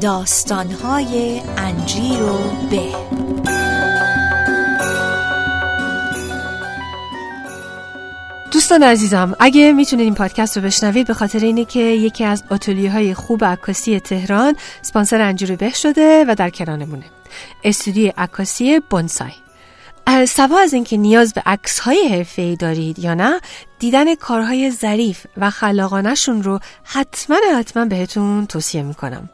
داستانهای 0.00 1.42
انجیر 1.56 2.22
و 2.22 2.38
به. 2.70 2.82
دوستان 8.52 8.82
عزیزم 8.82 9.36
اگه 9.40 9.72
می‌تونید 9.72 10.04
این 10.04 10.14
پادکست 10.14 10.56
رو 10.56 10.62
بشنوید 10.62 11.06
به 11.06 11.14
خاطر 11.14 11.38
اینه 11.38 11.64
که 11.64 11.80
یکی 11.80 12.24
از 12.24 12.44
آتلیه 12.50 12.92
های 12.92 13.14
خوب 13.14 13.44
عکاسی 13.44 14.00
تهران 14.00 14.56
سپانسر 14.82 15.20
انجیر 15.20 15.56
به 15.56 15.70
شده 15.70 16.24
و 16.28 16.34
در 16.34 16.50
کنارمونه. 16.50 17.04
استودیو 17.64 18.12
عکاسی 18.18 18.80
بونسای. 18.90 19.32
سوا 20.28 20.58
از 20.58 20.72
اینکه 20.72 20.96
نیاز 20.96 21.34
به 21.34 21.42
عکس 21.46 21.78
های 21.78 22.08
حرفه 22.08 22.56
دارید 22.56 22.98
یا 22.98 23.14
نه 23.14 23.40
دیدن 23.78 24.14
کارهای 24.14 24.70
ظریف 24.70 25.26
و 25.36 25.50
خلاقانشون 25.50 26.42
رو 26.42 26.60
حتما 26.84 27.36
حتما 27.58 27.84
بهتون 27.84 28.46
توصیه 28.46 28.82
می‌کنم. 28.82 29.30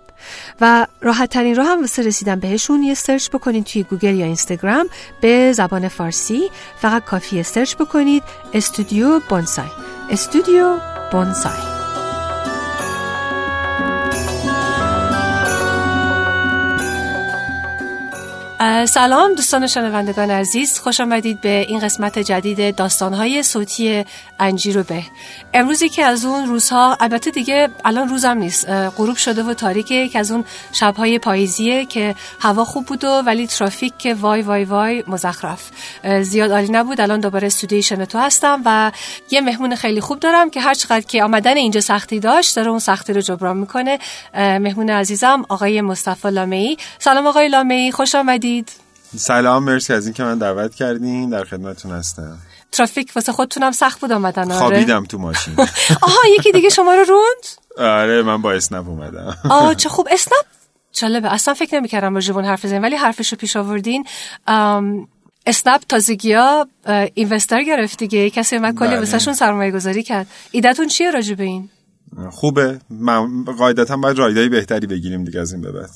و 0.60 0.86
راحت 1.00 1.30
ترین 1.30 1.56
راه 1.56 1.66
هم 1.66 1.80
واسه 1.80 2.02
رسیدن 2.02 2.40
بهشون 2.40 2.82
یه 2.82 2.94
سرچ 2.94 3.28
بکنید 3.28 3.64
توی 3.64 3.82
گوگل 3.82 4.14
یا 4.14 4.26
اینستاگرام 4.26 4.88
به 5.20 5.52
زبان 5.52 5.88
فارسی 5.88 6.50
فقط 6.76 7.04
کافیه 7.04 7.42
سرچ 7.42 7.74
بکنید 7.74 8.22
استودیو 8.54 9.20
بونسای. 9.28 9.68
استودیو 10.10 10.76
بونسای. 11.12 11.81
سلام 18.86 19.34
دوستان 19.34 19.66
شنوندگان 19.66 20.30
عزیز. 20.30 20.78
خوش 20.78 21.00
آمدید 21.00 21.40
به 21.40 21.66
این 21.68 21.78
قسمت 21.80 22.18
جدید 22.18 22.76
داستانهای 22.76 23.42
صوتی 23.42 24.04
انجیر 24.40 24.82
به. 24.82 25.02
امروزی 25.54 25.88
که 25.88 26.04
از 26.04 26.24
اون 26.24 26.46
روزها 26.46 26.96
البته 27.00 27.30
دیگه 27.30 27.68
الان 27.84 28.08
روزم 28.08 28.38
نیست 28.38 28.68
غروب 28.68 29.16
شده 29.16 29.42
و 29.42 29.54
تاریکه 29.54 30.08
که 30.08 30.18
از 30.18 30.30
اون 30.30 30.44
شبهای 30.72 31.18
پاییزیه 31.18 31.84
که 31.84 32.14
هوا 32.40 32.64
خوب 32.64 32.86
بود 32.86 33.04
و 33.04 33.08
ولی 33.08 33.46
ترافیک 33.46 33.92
که 33.98 34.14
وای 34.14 34.42
وای 34.42 34.64
وای 34.64 35.04
مزخرف. 35.06 35.70
زیاد 36.22 36.52
عالی 36.52 36.68
نبود. 36.68 37.00
الان 37.00 37.20
دوباره 37.20 37.46
استودیوی 37.46 37.82
شنوتو 37.82 38.18
هستم 38.18 38.62
و 38.64 38.92
یه 39.30 39.40
مهمون 39.40 39.74
خیلی 39.74 40.00
خوب 40.00 40.20
دارم 40.20 40.50
که 40.50 40.60
هر 40.60 40.74
چقدر 40.74 41.00
که 41.00 41.24
آمدن 41.24 41.56
اینجا 41.56 41.80
سختی 41.80 42.20
داشت 42.20 42.56
داره 42.56 42.70
اون 42.70 42.78
سختی 42.78 43.12
رو 43.12 43.20
جبران 43.20 43.56
می‌کنه. 43.56 43.98
مهمون 44.34 44.90
عزیزم 44.90 45.44
آقای 45.48 45.80
مصطفی 45.80 46.30
لامه‌ای 46.30 46.76
سلام 46.98 47.26
آقای 47.26 47.48
لامه‌ای 47.48 47.92
خوش 47.92 48.14
آمدید 48.14 48.51
سلام 49.16 49.64
مرسی 49.64 49.92
از 49.92 50.06
اینکه 50.06 50.22
من 50.24 50.38
دعوت 50.38 50.74
کردین 50.74 51.30
در 51.30 51.44
خدمتتون 51.44 51.92
هستم. 51.92 52.38
ترافیک 52.72 53.12
واسه 53.16 53.32
خودتونم 53.32 53.72
سخت 53.72 54.00
بود 54.00 54.12
آمدن 54.12 54.42
آره. 54.50 54.58
خوابیدم 54.58 55.04
تو 55.04 55.18
ماشین. 55.18 55.54
آها 56.02 56.18
یکی 56.38 56.52
دیگه 56.52 56.68
شما 56.68 56.94
رو 56.94 57.04
روند؟ 57.04 57.44
آره 57.78 58.22
من 58.22 58.42
با 58.42 58.52
اسنپ 58.52 58.88
اومدم. 58.88 59.36
آه 59.50 59.74
چه 59.74 59.88
خوب. 59.94 60.08
اسنپ؟ 60.10 60.44
جالبه 60.92 61.32
اصلا 61.32 61.54
فکر 61.54 61.76
نمی‌کردم 61.78 62.14
با 62.14 62.20
جوون 62.20 62.44
حرف 62.44 62.64
بزنیم 62.64 62.82
ولی 62.82 62.96
حرفشو 62.96 63.36
پیش 63.36 63.56
آوردین. 63.56 64.04
اسنپ 65.46 65.82
تازگی 65.88 66.32
ها 66.32 66.68
اینوستر 67.14 67.62
گرفت 67.62 67.98
دیگه. 67.98 68.30
کسی 68.30 68.58
من 68.58 68.74
کلی 68.74 68.96
واسه 68.96 69.18
شون 69.18 69.34
سرمایه 69.34 69.70
گذاری 69.70 70.02
کرد. 70.02 70.26
ایدتون 70.50 70.86
چیه 70.88 71.10
راجع 71.10 71.34
به 71.34 71.44
این؟ 71.44 71.68
خوبه. 72.30 72.80
من 72.90 73.44
قاعدتا 73.44 73.96
باید 73.96 74.18
رایدای 74.18 74.48
بهتری 74.48 74.86
بگیریم 74.86 75.24
دیگه 75.24 75.40
از 75.40 75.52
این 75.52 75.62
به 75.62 75.72
بعد. 75.72 75.90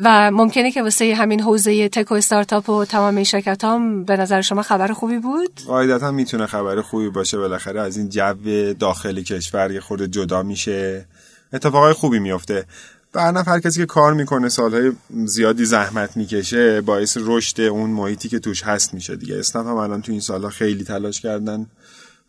و 0.00 0.30
ممکنه 0.30 0.72
که 0.72 0.82
واسه 0.82 1.14
همین 1.14 1.40
حوزه 1.40 1.88
تک 1.88 2.12
و 2.12 2.14
استارتاپ 2.14 2.68
و 2.68 2.84
تمام 2.84 3.14
این 3.14 3.24
شرکت 3.24 3.64
هم 3.64 4.04
به 4.04 4.16
نظر 4.16 4.40
شما 4.40 4.62
خبر 4.62 4.92
خوبی 4.92 5.18
بود؟ 5.18 5.60
قاعدتا 5.66 6.10
می‌تونه 6.10 6.46
خبر 6.46 6.80
خوبی 6.80 7.08
باشه. 7.08 7.38
بالاخره 7.38 7.80
از 7.80 7.96
این 7.96 8.08
جو 8.08 8.74
داخل 8.74 9.22
کشور 9.22 9.72
یه 9.72 9.80
خورده 9.80 10.08
جدا 10.08 10.42
میشه. 10.42 11.06
اتفاقای 11.52 11.92
خوبی 11.92 12.18
میفته 12.18 12.64
بر 13.12 13.42
هر 13.46 13.60
کسی 13.60 13.80
که 13.80 13.86
کار 13.86 14.14
می‌کنه 14.14 14.48
سالهای 14.48 14.92
زیادی 15.24 15.64
زحمت 15.64 16.16
می‌کشه 16.16 16.80
باعث 16.80 17.18
رشد 17.20 17.60
اون 17.60 17.90
محیطی 17.90 18.28
که 18.28 18.38
توش 18.38 18.62
هست 18.62 18.94
میشه 18.94 19.16
دیگه. 19.16 19.38
اسنپ 19.38 19.66
هم 19.66 19.76
الان 19.76 20.02
تو 20.02 20.12
این 20.12 20.20
سالها 20.20 20.50
خیلی 20.50 20.84
تلاش 20.84 21.20
کردن 21.20 21.66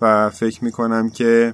و 0.01 0.29
فکر 0.29 0.63
می‌کنم 0.63 1.09
که 1.09 1.53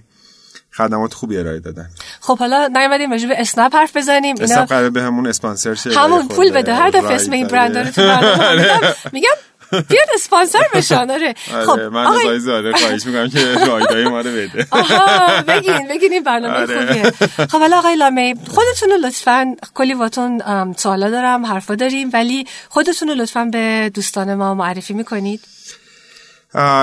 خدمات 0.78 1.14
خوبی 1.14 1.38
ارائه 1.38 1.60
دادن. 1.60 1.90
خب 2.20 2.38
حالا 2.40 2.68
نیومدیم 2.68 3.12
راجع 3.12 3.28
به 3.28 3.42
اسنپ 3.42 3.76
حرف 3.76 3.98
بزنیم. 3.98 4.36
اینا 4.40 4.54
اسنپ 4.54 4.70
قراره 4.70 4.90
به 4.90 5.02
همون 5.02 5.28
اسپانسر 5.28 5.76
شه 5.76 6.00
همون 6.00 6.28
پول 6.28 6.52
بده. 6.52 6.74
هر 6.74 6.90
دفعه 6.90 7.14
اسم 7.14 7.32
این 7.32 7.48
برند 7.48 7.78
رو 7.78 7.86
میگم 9.14 9.30
بیاد 9.72 10.08
اسپانسر 10.16 10.60
بشن. 10.74 11.12
آره. 11.12 11.34
خب 11.66 11.80
من 11.80 12.06
از 12.08 12.18
آقای 12.18 12.40
زاده 12.40 12.74
خواهش 12.74 13.06
می‌کنم 13.06 13.30
که 13.30 13.66
رایدای 13.68 14.06
ما 14.06 14.22
رو 14.22 14.32
بده. 14.32 14.68
آها 14.72 15.42
بگین 15.42 15.88
بگین 15.88 16.14
این 16.14 16.24
برنامه 16.24 16.56
آره. 16.56 16.86
خوبیه. 16.86 17.12
خب 17.48 17.60
حالا 17.60 17.78
آقای 17.78 17.96
لامی 17.96 18.36
خودتون 18.48 18.90
رو 18.90 18.98
لطفا 18.98 19.56
کلی 19.74 19.94
واتون 19.94 20.42
سوالا 20.78 21.10
دارم 21.10 21.46
حرفا 21.46 21.76
داریم 21.76 22.10
ولی 22.14 22.48
خودتون 22.70 23.08
رو 23.08 23.14
لطفا 23.16 23.46
به 23.46 23.92
دوستان 23.94 24.34
ما 24.34 24.54
معرفی 24.54 24.94
می‌کنید. 24.94 25.55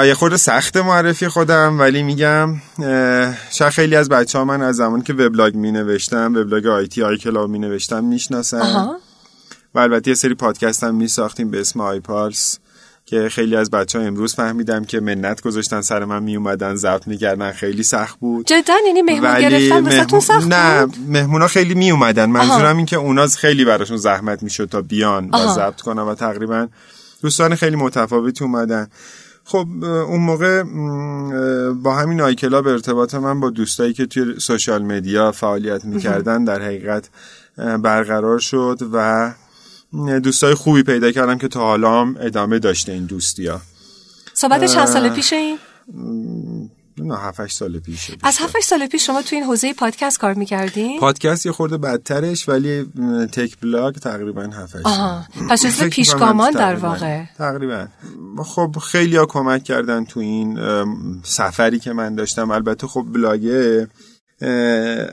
یه 0.07 0.15
خورده 0.15 0.37
سخت 0.37 0.77
معرفی 0.77 1.29
خودم 1.29 1.79
ولی 1.79 2.03
میگم 2.03 2.57
شاید 3.51 3.73
خیلی 3.73 3.97
از 3.97 4.09
بچه 4.09 4.39
ها 4.39 4.45
من 4.45 4.63
از 4.63 4.77
زمان 4.77 5.03
که 5.03 5.13
وبلاگ 5.13 5.55
می 5.55 5.73
نوشتم 5.73 6.35
وبلاگ 6.37 6.67
آیتی 6.67 7.03
آی 7.03 7.19
کلاب 7.19 7.51
می 7.51 7.59
نوشتم 7.59 8.05
می‌شناسن 8.05 8.89
و 9.75 9.79
البته 9.79 10.11
یه 10.11 10.15
سری 10.15 10.35
پادکست 10.35 10.85
هم 10.85 10.95
می 10.95 11.09
ساختیم 11.09 11.51
به 11.51 11.61
اسم 11.61 11.81
آی 11.81 12.01
پارس 12.01 12.59
که 13.07 13.29
خیلی 13.29 13.57
از 13.57 13.71
بچه 13.71 13.99
ها 13.99 14.05
امروز 14.05 14.35
فهمیدم 14.35 14.85
که 14.85 15.01
منت 15.01 15.41
گذاشتن 15.41 15.81
سر 15.81 16.05
من 16.05 16.23
می 16.23 16.37
اومدن 16.37 16.75
ضبط 16.75 17.09
می‌کردن 17.09 17.53
خیلی 17.53 17.83
سخت 17.83 18.19
بود. 18.19 18.47
جدا 18.47 18.75
یعنی 18.87 19.03
مهمون 19.03 19.41
گرفتن 19.41 19.81
مهمون... 19.81 20.21
سخت 20.21 20.47
نه 20.47 20.87
مهمونا 21.09 21.47
خیلی 21.47 21.75
می 21.75 21.91
اومدن 21.91 22.31
منظورم 22.31 22.77
این 22.77 22.87
که 22.87 22.97
اونا 22.97 23.27
خیلی 23.27 23.65
براشون 23.65 23.97
زحمت 23.97 24.43
می‌شد 24.43 24.69
تا 24.69 24.83
بیان 24.83 25.31
و 25.31 25.55
ضبط 25.55 25.81
کنن 25.81 26.03
و 26.03 26.15
تقریبا 26.15 26.69
دوستان 27.23 27.55
خیلی 27.55 27.77
متفاوتی 27.77 28.45
اومدن. 28.45 28.89
خب 29.45 29.67
اون 29.83 30.21
موقع 30.21 30.63
با 31.73 31.95
همین 31.95 32.21
آیکلا 32.21 32.63
به 32.63 32.71
ارتباط 32.71 33.15
من 33.15 33.41
با 33.41 33.51
دوستایی 33.51 33.93
که 33.93 34.07
توی 34.07 34.41
سوشال 34.41 34.83
مدیا 34.83 35.33
فعالیت 35.33 35.85
می‌کردن 35.85 36.45
در 36.45 36.63
حقیقت 36.63 37.09
برقرار 37.57 38.39
شد 38.39 38.79
و 38.93 39.33
دوستای 40.23 40.55
خوبی 40.55 40.83
پیدا 40.83 41.13
کردم 41.13 41.39
که 41.39 41.49
تا 41.49 41.61
حالا 41.61 42.01
هم 42.01 42.17
ادامه 42.21 42.59
داشته 42.59 42.93
این 42.93 43.07
دوستی 43.07 43.47
ها 43.47 43.61
صحبت 44.35 44.65
چند 44.65 44.87
سال 44.87 45.09
پیش 45.09 45.33
این؟ 45.33 45.59
نه 46.99 47.17
7 47.17 47.47
سال 47.47 47.79
پیش 47.79 48.11
از 48.23 48.39
7 48.39 48.61
سال 48.61 48.87
پیش 48.87 49.07
شما 49.07 49.23
تو 49.23 49.37
این 49.37 49.45
حوزه 49.45 49.75
پادکست 49.75 50.19
کار 50.19 50.35
می‌کردین؟ 50.35 51.01
پادکست 51.01 51.47
یه 51.47 51.53
خورده 51.53 51.79
بدترش 51.79 52.49
ولی 52.49 52.83
تک 53.33 53.61
بلاگ 53.61 53.95
تقریبا 53.95 54.43
7 54.43 54.77
آها. 54.85 55.25
پس 55.51 55.67
جزو 55.67 55.89
پیشگامان 55.89 56.51
در 56.51 56.75
واقع. 56.75 57.25
تقریبا. 57.39 57.87
خب 58.45 58.77
خیلی 58.83 59.17
ها 59.17 59.27
کمک 59.27 59.65
کردن 59.65 60.05
تو 60.05 60.21
این 60.21 60.59
سفری 61.23 61.79
که 61.79 61.93
من 61.93 62.15
داشتم. 62.15 62.51
البته 62.51 62.87
خب 62.87 63.07
بلاگه 63.13 63.89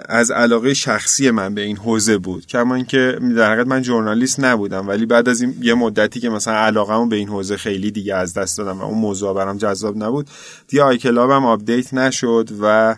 از 0.09 0.31
علاقه 0.31 0.73
شخصی 0.73 1.31
من 1.31 1.53
به 1.53 1.61
این 1.61 1.77
حوزه 1.77 2.17
بود. 2.17 2.45
کما 2.45 2.75
اینکه 2.75 3.19
در 3.37 3.51
حقیقت 3.51 3.67
من 3.67 3.83
ژورنالیست 3.83 4.39
نبودم 4.39 4.87
ولی 4.87 5.05
بعد 5.05 5.29
از 5.29 5.41
این 5.41 5.55
یه 5.61 5.73
مدتی 5.73 6.19
که 6.19 6.29
مثلا 6.29 6.53
علاقه‌مو 6.53 7.05
به 7.05 7.15
این 7.15 7.27
حوزه 7.27 7.57
خیلی 7.57 7.91
دیگه 7.91 8.15
از 8.15 8.33
دست 8.33 8.57
دادم 8.57 8.79
و 8.79 8.83
اون 8.83 8.97
موضوع 8.97 9.35
برام 9.35 9.57
جذاب 9.57 9.97
نبود 9.97 10.27
دیگه 10.67 10.83
iClub 10.83 10.97
م 10.97 11.45
update 11.45 11.93
نشد 11.93 12.49
و 12.61 12.95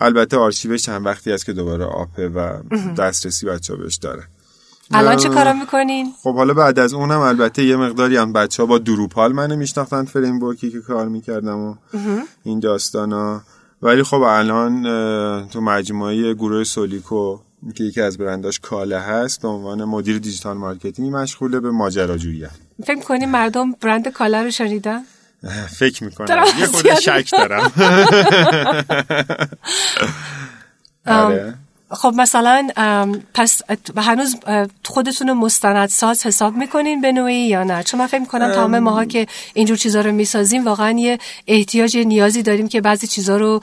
البته 0.00 0.36
آرشیوش 0.36 0.82
چند 0.82 1.06
وقتی 1.06 1.32
است 1.32 1.46
که 1.46 1.52
دوباره 1.52 1.84
up 1.84 2.13
ه 2.13 2.28
و 2.28 2.58
دسترسی 2.98 3.46
بچه 3.46 3.76
بهش 3.76 3.96
داره. 3.96 4.22
الان 4.90 5.16
چه 5.16 5.28
کارا 5.28 5.52
می‌کنین؟ 5.52 6.12
خب 6.22 6.34
حالا 6.34 6.54
بعد 6.54 6.78
از 6.78 6.94
اونم 6.94 7.20
البته 7.20 7.64
یه 7.64 7.76
مقداری 7.76 8.16
هم 8.16 8.32
بچه 8.32 8.62
ها 8.62 8.66
با 8.66 8.78
Drupal 8.78 9.32
منو 9.32 9.56
میشناختن 9.56 10.04
framework 10.04 10.80
کار 10.80 11.08
می‌کردم 11.08 11.58
و 11.58 11.74
این 12.44 12.60
داستانا. 12.60 13.42
ولی 13.82 14.02
خب 14.02 14.20
الان 14.20 14.82
تو 15.48 15.60
مجموعه 15.60 16.34
گروه 16.34 16.64
سولیکو 16.64 17.38
که 17.74 17.84
یکی 17.84 18.00
از 18.00 18.18
برنداش 18.18 18.60
کاله 18.60 18.98
هست 18.98 19.42
به 19.42 19.48
عنوان 19.48 19.84
مدیر 19.84 20.18
digital 20.18 20.56
marketing 20.56 21.14
مشغوله 21.16 21.60
به 21.60 21.70
ماجراجویی 21.70 22.46
فکر 22.86 23.00
کنی 23.00 23.26
مردم 23.26 23.72
برند 23.72 24.08
کاله 24.08 24.42
رو 24.42 24.50
شنیدن؟ 24.50 25.00
فکر 25.78 26.04
می‌کنم. 26.04 26.44
یه 26.58 26.66
خود 26.66 26.94
شک 26.94 27.30
دارم. 27.32 27.72
آره. 31.06 31.54
خب 31.90 32.14
مثلا 32.16 32.68
پس 33.34 33.62
هنوز 33.96 34.36
خودتون 34.84 35.28
رو 35.28 35.34
مستندساز 35.34 36.26
حساب 36.26 36.56
می‌کنین 36.56 37.00
به 37.00 37.12
نوعی 37.12 37.48
یا 37.48 37.64
نه؟ 37.64 37.82
چون 37.82 38.00
من 38.00 38.06
فکر 38.06 38.20
می‌کنم 38.20 38.52
تمام 38.52 38.78
ماها 38.78 39.04
که 39.04 39.26
اینجور 39.54 39.76
چیزا 39.76 40.00
رو 40.00 40.12
می‌سازیم 40.12 40.64
واقعا 40.64 40.90
یه 40.90 41.18
احتیاج 41.46 41.96
نیازی 41.96 42.42
داریم 42.42 42.68
که 42.68 42.80
بعضی 42.80 43.06
چیزا 43.06 43.36
رو 43.36 43.60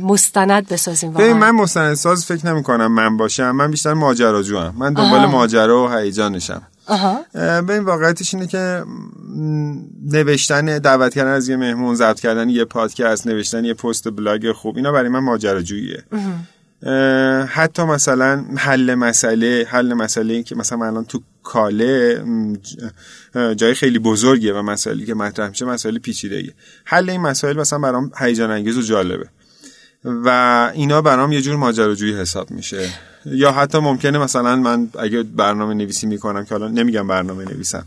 مستند 0.00 0.68
بسازیم 0.68 1.10
واقعا. 1.10 1.34
من 1.34 1.50
مستندساز 1.50 2.26
فکر 2.26 2.46
نمی‌کنم 2.46 2.92
من 2.92 3.16
باشم. 3.16 3.50
من 3.50 3.70
بیشتر 3.70 3.94
ماجراجو 3.94 4.58
هم 4.58 4.74
من 4.78 4.92
دنبال 4.92 5.26
ماجرا 5.26 5.84
و 5.84 5.88
هیجانشم 5.88 6.62
به 7.32 7.70
این 7.70 7.84
واقعیتش 7.84 8.34
اینه 8.34 8.46
که 8.46 8.84
نوشتن 10.12 10.78
دعوت 10.78 11.14
کردن 11.14 11.30
از 11.30 11.48
یه 11.48 11.56
مهمون 11.56 11.94
ضبط 11.94 12.20
کردن 12.20 12.48
یه 12.48 12.64
پادکست 12.64 13.26
نوشتن 13.26 13.64
یه 13.64 13.74
پست 13.74 14.08
بلاگ 14.08 14.52
خوب 14.52 14.76
اینا 14.76 14.92
برای 14.92 15.08
من 15.08 15.18
ماجراجوییه. 15.18 16.04
حتی 17.48 17.82
مثلا 17.82 18.44
حل 18.56 18.94
مسئله 18.94 19.66
حل 19.68 19.94
مسئله 19.94 20.42
که 20.42 20.54
مثلا 20.54 20.86
الان 20.86 21.04
تو 21.04 21.20
کاله 21.42 22.24
جای 23.56 23.74
خیلی 23.74 23.98
بزرگیه 23.98 24.54
و 24.54 24.62
مسائلی 24.62 25.06
که 25.06 25.14
مطرح 25.14 25.48
میشه 25.48 25.64
مسائل 25.64 25.98
پیچیده 25.98 26.54
حل 26.84 27.10
این 27.10 27.20
مسائل 27.20 27.60
مثلا 27.60 27.78
برام 27.78 28.12
هیجان 28.18 28.50
انگیز 28.50 28.78
و 28.78 28.82
جالبه. 28.82 29.28
و 30.04 30.70
اینا 30.74 31.02
برام 31.02 31.32
یه 31.32 31.42
جور 31.42 31.56
ماجراجویی 31.56 32.14
حساب 32.14 32.50
میشه. 32.50 32.88
یا 33.26 33.52
حتی 33.52 33.78
ممکنه 33.78 34.18
مثلا 34.18 34.56
من 34.56 34.88
اگه 34.98 35.22
برنامه 35.22 35.74
نویسی 35.74 36.06
می‌کنم 36.06 36.44
که 36.44 36.54
حالا 36.54 36.68
نمیگم 36.68 37.06
برنامه 37.08 37.44
نویسم. 37.44 37.86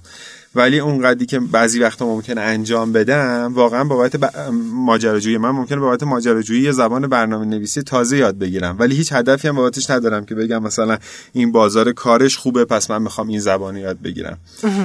ولی 0.57 0.79
اون 0.79 1.01
قدی 1.01 1.25
که 1.25 1.39
بعضی 1.39 1.79
وقتا 1.79 2.05
ممکنه 2.05 2.41
انجام 2.41 2.93
بدم 2.93 3.51
واقعا 3.53 3.83
بابت 3.83 4.15
ب... 4.15 4.25
ماجراجویی. 4.73 5.37
من 5.37 5.49
ممکنه 5.49 5.79
بابت 5.79 6.03
ماجراجویی 6.03 6.61
یه 6.61 6.71
زبان 6.71 7.07
برنامه 7.07 7.45
نویسی 7.45 7.81
تازه 7.81 8.17
یاد 8.17 8.37
بگیرم. 8.37 8.75
ولی 8.79 8.95
هیچ 8.95 9.13
هدفی 9.13 9.47
هم 9.47 9.55
بابتش 9.55 9.89
ندارم 9.89 10.25
که 10.25 10.35
بگم 10.35 10.63
مثلا 10.63 10.97
این 11.33 11.51
بازار 11.51 11.91
کارش 11.91 12.37
خوبه 12.37 12.65
پس 12.65 12.91
من 12.91 13.01
می‌خوام 13.01 13.27
این 13.27 13.39
زبان 13.39 13.77
یاد 13.77 14.01
بگیرم. 14.01 14.37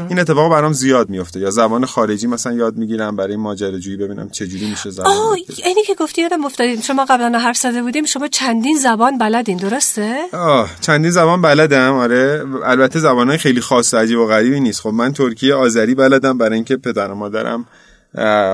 این 0.08 0.19
اتفاق 0.19 0.50
برام 0.52 0.72
زیاد 0.72 1.10
میفته 1.10 1.40
یا 1.40 1.50
زبان 1.50 1.84
خارجی 1.86 2.26
مثلا 2.26 2.52
یاد 2.52 2.76
می‌گیرم 2.76 3.16
برای 3.16 3.36
ماجراجویی 3.36 3.96
ببینم 3.96 4.28
چه 4.30 4.46
جوری 4.46 4.70
میشه 4.70 4.90
زبان 4.90 5.06
آه 5.06 5.36
اینی 5.64 5.82
که 5.86 5.94
گفتی 5.94 6.22
یادم 6.22 6.44
افتادیم 6.44 6.80
شما 6.80 7.04
قبلا 7.04 7.38
حرف 7.38 7.56
زده 7.56 7.82
بودیم 7.82 8.04
شما 8.04 8.28
چندین 8.28 8.78
زبان 8.78 9.19
بلدین 9.19 9.56
درسته؟ 9.56 10.16
آه 10.32 10.70
چندین 10.80 11.10
زبان 11.10 11.42
بلدم. 11.42 11.92
آره 11.92 12.44
البته 12.64 12.98
زبانهای 12.98 13.38
خیلی 13.38 13.60
خاص 13.60 13.94
و 13.94 13.96
عجیب 13.96 14.19
و 14.19 14.26
غریبی 14.26 14.60
نیست. 14.60 14.80
خب 14.80 14.88
من 14.88 15.12
ترکیه 15.12 15.54
آذری 15.62 15.94
بلدم 15.94 16.38
برای 16.38 16.54
اینکه 16.54 16.76
پدر 16.76 17.10
و 17.10 17.14
مادرم 17.14 17.66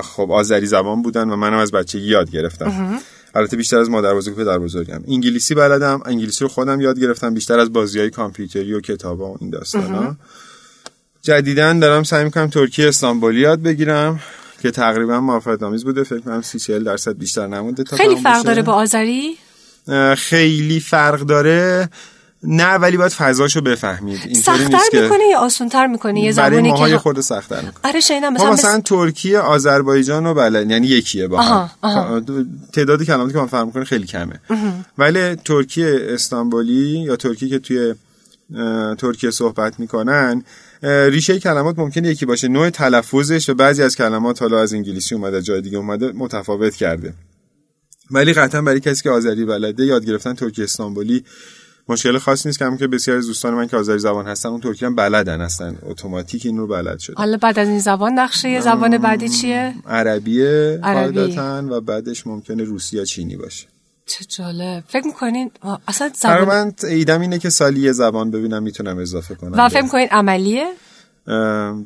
خب 0.03 0.33
آذری 0.33 0.67
زبان 0.67 1.03
بودن 1.03 1.31
و 1.31 1.37
منم 1.37 1.59
از 1.59 1.73
بچگی 1.73 2.09
یاد 2.09 2.31
گرفتم. 2.31 3.01
البته 3.35 3.57
بیشتر 3.57 3.79
از 3.79 3.91
مادر 3.91 4.15
بزرگ 4.15 4.37
پدر 4.37 4.59
بزرگم. 4.59 5.03
انگلیسی 5.09 5.55
بلدم 5.55 6.01
انگلیسی 6.05 6.45
رو 6.45 6.49
خودم 6.49 6.81
یاد 6.81 7.01
گرفتم 7.01 7.35
بیشتر 7.35 7.59
از 7.59 7.73
بازی 7.73 7.99
های 7.99 8.11
کامپیوتری 8.11 8.75
و 8.75 8.81
کتاب 8.81 9.21
و 9.21 9.37
این 9.41 9.51
داستانا. 9.51 10.17
جدیدا 11.23 11.73
دارم 11.73 12.03
سعی 12.03 12.25
می‌کنم 12.25 12.47
ترکیه 12.47 12.89
استانبولی 12.89 13.41
یاد 13.41 13.63
بگیرم 13.63 14.21
که 14.63 14.71
تقریبا 14.71 15.21
موافقت 15.21 15.63
آمیز 15.63 15.85
بوده. 15.85 16.03
فکر 16.03 16.21
کنم 16.21 16.43
30 16.43 16.59
40 16.59 16.85
درصد 16.85 17.19
بیشتر 17.19 17.47
نمونده 17.47 17.85
تا 17.85 17.97
خیلی 17.97 18.17
فرق 18.17 18.43
داره 18.43 18.63
با 18.63 18.73
آذری؟ 18.73 19.37
خیلی 20.17 20.81
فرق 20.81 21.21
داره. 21.21 21.89
نه 22.43 22.75
ولی 22.75 22.97
باید 22.97 23.13
فضاشو 23.13 23.61
بفهمید. 23.61 24.35
سختتر 24.35 24.79
می‌کنه 24.93 25.25
یا 25.31 25.39
آسونتر 25.39 25.87
می‌کنه 25.87 26.21
یه 26.21 26.33
زبانی 26.33 26.73
که 26.73 26.99
خود 26.99 27.21
سختتر. 27.21 27.61
می‌کنه 27.61 27.81
آره 27.85 28.01
شنیدم 28.01 28.33
مثلا, 28.33 28.53
مثلا 28.53 28.81
ترکیه 28.81 29.39
آذربایجان 29.39 30.27
و 30.27 30.35
بله 30.35 30.67
یعنی 30.71 30.87
یکیه 30.87 31.29
با 31.29 31.43
هم. 31.43 31.71
تعداد 32.73 33.03
کلماتی 33.03 33.33
که 33.33 33.39
من 33.39 33.47
فهم 33.47 33.67
می‌کنه 33.67 33.85
خیلی 33.85 34.07
کمه. 34.07 34.41
ولی 34.99 35.35
ترکیه 35.35 36.07
استانبولی 36.09 36.99
یا 36.99 37.17
ترکیه 37.17 37.49
که 37.49 37.59
توی 37.59 37.95
ترکیه 38.99 39.31
صحبت 39.31 39.81
می‌کنن 39.81 40.45
ریشه 40.83 41.41
کلمات 41.41 41.79
ممکنه 41.79 42.09
یکی 42.09 42.27
باشه. 42.27 42.49
نوع 42.49 42.71
تلفظش 42.71 43.49
و 43.49 43.55
بعضی 43.55 43.83
از 43.83 43.97
کلمات 43.97 44.43
حالا 44.43 44.61
از 44.61 44.75
انگلیسی 44.75 45.15
اومده 45.15 45.43
جای 45.43 45.61
دیگه 45.61 45.79
اومده 45.79 46.13
متفاوت 46.13 46.75
کرده. 46.75 47.15
ولی 48.11 48.33
قطعا 48.33 48.63
برای 48.63 48.81
کسی 48.81 49.03
که 49.03 49.11
آذری 49.11 49.45
بلده 49.45 49.85
یاد 49.85 50.07
گرفتن 50.07 50.35
ترکیه 50.35 50.65
استانبولی 50.65 51.25
مشکل 51.89 52.19
خاص 52.19 52.47
نیست 52.47 52.59
که 52.59 52.77
که 52.79 52.87
بسیاری 52.87 53.19
از 53.19 53.27
دوستان 53.27 53.55
من 53.55 53.67
که 53.67 53.77
آذری 53.77 53.99
زبان 53.99 54.27
هستن 54.27 54.49
اون 54.49 54.61
ترکی 54.61 54.85
هم 54.85 54.95
بلدن 54.95 55.41
هستن 55.41 55.79
اتوماتیک 55.83 56.47
این 56.47 56.59
رو 56.59 56.67
بلد 56.67 56.99
شده 56.99 57.17
حالا 57.17 57.37
بعد 57.37 57.59
از 57.59 57.69
این 57.69 57.79
زبان 57.79 58.13
نقشه 58.13 58.61
زبان 58.61 58.99
بعدی 58.99 59.29
چیه؟ 59.29 59.75
عربیه 59.87 60.79
قاعدتا 60.83 61.65
و 61.71 61.81
بعدش 61.81 62.27
ممکنه 62.27 62.65
روسی 62.65 62.97
یا 62.97 63.05
چینی 63.05 63.37
باشه. 63.37 63.67
چه 64.07 64.25
جالب. 64.25 64.85
فکر 64.89 65.07
می‌کنین 65.07 65.51
اصلا 65.89 66.11
زبان 66.15 66.45
من 66.45 66.73
ایدم 66.83 67.21
اینه 67.21 67.39
که 67.39 67.51
سالی 67.51 67.81
یه 67.81 67.93
زبان 67.93 68.31
ببینم 68.31 68.63
می‌تونم 68.63 68.99
اضافه 68.99 69.35
کنم. 69.35 69.53
و 69.55 69.69
فکر 69.69 69.83
می‌کنین 69.83 70.09
عملیه؟ 70.11 70.67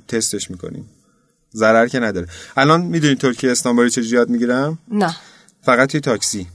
تستش 0.09 0.51
می‌کنیم. 0.51 0.91
ضرر 1.55 1.89
که 1.89 2.01
نداره. 2.01 2.27
الان 2.57 2.81
می‌دونی 2.81 3.15
ترکیه 3.15 3.51
استانبولی 3.51 3.91
چجوری 3.91 4.17
یاد 4.17 4.29
می‌گیرم؟ 4.29 4.79
نه. 4.89 5.17
فقط 5.63 5.91
توی 5.91 6.01
تاکسی. 6.01 6.47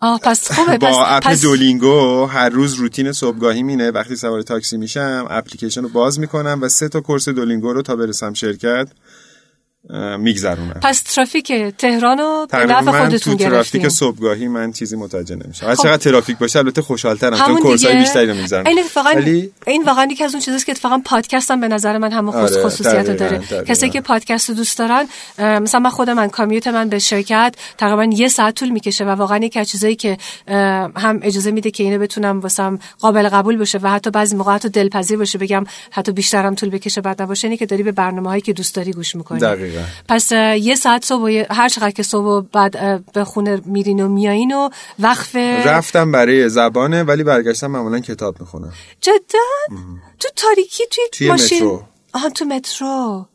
آه 0.00 0.20
پس 0.22 0.52
خوبه 0.52 0.78
با 0.78 1.06
اپ 1.06 1.22
پس... 1.22 1.42
دولینگو 1.42 2.26
هر 2.26 2.48
روز 2.48 2.74
روتین 2.74 3.12
صبحگاهی 3.12 3.62
مینه. 3.62 3.90
وقتی 3.90 4.16
سوار 4.16 4.42
تاکسی 4.42 4.76
میشم 4.76 5.26
اپلیکیشن 5.30 5.82
رو 5.82 5.88
باز 5.88 6.18
می‌کنم 6.18 6.58
و 6.62 6.68
سه 6.68 6.88
تا 6.88 7.00
کورس 7.00 7.28
دولینگو 7.28 7.72
رو 7.72 7.82
تا 7.82 7.96
برسم 7.96 8.32
شرکت 8.32 8.88
میگذرونم 10.18 10.80
پس 10.82 11.00
ترافیک 11.00 11.52
تهران 11.78 12.18
رو 12.18 12.46
به 12.50 12.66
نفع 12.66 13.04
خودتون 13.04 13.36
تو 13.36 13.44
ترافیک 13.44 13.88
صبحگاهی 13.88 14.48
من 14.48 14.72
چیزی 14.72 14.96
متوجه 14.96 15.34
نمیشم. 15.34 15.66
هر 15.66 15.74
چقدر 15.74 15.96
ترافیک 15.96 16.38
باشه؟ 16.38 16.58
البته 16.58 16.82
خوشحالترم 16.82 17.38
چون 17.38 17.60
کورسای 17.60 17.96
بیشتری 17.96 18.26
رو 18.26 18.34
می‌ذارم 18.34 18.66
این 18.66 18.78
اتفاقا 18.78 19.10
ولی... 19.14 19.52
این 19.66 19.84
واقعا 19.84 20.08
یکی 20.10 20.24
از 20.24 20.34
اون 20.34 20.42
چیزاست 20.42 20.66
که 20.66 20.72
اتفاقا 20.72 20.98
پادکست 21.04 21.50
هم 21.50 21.60
به 21.60 21.68
نظر 21.68 21.98
من 21.98 22.12
هم 22.12 22.28
آره 22.28 22.62
خصوصیت 22.62 23.08
رو 23.08 23.16
داره. 23.16 23.64
کسی 23.66 23.90
که 23.90 24.00
پادکست 24.00 24.48
رو 24.48 24.54
دوست 24.54 24.78
دارن 24.78 25.06
مثلا 25.38 25.80
من 25.80 25.90
خودم 25.90 26.12
من 26.12 26.28
کامیوت 26.28 26.66
من 26.66 26.88
به 26.88 26.98
شرکت 26.98 27.54
تقریبا 27.78 28.04
یه 28.04 28.28
ساعت 28.28 28.54
طول 28.54 28.68
می‌کشه 28.68 29.04
و 29.04 29.08
واقعا 29.08 29.38
یکی 29.38 29.60
از 29.60 29.68
چیزایی 29.68 29.96
که 29.96 30.18
هم 30.96 31.20
اجازه 31.22 31.50
میده 31.50 31.70
که 31.70 31.82
اینو 31.82 31.98
بتونم 31.98 32.40
واسم 32.40 32.78
قابل 33.00 33.28
قبول 33.28 33.56
باشه 33.56 33.78
و 33.82 33.88
حتی 33.88 34.10
بعضی 34.10 34.36
موقع 34.36 34.52
حتی 34.52 34.68
دلپذیر 34.68 35.18
باشه 35.18 35.38
بگم 35.38 35.64
حتی 35.90 36.12
بیشترم 36.12 36.54
طول 36.54 36.70
بکشه 36.70 37.00
بعد 37.00 37.22
نباشه 37.22 37.46
اینه 37.46 37.56
که 37.56 37.66
داری 37.66 37.82
به 37.82 37.92
برنامه‌هایی 37.92 38.42
که 38.42 38.52
دوست 38.52 38.74
داری 38.74 38.92
گوش 38.92 39.14
می‌کنی. 39.14 39.40
دقیقاً. 39.40 39.79
پس 40.08 40.32
یه 40.32 40.74
ساعت 40.74 41.04
صبح 41.04 41.44
هر 41.50 41.68
چقدر 41.68 41.90
که 41.90 42.02
صبح 42.02 42.46
بعد 42.52 43.04
به 43.12 43.24
خونه 43.24 43.60
میرین 43.64 44.00
و 44.00 44.08
میایین 44.08 44.52
و 44.52 44.68
وقف 44.98 45.36
رفتم 45.36 46.12
برای 46.12 46.48
زبانه 46.48 47.02
ولی 47.02 47.24
برگشتم 47.24 47.66
معمولا 47.66 48.00
کتاب 48.00 48.40
می‌خونم. 48.40 48.72
جدا؟ 49.00 49.76
تو 50.20 50.28
تاریکی 50.36 50.84
توی, 50.90 51.04
توی 51.12 51.28
ماشین 51.28 51.58
مترو. 51.58 51.82
آها 52.14 52.30
تو 52.30 52.44
مترو. 52.44 53.26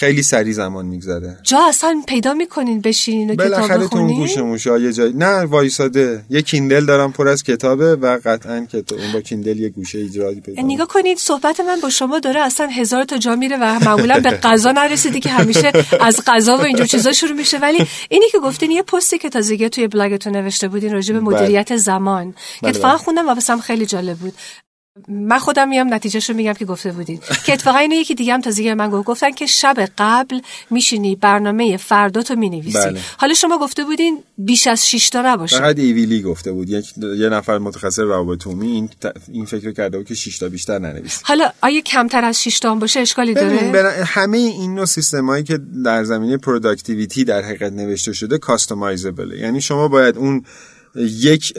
خیلی 0.00 0.22
سری 0.22 0.52
زمان 0.52 0.86
میگذره. 0.86 1.38
جا 1.42 1.58
اصلا 1.68 2.02
پیدا 2.06 2.34
می‌کنین 2.34 2.80
بشینین 2.80 3.30
و 3.30 3.34
کتاب 3.34 3.82
بخونین؟ 3.82 4.16
گوشه 4.16 4.42
موشه 4.42 4.80
یه 4.80 4.92
جای 4.92 5.12
نه 5.12 5.44
وایساده. 5.44 6.24
یه 6.30 6.42
کیندل 6.42 6.86
دارم 6.86 7.12
پر 7.12 7.28
از 7.28 7.42
کتابه 7.42 7.96
و 7.96 8.18
قطعا 8.24 8.66
کتاب 8.72 8.98
اون 8.98 9.12
با 9.12 9.20
کیندل 9.20 9.60
یه 9.60 9.68
گوشه 9.68 9.98
اجرایی 9.98 10.40
پیدا 10.40 10.62
نگاه 10.62 10.86
کنید 10.86 11.18
صحبت 11.18 11.60
من 11.60 11.80
با 11.80 11.90
شما 11.90 12.18
داره 12.18 12.40
اصلا 12.40 12.66
هزار 12.66 13.04
تا 13.04 13.18
جا 13.18 13.36
میره 13.36 13.56
و 13.56 13.78
معمولا 13.84 14.20
به 14.20 14.30
غذا 14.30 14.72
نرسیدی 14.72 15.20
که 15.20 15.28
همیشه 15.28 15.72
از 16.00 16.20
غذا 16.26 16.56
و 16.56 16.60
اینجور 16.60 16.86
چیزا 16.86 17.12
شروع 17.12 17.32
میشه. 17.32 17.58
ولی 17.58 17.86
اینی 18.08 18.26
که 18.32 18.38
گفتین 18.38 18.70
یه 18.70 18.82
پستی 18.82 19.18
که 19.18 19.28
تازگی 19.28 19.68
توی 19.68 19.88
بلاگتون 19.88 20.36
نوشته 20.36 20.68
بودین 20.68 20.92
راجع 20.92 21.14
به 21.14 21.20
مدیریت 21.20 21.76
زمان. 21.76 22.32
که 22.32 22.38
بله. 22.62 22.70
اتفاقا 22.70 22.96
خوندم 22.96 23.28
و 23.28 23.30
واسم 23.30 23.60
خیلی 23.60 23.86
جالب 23.86 24.16
بود. 24.16 24.32
من 25.08 25.38
خودم 25.38 25.68
میام 25.68 25.94
نتیجهش 25.94 26.30
رو 26.30 26.36
میگم 26.36 26.52
که 26.52 26.64
گفته 26.64 26.92
بودید 26.92 27.22
که 27.46 27.52
اتفاقا 27.52 27.78
اینو 27.78 27.94
یکی 27.94 28.14
دیگه 28.14 28.34
هم 28.34 28.40
تازگی 28.40 28.74
من 28.74 28.90
گفت. 28.90 29.04
گفتن 29.06 29.30
که 29.30 29.46
شب 29.46 29.88
قبل 29.98 30.40
میشینی 30.70 31.16
برنامه 31.16 31.76
فردا 31.76 32.22
تو 32.22 32.34
می‌نویسی. 32.34 32.78
بله. 32.78 33.00
حالا 33.16 33.34
شما 33.34 33.58
گفته 33.58 33.84
بودین 33.84 34.22
بیش 34.38 34.66
از 34.66 34.88
6 34.88 35.08
تا 35.10 35.22
نباشه. 35.22 35.58
فقط 35.58 35.78
Ivy 35.78 36.00
Lee 36.00 36.22
گفته 36.22 36.52
بود. 36.52 36.70
یک 36.70 36.92
یه 37.18 37.28
نفر 37.28 37.58
متخصص 37.58 37.98
روابط 37.98 38.46
عمومی 38.46 38.70
این 38.72 38.88
ت- 38.88 39.16
این 39.32 39.44
فکر 39.44 39.72
کرده 39.72 39.98
بود 39.98 40.06
که 40.06 40.14
6 40.14 40.38
تا 40.38 40.48
بیشتر 40.48 40.78
ننویس 40.78 41.20
حالا 41.24 41.50
آیا 41.62 41.80
کمتر 41.80 42.24
از 42.24 42.42
6 42.42 42.58
تا 42.58 42.70
هم 42.70 42.78
باشه؟ 42.78 43.00
اشکالی 43.00 43.34
داره؟ 43.34 43.72
بنا- 43.72 44.04
همه 44.06 44.38
این 44.38 44.74
نوع 44.74 44.84
سیستمایی 44.84 45.44
که 45.44 45.58
در 45.84 46.04
زمینه 46.04 46.36
productivity 46.36 47.24
در 47.24 47.42
حقیقت 47.42 47.72
نوشته 47.72 48.12
شده 48.12 48.38
customizable 48.38 49.30
ه 49.30 49.38
یعنی 49.38 49.60
شما 49.60 49.88
باید 49.88 50.16
اون 50.16 50.44
یک 50.94 51.52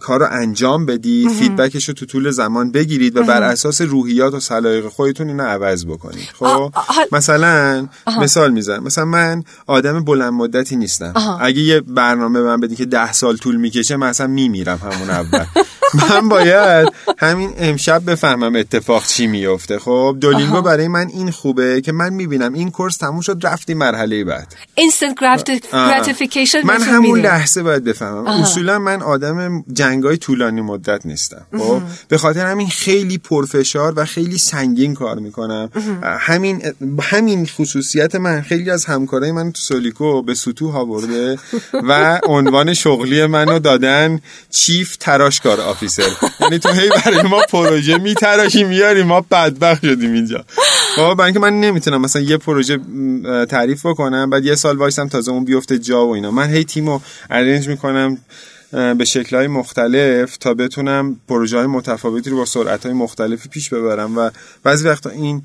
کار 0.00 0.20
رو 0.20 0.26
انجام 0.30 0.86
بدید 0.86 1.30
feedback 1.30 1.76
ش 1.76 1.88
رو 1.88 1.94
تو 1.94 2.06
طول 2.06 2.30
زمان 2.30 2.70
بگیرید 2.70 3.16
و 3.16 3.22
بر 3.22 3.42
اساس 3.42 3.80
روحیات 3.80 4.34
و 4.34 4.40
سلایق 4.40 4.88
خودتون 4.88 5.28
اینو 5.28 5.42
عوض 5.42 5.86
بکنید. 5.86 6.28
خب؟ 6.34 6.44
آه، 6.44 6.72
آه، 6.74 6.84
مثلا 7.12 7.88
مثال 8.20 8.52
می‌زنم. 8.52 8.82
مثلا 8.84 9.04
من 9.04 9.44
آدم 9.66 10.04
بلند 10.04 10.32
مدتی 10.32 10.76
نیستم. 10.76 11.38
اگه 11.40 11.60
یه 11.60 11.80
برنامه 11.80 12.40
به 12.40 12.46
من 12.46 12.60
بدی 12.60 12.76
که 12.76 12.84
ده 12.84 13.12
سال 13.12 13.36
طول 13.36 13.56
می‌کشه 13.56 13.96
من 13.96 14.06
اصلا 14.06 14.26
میمیرم 14.26 14.78
همون 14.78 15.10
اول. 15.10 15.44
من 15.94 16.28
باید 16.28 16.88
همین 17.18 17.52
امشب 17.58 18.10
بفهمم 18.10 18.56
اتفاق 18.56 19.06
چی 19.06 19.26
میفته 19.26 19.78
خب 19.78 20.16
Duolingo 20.20 20.62
برای 20.62 20.88
من 20.88 21.08
این 21.08 21.30
خوبه 21.30 21.80
که 21.80 21.92
من 21.92 22.12
می‌بینم 22.12 22.52
این 22.52 22.70
course 22.70 22.96
تموم 22.96 23.20
شد 23.20 23.40
رفتیم 23.42 23.78
مرحله 23.78 24.24
بعد. 24.24 24.54
Instant 24.74 25.22
آه. 25.72 25.90
gratification 25.90 26.62
من 26.64 26.82
همون 26.82 27.20
لحظه 27.20 27.62
باید 27.62 27.84
بفهمم. 27.84 28.26
اصولا 28.26 28.78
من 28.78 29.02
آدم 29.02 29.64
جنگای 29.72 30.16
طولانی 30.16 30.60
مدت 30.60 31.06
نیستم. 31.06 31.46
خب 31.58 31.82
به 32.08 32.18
خاطر 32.18 32.46
همین 32.46 32.68
خیلی 32.68 33.18
پرفشار 33.18 33.92
و 33.96 34.04
خیلی 34.04 34.38
سنگین 34.38 34.94
کار 34.94 35.16
می‌کنم. 35.16 35.70
همین 36.02 36.62
همین 37.02 37.46
خصوصیت 37.46 38.14
من 38.14 38.40
خیلی 38.40 38.70
از 38.70 38.84
همکارای 38.84 39.32
من 39.32 39.52
تو 39.52 39.58
سولیکو 39.58 40.22
به 40.22 40.34
ستوه 40.34 40.76
آورده 40.76 41.38
و 41.72 42.20
عنوان 42.26 42.74
شغلی 42.74 43.26
منو 43.26 43.58
دادن 43.58 44.20
چیف 44.50 44.96
تراشکار 44.96 45.60
آفیسر. 45.74 46.10
یعنی 46.40 46.58
تو 46.58 46.68
هی 46.68 46.88
برای 46.88 47.22
ما 47.22 47.40
پروژه 47.50 47.98
میتراشی 47.98 48.64
میاری 48.64 49.02
ما 49.02 49.20
بدبخت 49.20 49.86
شدیم 49.86 50.12
اینجا. 50.12 50.44
خب 50.96 51.14
برای 51.14 51.24
اینکه 51.24 51.40
من 51.40 51.60
نمی‌تونم 51.60 52.00
مثلا 52.00 52.22
یه 52.22 52.36
پروژه 52.36 52.78
تعریف 53.50 53.86
بکنم 53.86 54.30
بعد 54.30 54.44
یه 54.44 54.54
سال 54.54 54.76
وایسم 54.76 55.08
تازه 55.08 55.30
اون 55.30 55.44
بیفته 55.44 55.78
جا 55.78 56.06
و 56.06 56.14
اینا. 56.14 56.30
من 56.30 56.50
هی 56.50 56.64
تیمو 56.64 57.00
ارنج 57.30 57.68
می‌کنم 57.68 58.18
به 58.98 59.04
شکلهای 59.04 59.46
مختلف 59.46 60.36
تا 60.36 60.54
بتونم 60.54 61.20
پروژه 61.28 61.56
های 61.56 61.66
متفاوتی 61.66 62.30
رو 62.30 62.36
با 62.36 62.44
سرعت 62.44 62.86
های 62.86 62.94
مختلفی 62.94 63.48
پیش 63.48 63.68
ببرم. 63.68 64.18
و 64.18 64.30
بعضی 64.62 64.88
وقتا 64.88 65.10
این 65.10 65.42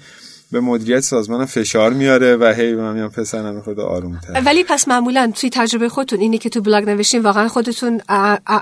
به 0.52 0.60
مدیریت 0.60 1.00
سازمانم 1.00 1.46
فشار 1.46 1.94
میاره 1.94 2.36
و 2.36 2.54
هی 2.58 2.76
من 2.76 2.94
میام 2.94 3.10
پسرم 3.10 3.62
خود 3.62 3.80
آروم 3.80 4.20
تر 4.20 4.42
ولی 4.46 4.64
پس 4.64 4.88
معمولا 4.88 5.32
توی 5.36 5.50
تجربه 5.50 5.90
خودتون 5.90 6.20
اینی 6.20 6.38
که 6.38 6.50
تو 6.50 6.62
بلاگ 6.62 6.90
نوشتین 6.90 7.22
واقعا 7.22 7.48
خودتون 7.48 8.02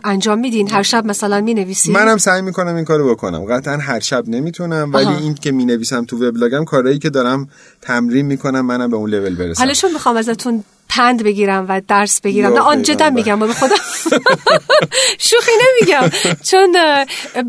انجام 0.03 0.39
میدین 0.39 0.69
هر 0.69 0.83
شب 0.83 1.05
مثلا 1.05 1.41
می 1.41 1.53
نویسین 1.53 1.93
منم 1.93 2.17
سعی 2.17 2.41
می‌کنم 2.41 2.75
این 2.75 2.85
کارو 2.85 3.11
بکنم. 3.15 3.45
قطعا 3.45 3.77
هر 3.77 3.99
شب 3.99 4.23
نمی‌تونم 4.27 4.93
ولی 4.93 5.07
این 5.07 5.35
که 5.35 5.51
می 5.51 5.65
نویسم 5.65 6.05
تو 6.05 6.27
وبلاگم 6.27 6.65
کارهایی 6.65 6.99
که 6.99 7.09
دارم 7.09 7.49
تمرین 7.81 8.25
می‌کنم 8.25 8.65
منم 8.65 8.89
به 8.89 8.97
اون 8.97 9.09
لول 9.09 9.35
برسم. 9.35 9.61
حالا 9.61 9.73
چون 9.73 9.93
می‌خوام 9.93 10.17
ازتون 10.17 10.63
پند 10.89 11.23
بگیرم 11.23 11.65
و 11.69 11.81
درس 11.87 12.21
بگیرم. 12.21 12.53
نه 12.53 12.59
آن 12.59 12.81
جدا 12.81 13.09
میگم 13.09 13.39
به 13.39 13.53
خدا. 13.53 13.75
شوخی 15.29 15.51
نمیگم. 15.67 16.09
چون 16.43 16.75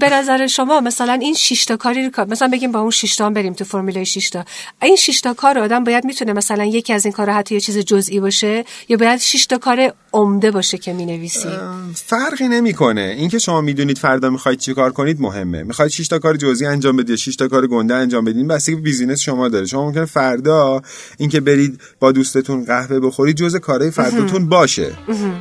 به 0.00 0.11
نظر 0.11 0.47
شما 0.47 0.80
مثلا 0.80 1.12
این 1.12 1.35
شش 1.35 1.71
کاری 1.71 2.11
رو 2.11 2.25
مثلا 2.28 2.49
بگیم 2.49 2.73
با 2.73 2.80
اون 2.80 2.90
شش 2.90 3.16
تا 3.16 3.30
بریم 3.30 3.52
تو 3.52 3.64
فرمولای 3.64 4.07
شش 4.07 4.30
تا. 4.30 4.45
این 4.83 4.97
شش 4.97 5.21
تا 5.21 5.35
کار 5.35 5.59
آدم 5.59 5.85
باید 5.85 6.04
می‌تونه 6.04 6.33
مثلا 6.33 6.64
یکی 6.64 6.92
از 6.92 7.04
این 7.04 7.12
کارا 7.12 7.35
حتی 7.35 7.54
یه 7.54 7.61
چیز 7.61 7.78
جزئی 7.78 8.21
باشه 8.21 8.64
یا 8.88 8.97
باید 8.97 9.21
شش 9.21 9.47
تا 9.47 9.59
کار 9.59 9.92
عمده 10.12 10.50
باشه 10.50 10.78
که 10.78 10.92
می‌نویسی؟ 10.92 11.49
فرقی 11.95 12.49
نمی‌کنه. 12.49 13.14
اینکه 13.18 13.38
شما 13.38 13.61
می‌دونید 13.61 13.99
فردا 13.99 14.30
می‌خواید 14.30 14.59
چیکار 14.59 14.92
کنید 14.92 15.21
مهمه. 15.21 15.62
می‌خواید 15.62 15.90
شش 15.90 16.09
تا 16.09 16.18
کار 16.18 16.37
جزئی 16.37 16.66
انجام 16.66 16.97
بدید 16.97 17.11
یا 17.11 17.16
6 17.16 17.37
تا 17.37 17.49
کار 17.49 17.66
گنده 17.66 17.95
انجام 17.95 18.25
بدید 18.25 18.49
بس 18.49 18.71
بیزینس 18.71 19.21
شما 19.21 19.49
داره. 19.49 19.66
شما 19.66 19.85
ممکنه 19.85 20.04
فردا 20.04 20.83
اینکه 21.18 21.40
برید 21.40 21.80
با 22.00 22.12
دوستتون 22.12 22.64
قهوه 22.64 23.00
بخورید 23.00 23.27
جز 23.32 23.56
کارهای 23.56 23.90
فرداتون 23.90 24.49
باشه. 24.49 24.92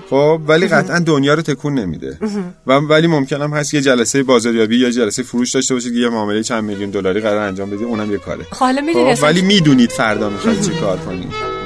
خب 0.09 0.41
ولی 0.47 0.67
قطعا 0.67 0.99
دنیا 0.99 1.33
رو 1.33 1.41
تکون 1.41 1.73
نمیده. 1.73 2.17
و 2.67 2.73
ولی 2.73 3.07
ممکنم 3.07 3.53
هست 3.53 3.73
یه 3.73 3.81
جلسه 3.81 4.23
بازاریابی 4.23 4.77
یا 4.77 4.89
جلسه 4.89 5.23
فروش 5.23 5.51
داشته 5.51 5.73
باشید 5.73 5.95
یه 5.95 6.09
معامله 6.09 6.43
چند 6.43 6.63
میلیون 6.63 6.89
دلاری 6.89 7.21
قرار 7.21 7.47
انجام 7.47 7.69
بدید 7.69 7.83
اونم 7.83 8.11
یه 8.11 8.17
کاره. 8.17 8.45
خب 8.51 9.23
ولی 9.23 9.41
می‌دونید 9.41 9.91
فردا 9.91 10.29
می‌خواید 10.29 10.61
چیکار 10.61 10.97
کنید. 10.97 11.56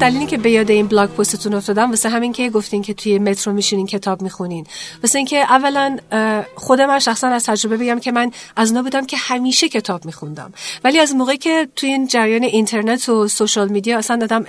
دلیلی 0.00 0.26
که 0.26 0.38
به 0.38 0.50
یاد 0.50 0.70
این 0.70 0.86
بلاگ 0.86 1.10
پستتون 1.10 1.54
افتادم 1.54 1.90
واسه 1.90 2.08
همین 2.08 2.32
که 2.32 2.50
گفتین 2.50 2.82
که 2.82 2.94
توی 2.94 3.18
مترو 3.18 3.52
میشینین 3.52 3.86
کتاب 3.86 4.22
می‌خونین. 4.22 4.66
واسه 5.02 5.18
اینکه 5.18 5.36
اولا 5.36 5.96
خود 6.54 6.80
من 6.80 6.98
شخصا 6.98 7.28
از 7.28 7.44
تجربه 7.44 7.76
بگم 7.76 7.98
که 8.00 8.12
من 8.12 8.30
از 8.56 8.70
اونا 8.70 8.82
بودم 8.82 9.06
که 9.06 9.16
همیشه 9.16 9.68
کتاب 9.68 10.04
میخوندم. 10.04 10.52
ولی 10.84 10.98
از 10.98 11.14
موقعی 11.14 11.36
که 11.36 11.68
توی 11.76 11.88
این 11.88 12.06
جریان 12.06 12.42
اینترنت 12.42 13.08
و 13.08 13.28
سوشال 13.28 13.68
میدیا 13.68 13.98
اصلا 13.98 14.16
دادم 14.16 14.44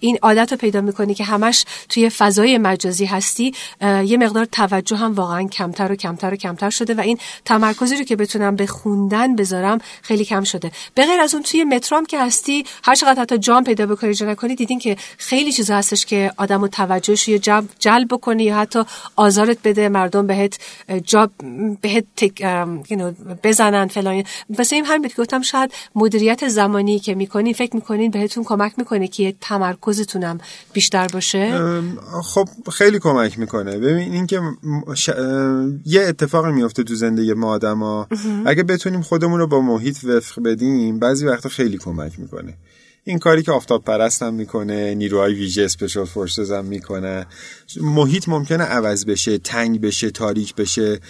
این 0.00 0.18
عادت 0.22 0.52
رو 0.52 0.58
پیدا 0.58 0.80
می‌کنی 0.80 1.14
که 1.14 1.24
همش 1.24 1.64
توی 1.88 2.10
فضای 2.10 2.58
مجازی 2.58 3.04
هستی 3.04 3.54
یه 4.04 4.16
مقدار 4.16 4.44
توجه 4.44 4.96
هم 4.96 5.14
واقعا 5.14 5.42
کمتر 5.42 5.92
و 5.92 5.96
کمتر 5.96 6.34
و 6.34 6.36
کمتر 6.36 6.70
شده 6.70 6.94
و 6.94 7.00
این 7.00 7.18
تمرکزی 7.44 7.96
رو 7.96 8.04
که 8.04 8.16
بتونم 8.16 8.56
به 8.56 8.66
خوندن 8.66 9.36
بذارم 9.36 9.78
خیلی 10.02 10.24
کم 10.24 10.44
شده. 10.44 10.70
به 10.94 11.06
غیر 11.06 11.20
از 11.20 11.34
اون 11.34 11.42
توی 11.42 11.64
مترو 11.64 12.02
که 12.04 12.20
هستی 12.20 12.64
هر 12.84 12.94
چقدر 12.94 13.22
حتی 13.22 13.38
جام 13.38 13.64
پیدا 13.64 13.86
بکنی 13.86 14.14
جا 14.14 14.26
نکنی 14.26 14.56
دیدین 14.62 14.78
که 14.78 14.96
خیلی 15.18 15.52
چیزا 15.52 15.76
هستش 15.76 16.06
که 16.06 16.32
آدمو 16.36 16.68
توجهش 16.68 17.28
یه 17.28 17.38
جلب, 17.38 17.64
جلب 17.78 18.08
بکنی 18.08 18.44
یا 18.44 18.56
حتی 18.56 18.82
آزارت 19.16 19.58
بده 19.64 19.88
مردم 19.88 20.26
بهت 20.26 20.58
جاب 21.04 21.30
بهت 21.80 22.04
تک 22.16 22.42
بزنن 23.44 23.86
فلان. 23.86 24.24
واسه 24.58 24.76
این 24.76 24.84
همین 24.84 25.10
گفتم 25.18 25.42
شاید 25.42 25.72
مدیریت 25.94 26.48
زمانی 26.48 26.98
که 26.98 27.14
می‌کنین 27.14 27.52
فکر 27.52 27.76
می‌کنین 27.76 28.10
بهتون 28.10 28.44
کمک 28.44 28.72
می‌کنه 28.76 29.08
که 29.08 29.34
تمرکزتونم 29.40 30.38
بیشتر 30.72 31.06
باشه؟ 31.06 31.60
خب 32.24 32.48
خیلی 32.72 32.98
کمک 32.98 33.38
می‌کنه. 33.38 33.78
ببین 33.78 34.12
اینکه 34.12 34.40
ش... 34.94 35.08
یه 35.86 36.02
اتفاق 36.02 36.46
میفته 36.46 36.82
تو 36.82 36.94
زندگی 36.94 37.32
ما 37.32 37.50
آدما. 37.50 38.08
اگه 38.46 38.62
بتونیم 38.62 39.02
خودمون 39.02 39.38
رو 39.40 39.46
با 39.46 39.60
محیط 39.60 40.04
وفق 40.04 40.42
بدیم 40.42 40.98
بعضی 40.98 41.26
وقتا 41.26 41.48
خیلی 41.48 41.78
کمک 41.78 42.12
می‌کنه. 42.18 42.54
این 43.04 43.18
کاری 43.18 43.42
که 43.42 43.52
آفتاب 43.52 43.84
پرست 43.84 44.22
هم 44.22 44.34
می‌کنه 44.34 44.94
نیروهای 44.94 45.34
ویژه 45.34 45.62
اسپیشال 45.62 46.04
فورسز 46.04 46.52
هم 46.52 46.64
می‌کنه. 46.64 47.26
محیط 47.80 48.28
ممکنه 48.28 48.64
عوض 48.64 49.04
بشه 49.04 49.38
تنگ 49.38 49.80
بشه 49.80 50.10
تاریک 50.10 50.54
بشه 50.54 51.00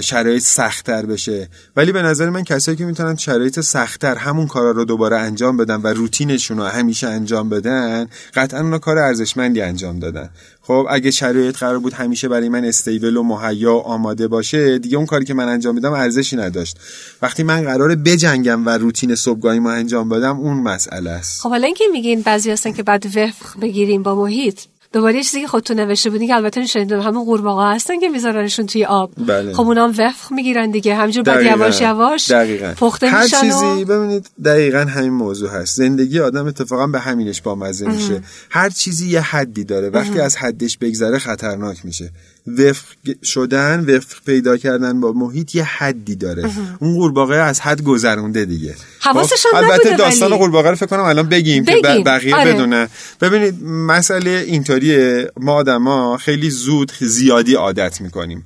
شرایط 0.00 0.42
سختتر 0.42 1.06
بشه. 1.06 1.48
ولی 1.76 1.92
به 1.92 2.02
نظر 2.02 2.30
من 2.30 2.44
کسایی 2.44 2.76
که 2.76 2.84
می‌تونن 2.84 3.16
شرایط 3.16 3.60
سختتر 3.60 4.14
همون 4.14 4.46
کارا 4.46 4.70
رو 4.70 4.84
دوباره 4.84 5.16
انجام 5.16 5.56
بدن 5.56 5.76
و 5.76 5.86
روتینشون 5.86 6.58
رو 6.58 6.64
همیشه 6.64 7.08
انجام 7.08 7.48
بدن 7.48 8.08
قطعا 8.34 8.60
اونا 8.60 8.78
کار 8.78 8.98
ارزشمندی 8.98 9.60
انجام 9.60 9.98
دادن. 9.98 10.30
خب 10.62 10.86
اگه 10.90 11.10
شرایط 11.10 11.56
قرار 11.56 11.78
بود 11.78 11.92
همیشه 11.92 12.28
برای 12.28 12.48
من 12.48 12.64
استیبل 12.64 13.16
و 13.16 13.22
مهیا 13.22 13.74
و 13.74 13.80
آماده 13.80 14.28
باشه 14.28 14.78
دیگه 14.78 14.96
اون 14.96 15.06
کاری 15.06 15.24
که 15.24 15.34
من 15.34 15.48
انجام 15.48 15.74
میدم 15.74 15.92
ارزشی 15.92 16.36
نداشت. 16.36 16.78
وقتی 17.22 17.42
من 17.42 17.64
قراره 17.64 17.96
بجنگم 17.96 18.66
و 18.66 18.70
روتین 18.70 19.14
صبحگاهی 19.14 19.58
ما 19.58 19.70
انجام 19.70 20.08
بدم 20.08 20.38
اون 20.38 20.56
مسئله 20.56 21.10
است. 21.10 21.40
خب 21.40 21.48
حالا 21.48 21.66
اینکه 21.66 21.84
میگین 21.92 22.22
بعضی 22.22 22.50
هستن 22.50 22.72
که 22.72 22.82
بعد 22.82 23.06
وفق 23.06 23.60
بگیریم 23.60 24.02
با 24.02 24.14
محیط 24.14 24.60
دوباره 24.94 25.22
چیزی 25.22 25.40
که 25.40 25.46
خودتون 25.46 25.80
نوشته 25.80 26.10
بودین 26.10 26.28
که 26.28 26.34
البته 26.34 26.66
شنیدم 26.66 27.00
همون 27.00 27.24
قورباغه 27.24 27.74
هستن 27.74 28.00
که 28.00 28.08
میذارنشون 28.08 28.66
توی 28.66 28.84
آب. 28.84 29.10
بله. 29.26 29.52
خب 29.52 29.60
اونام 29.60 29.94
وفق 29.98 30.32
می‌گیرن 30.32 30.70
دیگه. 30.70 30.94
همجور 30.94 31.22
بعد 31.22 31.42
یواش 31.42 31.80
یواش 31.80 32.30
دقیقا. 32.30 32.74
پخته 32.76 33.06
هر 33.06 33.22
میشن 33.22 33.40
چیزی 33.40 33.64
و... 33.64 33.84
ببینید 33.84 34.26
دقیقا 34.44 34.78
همین 34.78 35.12
موضوع 35.12 35.50
هست. 35.50 35.76
زندگی 35.76 36.20
آدم 36.20 36.46
اتفاقا 36.46 36.86
به 36.86 36.98
همینش 36.98 37.42
با 37.42 37.54
مزه 37.54 37.88
میشه 37.88 38.22
هر 38.50 38.70
چیزی 38.70 39.08
یه 39.08 39.20
حدی 39.20 39.64
داره. 39.64 39.90
وقتی 39.90 40.20
از 40.20 40.36
حدش 40.36 40.78
بگذره 40.78 41.18
خطرناک 41.18 41.84
میشه. 41.84 42.10
وفق 42.46 42.84
شدن 43.24 43.96
وفق 43.96 44.16
پیدا 44.26 44.56
کردن 44.56 45.00
با 45.00 45.12
محیط 45.12 45.54
یه 45.54 45.64
حدی 45.64 46.16
داره. 46.16 46.50
اون 46.80 46.94
قورباغه 46.94 47.36
از 47.36 47.60
حد 47.60 47.82
گذرونده 47.82 48.44
دیگه. 48.44 48.74
حواسش 49.00 49.46
خب، 49.46 49.56
البته 49.56 49.96
داستان 49.96 50.36
قورباغه 50.36 50.70
رو 50.70 50.76
فکر 50.76 50.86
کنم 50.86 51.00
الان 51.00 51.28
بگیم, 51.28 51.64
بگیم. 51.64 51.82
که 51.82 52.02
بقیه 52.06 52.36
آره. 52.36 52.52
بدونه. 52.54 52.88
ببینید 53.20 53.62
مسئله 53.64 54.30
اینطوریه. 54.30 55.30
ما 55.36 55.52
آدما 55.52 56.16
خیلی 56.16 56.50
زود 56.50 56.92
زیادی 57.00 57.54
عادت 57.54 58.00
می‌کنیم. 58.00 58.44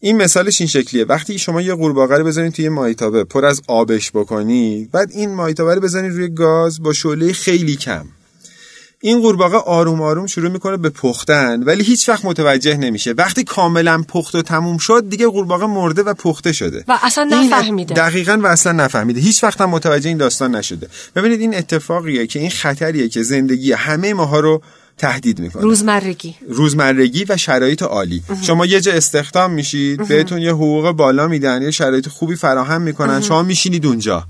این 0.00 0.16
مثالش 0.16 0.60
این 0.60 0.68
شکلیه. 0.68 1.04
وقتی 1.04 1.38
شما 1.38 1.60
یه 1.60 1.74
قورباغه 1.74 2.18
رو 2.18 2.24
بذارین 2.24 2.52
توی 2.52 2.68
مایتابه 2.68 3.24
پر 3.24 3.44
از 3.44 3.62
آبش 3.66 4.10
بکنی 4.10 4.88
بعد 4.92 5.10
این 5.10 5.34
مایتابه 5.34 5.74
رو 5.74 5.80
بزنین 5.80 6.10
روی 6.10 6.28
گاز 6.28 6.82
با 6.82 6.92
شعله 6.92 7.32
خیلی 7.32 7.76
کم. 7.76 8.04
این 9.04 9.20
قورباغه 9.20 9.56
آروم 9.56 10.02
آروم 10.02 10.26
شروع 10.26 10.50
می‌کنه 10.50 10.76
به 10.76 10.90
پختن 10.90 11.62
ولی 11.62 11.84
هیچ 11.84 12.08
وقت 12.08 12.24
متوجه 12.24 12.76
نمیشه. 12.76 13.12
وقتی 13.12 13.44
کاملا 13.44 14.04
پخت 14.08 14.34
و 14.34 14.42
تموم 14.42 14.78
شد 14.78 15.08
دیگه 15.08 15.26
قورباغه 15.26 15.66
مرده 15.66 16.02
و 16.02 16.14
پخته 16.14 16.52
شده. 16.52 16.84
و 16.88 16.98
اصلا 17.02 17.24
نفهمیده. 17.24 17.94
دقیقا 17.94 18.40
و 18.42 18.46
اصلا 18.46 18.72
نفهمیده. 18.72 19.20
هیچ 19.20 19.44
وقت 19.44 19.60
هم 19.60 19.70
متوجه 19.70 20.08
این 20.08 20.18
داستان 20.18 20.54
نشده. 20.54 20.88
ببینید 21.16 21.40
این 21.40 21.56
اتفاقیه 21.56 22.26
که 22.26 22.38
این 22.38 22.50
خطریه 22.50 23.08
که 23.08 23.22
زندگی 23.22 23.72
همه 23.72 24.14
ماها 24.14 24.40
رو 24.40 24.62
تهدید 24.98 25.38
می‌کنه. 25.38 25.62
روزمرگی. 25.62 26.36
روزمرگی 26.48 27.24
و 27.28 27.36
شرایط 27.36 27.82
عالی. 27.82 28.22
شما 28.42 28.66
یه 28.66 28.80
جا 28.80 28.92
استخدام 28.92 29.52
میشید 29.52 30.08
بهتون 30.08 30.38
یه 30.38 30.52
حقوق 30.52 30.90
بالا 30.90 31.28
میدن 31.28 31.62
یه 31.62 31.70
شرایط 31.70 32.08
خوبی 32.08 32.36
فراهم 32.36 32.82
می‌کنن 32.82 33.20
شما 33.20 33.42
میشینید 33.42 33.86
اونجا. 33.86 34.26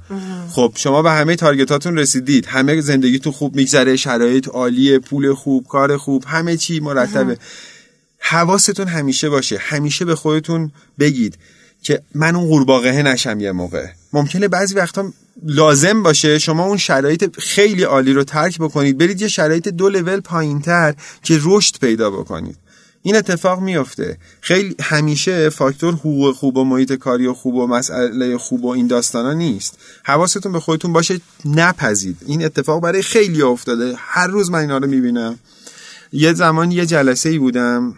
خب 0.51 0.73
شما 0.77 1.03
به 1.03 1.11
همه 1.11 1.37
تارگتاتون 1.37 1.99
رسیدید. 1.99 2.47
همه 2.47 2.81
زندگیتون 2.81 3.33
خوب 3.33 3.57
میگذره 3.57 3.97
شرایط 3.97 4.49
عالیه 4.49 4.99
پول 4.99 5.35
خوب 5.35 5.67
کار 5.67 5.97
خوب 5.97 6.25
همه 6.27 6.57
چی 6.57 6.81
مرتبه. 6.81 7.39
حواستون 8.19 8.89
همیشه 8.89 9.29
باشه. 9.29 9.59
همیشه 9.61 10.05
به 10.05 10.15
خودتون 10.15 10.73
بگید 10.99 11.39
که 11.83 12.03
من 12.15 12.37
اون 12.37 12.47
قورباغه 12.47 13.03
نشم 13.03 13.41
یه 13.41 13.53
موقع. 13.53 13.87
ممکنه 14.13 14.49
بعضی 14.49 14.75
وقتا 14.75 15.13
لازم 15.43 16.03
باشه 16.03 16.39
شما 16.39 16.65
اون 16.65 16.77
شرایط 16.77 17.41
خیلی 17.41 17.83
عالی 17.83 18.13
رو 18.13 18.25
ترک 18.25 18.59
بکنید 18.59 18.99
برید 18.99 19.23
یه 19.23 19.29
شرایط 19.29 19.69
دو 19.69 19.89
لول 19.89 20.21
پایینتر 20.21 20.95
که 21.23 21.41
رشد 21.45 21.79
پیدا 21.81 22.11
بکنید. 22.11 22.57
این 23.03 23.17
اتفاق 23.17 23.61
میفته 23.61 24.19
خیلی 24.41 24.77
همیشه 24.83 25.49
فاکتور 25.49 25.95
حقوق 25.95 26.35
خوب 26.35 26.57
و 26.57 26.65
محیط 26.65 26.93
کاری 26.93 27.27
و 27.27 27.35
خوب 27.35 27.55
و 27.55 27.67
مسئله 27.67 28.39
خوب 28.39 28.65
و 28.65 28.69
این 28.69 28.87
داستانا 28.87 29.33
نیست. 29.33 29.79
حواستون 30.05 30.53
به 30.53 30.61
خودتون 30.61 30.93
باشه 30.93 31.21
نپذید. 31.45 32.17
این 32.27 32.45
اتفاق 32.45 32.83
برای 32.83 33.03
خیلی 33.03 33.43
افتاده. 33.43 33.95
هر 33.99 34.27
روز 34.27 34.51
من 34.51 34.59
اینا 34.59 34.79
رو 34.79 34.87
می‌بینم. 34.87 35.39
یه 36.13 36.33
زمان 36.33 36.71
یه 36.71 36.87
جلسه 36.87 37.29
ای 37.29 37.39
بودم. 37.39 37.95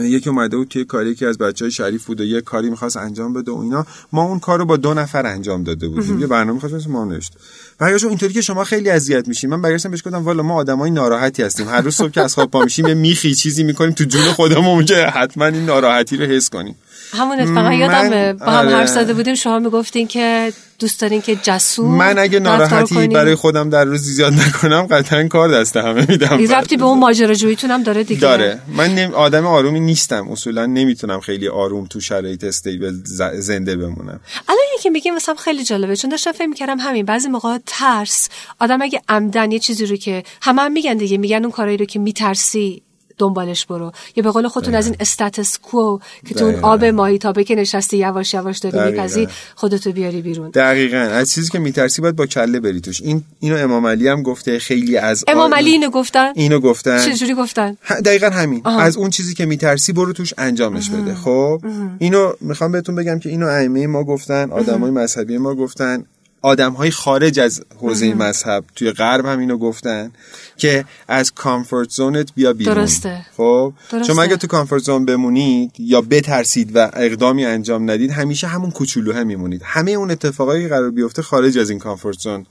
یکی 0.00 0.30
اومده 0.30 0.56
بود 0.56 0.68
توی 0.68 0.84
کاری 0.84 1.14
که 1.14 1.26
از 1.26 1.38
بچه 1.38 1.64
های 1.64 1.72
شریف 1.72 2.04
بود 2.04 2.20
و 2.20 2.24
یه 2.24 2.40
کاری 2.40 2.70
می‌خواست 2.70 2.96
انجام 2.96 3.32
بده 3.32 3.52
و 3.52 3.58
اینا. 3.58 3.86
ما 4.12 4.22
اون 4.22 4.38
کار 4.38 4.58
رو 4.58 4.64
با 4.64 4.76
دو 4.76 4.94
نفر 4.94 5.26
انجام 5.26 5.64
داده 5.64 5.88
بودیم. 5.88 6.20
یه 6.20 6.26
برنامه 6.26 6.60
خواست 6.60 6.88
ما 6.88 7.04
نوشت. 7.04 7.32
برگشت 7.78 8.04
اینطوری 8.04 8.32
که 8.32 8.40
شما 8.40 8.64
خیلی 8.64 8.90
اذیت 8.90 9.28
میشین. 9.28 9.50
من 9.50 9.62
برگشتم 9.62 9.90
بهش 9.90 10.02
گفتم 10.06 10.24
والا 10.24 10.42
ما 10.42 10.54
آدمای 10.54 10.90
ناراحتی 10.90 11.42
هستیم. 11.42 11.68
هر 11.68 11.80
روز 11.80 11.94
صبح 11.94 12.10
که 12.10 12.20
از 12.20 12.34
خواب 12.34 12.50
پا 12.50 12.64
میشیم 12.64 12.86
یه 12.86 12.94
میخی 12.94 13.34
چیزی 13.34 13.64
می‌کنیم 13.64 13.92
تو 13.92 14.04
جون 14.04 14.22
خودمون 14.22 14.84
که 14.84 14.96
حتما 14.96 15.46
این 15.46 15.66
ناراحتی 15.66 16.16
رو 16.16 16.24
حس 16.24 16.50
کنیم. 16.50 16.76
همون 17.12 17.40
اتفاقا 17.40 17.72
یادم 17.72 18.32
با 18.32 18.52
هم 18.52 18.68
حرف 18.68 18.88
زده 18.88 19.14
بودیم 19.14 19.34
شما 19.34 19.58
می‌گفتین 19.58 20.06
که 20.06 20.52
دوست 20.78 21.00
دارین 21.00 21.22
که 21.22 21.36
جسور 21.36 21.86
من 21.86 22.18
اگه 22.18 22.40
ناراحتی 22.40 23.08
برای 23.08 23.34
خودم 23.34 23.70
در 23.70 23.84
روز 23.84 24.00
زیاد 24.00 24.32
نکنم 24.32 24.86
قطعا 24.86 25.28
کار 25.28 25.60
دست 25.60 25.76
همه 25.76 26.06
میدم. 26.08 26.54
ربطی 26.54 26.76
به 26.76 26.84
اون 26.84 26.98
ماجراجوییتون 27.06 27.70
هم 27.70 27.82
داره 27.82 28.04
دیگه. 28.04 28.20
داره. 28.20 28.60
من. 28.68 28.98
آدم 29.14 29.46
آرومی 29.46 29.80
نیستم. 29.80 30.30
اصولا 30.30 30.66
نمی‌تونم 30.66 31.20
خیلی 31.20 31.48
آروم 31.48 31.86
تو 31.86 32.00
شرایط 32.00 32.44
استیبل 32.44 32.94
زنده 33.34 33.76
بمونم. 33.76 34.20
الان 34.48 34.64
یکی 34.78 34.90
میگه 34.90 35.10
مثلا 35.10 35.34
خیلی 35.34 35.64
جالبه 35.64 35.96
چون 35.96 36.10
داشتم 36.10 36.32
فکر 36.32 36.46
می‌کردم 36.46 36.78
همین 36.78 37.04
بعضی 37.04 37.28
موقع 37.28 37.58
ترس. 37.66 38.28
آدم 38.60 38.82
اگه 38.82 39.00
عمدن 39.08 39.52
یه 39.52 39.58
چیزی 39.58 39.86
رو 39.86 39.96
که 39.96 40.22
همه 40.42 40.62
هم 40.62 40.72
میگن 40.72 40.94
دیگه 40.94 41.18
میگن 41.18 41.42
اون 41.42 41.50
کارایی 41.50 41.76
رو 41.76 41.84
که 41.84 41.98
میترسی 41.98 42.82
دنبالش 43.18 43.66
برو. 43.66 43.92
یا 44.16 44.22
به 44.22 44.30
قول 44.30 44.48
خودتون 44.48 44.74
از 44.74 44.86
این 44.86 44.96
استاتس 45.00 45.58
کو 45.58 45.98
که 46.26 46.34
تو 46.34 46.44
اون 46.44 46.54
آب 46.54 46.84
ماهیتابه 46.84 47.44
که 47.44 47.54
نشستی 47.54 47.96
یواش 47.96 48.34
یواش 48.34 48.58
داری 48.58 48.90
میپزی 48.90 49.28
خودتو 49.54 49.92
بیاری 49.92 50.22
بیرون. 50.22 50.50
دقیقا. 50.50 50.96
از 50.96 51.32
چیزی 51.32 51.50
که 51.50 51.58
میترسی 51.58 52.02
باید 52.02 52.16
با 52.16 52.26
کله 52.26 52.60
بری 52.60 52.80
توش. 52.80 53.00
این 53.00 53.22
اینو 53.40 53.56
امام 53.56 53.86
علی 53.86 54.08
هم 54.08 54.22
گفته 54.22 54.58
خیلی 54.58 54.96
از 54.96 55.24
امام 55.28 55.54
علی 55.54 55.70
اینو 55.70 55.90
گفتن؟ 55.90 56.32
اینو 56.34 56.60
گفتن. 56.60 56.98
چجوری 56.98 57.34
گفتن؟ 57.34 57.76
دقیقا 58.04 58.30
همین. 58.30 58.60
آها. 58.64 58.80
از 58.80 58.96
اون 58.96 59.10
چیزی 59.10 59.34
که 59.34 59.46
میترسی 59.46 59.92
برو 59.92 60.12
توش 60.12 60.34
انجامش 60.38 60.90
بده. 60.90 61.14
خب؟ 61.14 61.60
اینو 61.98 62.32
می‌خوام 62.40 62.72
بهتون 62.72 62.94
بگم 62.94 63.18
که 63.18 63.28
اینو 63.28 63.46
ائمه 63.46 63.86
ما 63.86 64.04
گفتن 64.04 64.52
آدمای 64.52 64.90
مذهبی 64.90 65.38
ما 65.38 65.54
گفتن. 65.54 66.04
آدم 66.42 66.72
های 66.72 66.90
خارج 66.90 67.40
از 67.40 67.62
حوزه 67.80 68.14
مذهب 68.14 68.64
توی 68.74 68.92
غرب 68.92 69.26
هم 69.26 69.38
اینو 69.38 69.56
گفتن 69.56 70.12
که 70.56 70.84
از 71.08 71.34
کامفورت 71.34 71.90
زونت 71.90 72.34
بیا 72.34 72.52
بیرون. 72.52 72.74
درسته. 72.74 73.26
خب؟ 73.36 73.72
چون 74.06 74.18
اگه 74.18 74.36
تو 74.36 74.46
کامفورت 74.46 74.82
زون 74.82 75.04
بمونید 75.04 75.72
یا 75.78 76.00
بترسید 76.00 76.76
و 76.76 76.90
اقدامی 76.92 77.44
انجام 77.44 77.90
ندید 77.90 78.10
همیشه 78.10 78.46
همون 78.46 78.70
کوچولو 78.70 79.12
هم 79.12 79.26
میمونید. 79.26 79.62
همه 79.64 79.90
اون 79.90 80.10
اتفاقایی 80.10 80.62
که 80.62 80.68
قرار 80.68 80.90
بیفته 80.90 81.22
خارج 81.22 81.58
از 81.58 81.70
این 81.70 81.78
کامفورت 81.78 82.18
زون 82.18 82.46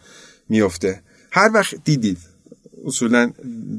میفته. 0.49 1.01
هر 1.31 1.51
وقت 1.53 1.75
دیدید 1.83 2.17
اصولا 2.85 3.31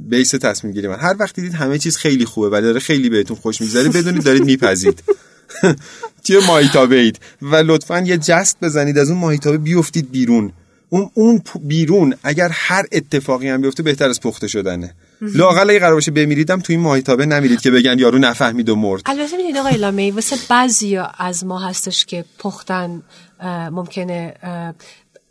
بیس 0.09 0.31
تصمیم 0.31 0.73
گیری 0.73 0.89
من 0.89 0.99
هر 0.99 1.17
وقت 1.19 1.35
دیدید 1.35 1.55
همه 1.55 1.79
چیز 1.79 1.97
خیلی 1.97 2.25
خوبه 2.25 2.49
و 2.49 2.61
داره 2.61 2.81
خیلی 2.81 3.09
بهتون 3.09 3.37
خوش 3.37 3.61
میگذره 3.61 3.89
بدونید 3.89 4.25
دارید 4.25 4.45
میپذید 4.45 5.03
توی 6.25 6.39
ماهیتابه 6.47 6.97
اید. 6.97 7.21
و 7.43 7.57
لطفا 7.57 8.01
یه 8.01 8.19
جست 8.19 8.57
بزنید 8.63 8.99
از 8.99 9.11
اون 9.11 9.19
ماهیتابه 9.19 9.59
بیفتید 9.59 10.11
بیرون. 10.11 10.53
اون 10.89 11.11
اون 11.15 11.43
بیرون 11.61 12.15
اگر 12.23 12.49
هر 12.53 12.85
اتفاقی 12.93 13.49
هم 13.49 13.61
بیفته 13.61 13.83
بهتر 13.83 14.09
از 14.09 14.21
پخته 14.21 14.49
شدنه. 14.49 14.95
لاقل 15.21 15.71
اگه 15.71 15.79
قرار 15.79 15.95
باشه 15.95 16.11
بمیریدم 16.11 16.61
توی 16.61 16.77
این 16.77 16.83
ماهیتابه 16.85 17.27
نمیرید 17.27 17.61
که 17.61 17.71
بگن 17.71 17.99
یارو 17.99 18.19
نفهمید 18.19 18.69
و 18.69 18.77
مرد. 18.77 19.03
البته 19.07 19.37
می‌دونید 19.37 19.57
آقای 19.57 19.77
لامی 19.77 20.11
واسه 20.11 20.37
بعضیا 20.49 21.13
از 21.19 21.45
ما 21.45 21.59
هستش 21.59 22.05
که 22.05 22.25
پختن 22.39 23.03
ممکنه 23.71 24.35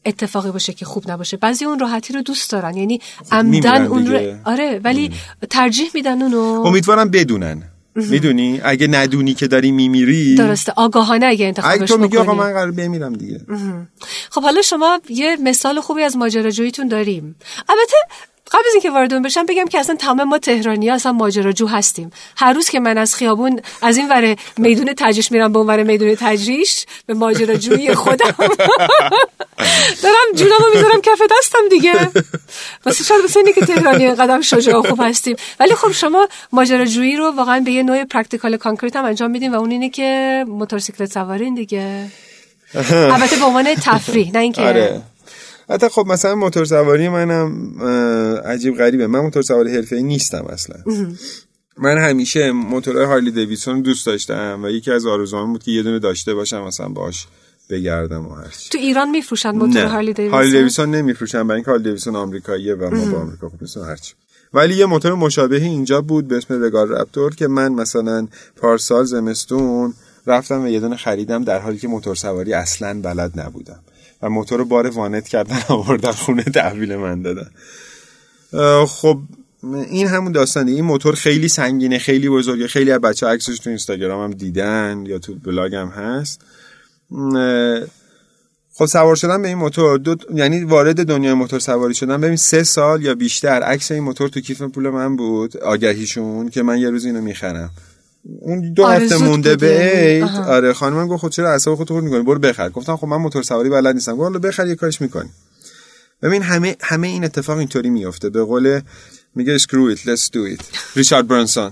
اتفاقی 0.05 0.51
باشه 0.51 0.73
که 0.73 0.85
خوب 0.85 1.11
نباشه. 1.11 1.37
بعضی 1.37 1.65
اون 1.65 1.79
راحتی 1.79 2.13
رو 2.13 2.21
دوست 2.21 2.51
دارن. 2.51 2.77
یعنی 2.77 3.01
عمدن 3.31 3.85
اون 3.85 4.07
رو 4.07 4.35
آره 4.43 4.81
ولی 4.83 5.11
ترجیح 5.49 5.89
میدن 5.93 6.21
اونو. 6.21 6.37
امیدوارم 6.65 7.09
بدونن. 7.09 7.63
می‌دونی؟ 7.95 8.61
اگه 8.63 8.87
ندونی 8.87 9.33
که 9.33 9.47
داری 9.47 9.71
میمیری. 9.71 10.35
درسته. 10.35 10.73
آگاهانه 10.75 11.25
اگه 11.25 11.45
انتخابش 11.45 11.75
اگه 11.75 11.85
تو 11.85 11.97
میگی 11.97 12.17
آقا 12.17 12.33
من 12.33 12.53
قرار 12.53 12.71
بمیرم 12.71 13.13
دیگه. 13.13 13.41
خب 14.29 14.41
حالا 14.41 14.61
شما 14.61 14.99
یه 15.09 15.37
مثال 15.43 15.79
خوبی 15.79 16.03
از 16.03 16.17
ماجراجوییتون 16.17 16.87
داریم. 16.87 17.35
البته 17.69 17.95
قبل 18.55 18.63
از 18.67 18.73
اینکه 18.73 18.91
وارد 18.91 19.13
اون 19.13 19.21
بشم 19.21 19.45
بگم 19.45 19.65
که 19.65 19.79
اصلا 19.79 19.95
تمام 19.95 20.23
ما 20.23 20.37
تهرانی 20.37 20.89
اصلا 20.89 21.11
ماجراجو 21.11 21.67
هستیم. 21.67 22.11
هر 22.37 22.53
روز 22.53 22.69
که 22.69 22.79
من 22.79 22.97
از 22.97 23.15
خیابون 23.15 23.59
از 23.81 23.97
این 23.97 24.09
ور 24.09 24.35
میدون 24.57 24.93
تجریش 24.97 25.31
میرم 25.31 25.53
به 25.53 25.59
اون 25.59 25.83
میدون 25.83 26.15
تجریش 26.15 26.85
به 27.05 27.13
ماجراجویی 27.13 27.93
خودم. 27.93 28.35
دارم 30.03 30.31
جونمو 30.35 30.65
می‌ذارم 30.75 31.01
کف 31.01 31.21
دستم 31.39 31.69
دیگه. 31.69 32.09
واسه 32.85 33.03
شاید 33.03 33.21
واسه 33.21 33.39
اینه 33.39 33.53
که 33.53 33.65
تهرانی 33.65 34.15
قدم 34.15 34.41
شجاع 34.41 34.89
خوب 34.89 34.99
هستیم؟ 35.01 35.35
ولی 35.59 35.75
خب 35.75 35.91
شما 35.91 36.27
ماجراجویی 36.51 37.15
رو 37.15 37.31
واقعا 37.31 37.59
به 37.59 37.71
یه 37.71 37.83
نوع 37.83 38.03
practical 38.03 38.57
concrete 38.57 38.95
هم 38.95 39.05
انجام 39.05 39.31
میدین 39.31 39.55
و 39.55 39.59
اون 39.59 39.71
اینه 39.71 39.89
که 39.89 40.45
موتورسیکلت 40.47 41.11
سوارین 41.11 41.55
دیگه. 41.55 42.07
البته 43.13 43.35
به 43.35 43.45
عنوان 43.45 43.75
تفریح 43.75 44.31
نه 44.31 44.39
اینکه 44.39 44.61
آره. 44.61 45.01
حتی 45.69 45.89
خب 45.89 46.05
مثلا 46.07 46.35
موتور 46.35 46.65
سواری 46.65 47.09
منم 47.09 47.79
عجیب 48.45 48.77
غریبه. 48.77 49.07
من 49.07 49.19
موتور 49.19 49.43
سواری 49.43 49.75
حرفه‌ای 49.75 50.03
نیستم 50.03 50.45
اصلا. 50.45 50.75
من 51.77 51.97
همیشه 51.97 52.51
موتورهای 52.51 53.05
Harley 53.05 53.31
Davidson 53.31 53.81
دوست 53.81 54.05
داشتم 54.05 54.59
و 54.63 54.69
یکی 54.69 54.91
از 54.91 55.05
آرزوهام 55.05 55.51
بود 55.51 55.63
که 55.63 55.71
یه 55.71 55.83
دونه 55.83 55.99
داشته 55.99 56.33
باشم 56.33 56.63
مثلا 56.63 56.89
باش 56.89 57.27
بگردم 57.69 58.27
و 58.27 58.35
هرچی 58.35 58.69
تو 58.69 58.77
ایران 58.77 59.09
میفروشن 59.09 59.51
موتور 59.51 59.85
Harley 59.85 60.13
Davidson 60.13 60.33
Harley 60.33 60.51
Davidson 60.51 60.95
نمیفروشن 60.95 61.47
برای 61.47 61.55
اینکه 61.55 61.71
Harley 61.71 61.83
Davidson 61.83 62.15
آمریکاییه 62.15 62.75
و 62.75 62.95
ما 62.95 63.11
با 63.11 63.17
آمریکا 63.17 63.49
خوب 63.49 63.61
نیستیم 63.61 63.83
هرچی 63.83 64.13
ولی 64.53 64.75
یه 64.75 64.85
موتور 64.85 65.13
مشابهی 65.13 65.67
اینجا 65.67 66.01
بود 66.01 66.27
به 66.27 66.37
اسم 66.37 66.63
Regal 66.63 66.87
Raptor 66.87 67.35
که 67.35 67.47
من 67.47 67.71
مثلا 67.71 68.27
پارسال 68.55 69.05
زمستون 69.05 69.93
رفتم 70.27 70.63
و 70.63 70.67
یه 70.67 70.79
دونه 70.79 70.95
خریدم 70.95 71.43
در 71.43 71.59
حالی 71.59 71.77
که 71.77 71.87
موتور 71.87 72.15
سواری 72.15 72.53
اصلا 72.53 73.01
بلد 73.01 73.39
نبودم. 73.39 73.79
و 74.21 74.29
موتور 74.29 74.59
رو 74.59 74.65
بار 74.65 74.87
وانت 74.87 75.27
کردن 75.27 75.59
آوردن 75.69 76.11
خونه 76.11 76.43
تحویل 76.43 76.95
من 76.95 77.21
دادن. 77.21 77.49
خب 78.85 79.19
این 79.89 80.07
همون 80.07 80.31
داستانه. 80.31 80.71
این 80.71 80.85
موتور 80.85 81.15
خیلی 81.15 81.47
سنگینه 81.47 81.99
خیلی 81.99 82.29
بزرگه. 82.29 82.67
خیلی 82.67 82.91
از 82.91 83.01
بچه 83.01 83.27
عکسش 83.27 83.59
تو 83.59 83.69
اینستاگرام 83.69 84.23
هم 84.23 84.31
دیدن 84.31 85.03
یا 85.07 85.19
تو 85.19 85.35
بلاگ 85.35 85.75
هم 85.75 85.87
هست. 85.87 86.41
خب 88.73 88.85
سوار 88.85 89.15
شدن 89.15 89.41
به 89.41 89.47
این 89.47 89.57
موتور. 89.57 89.97
دو 89.97 90.15
یعنی 90.33 90.63
وارد 90.63 91.07
دنیای 91.07 91.33
موتور 91.33 91.59
سواری 91.59 91.93
شدن. 91.93 92.21
ببین 92.21 92.35
سه 92.35 92.63
سال 92.63 93.03
یا 93.03 93.15
بیشتر 93.15 93.63
عکس 93.63 93.91
این 93.91 94.03
موتور 94.03 94.29
تو 94.29 94.39
کیف 94.39 94.61
پول 94.61 94.89
من 94.89 95.15
بود 95.15 95.57
آگهیشون 95.57 96.49
که 96.49 96.63
من 96.63 96.79
یه 96.79 96.89
روز 96.89 97.05
اینو 97.05 97.21
می‌خرم. 97.21 97.69
اون 98.39 98.73
دو 98.73 98.85
هفته 98.85 99.17
مونده 99.17 99.55
به 99.55 99.67
عید. 99.67 100.23
آره 100.47 100.73
خانمم 100.73 101.07
گفت 101.07 101.21
خود 101.21 101.31
خب 101.31 101.35
چرا 101.35 101.51
اعصاب 101.51 101.75
خودت 101.75 101.89
خورد 101.89 102.03
می‌کنی 102.03 102.23
برو 102.23 102.39
بخر. 102.39 102.69
گفتم 102.69 102.97
خب 102.97 103.07
من 103.07 103.17
موتور 103.17 103.43
سواری 103.43 103.69
بلد 103.69 103.95
نیستم. 103.95 104.15
گفت 104.15 104.37
بخر 104.37 104.67
یه 104.67 104.75
کارش 104.75 105.01
می‌کنی. 105.01 105.29
ببین 106.21 106.41
همه 106.41 106.75
همه 106.81 107.07
این 107.07 107.23
اتفاق 107.23 107.57
اینطوری 107.57 107.89
میفته 107.89 108.29
به 108.29 108.43
قول 108.43 108.81
میگه 109.35 109.57
screw 109.57 109.95
it 109.95 109.99
let's 109.99 110.25
do 110.25 110.57
it. 110.57 110.63
ریچارد 110.95 111.27
برنسون. 111.27 111.71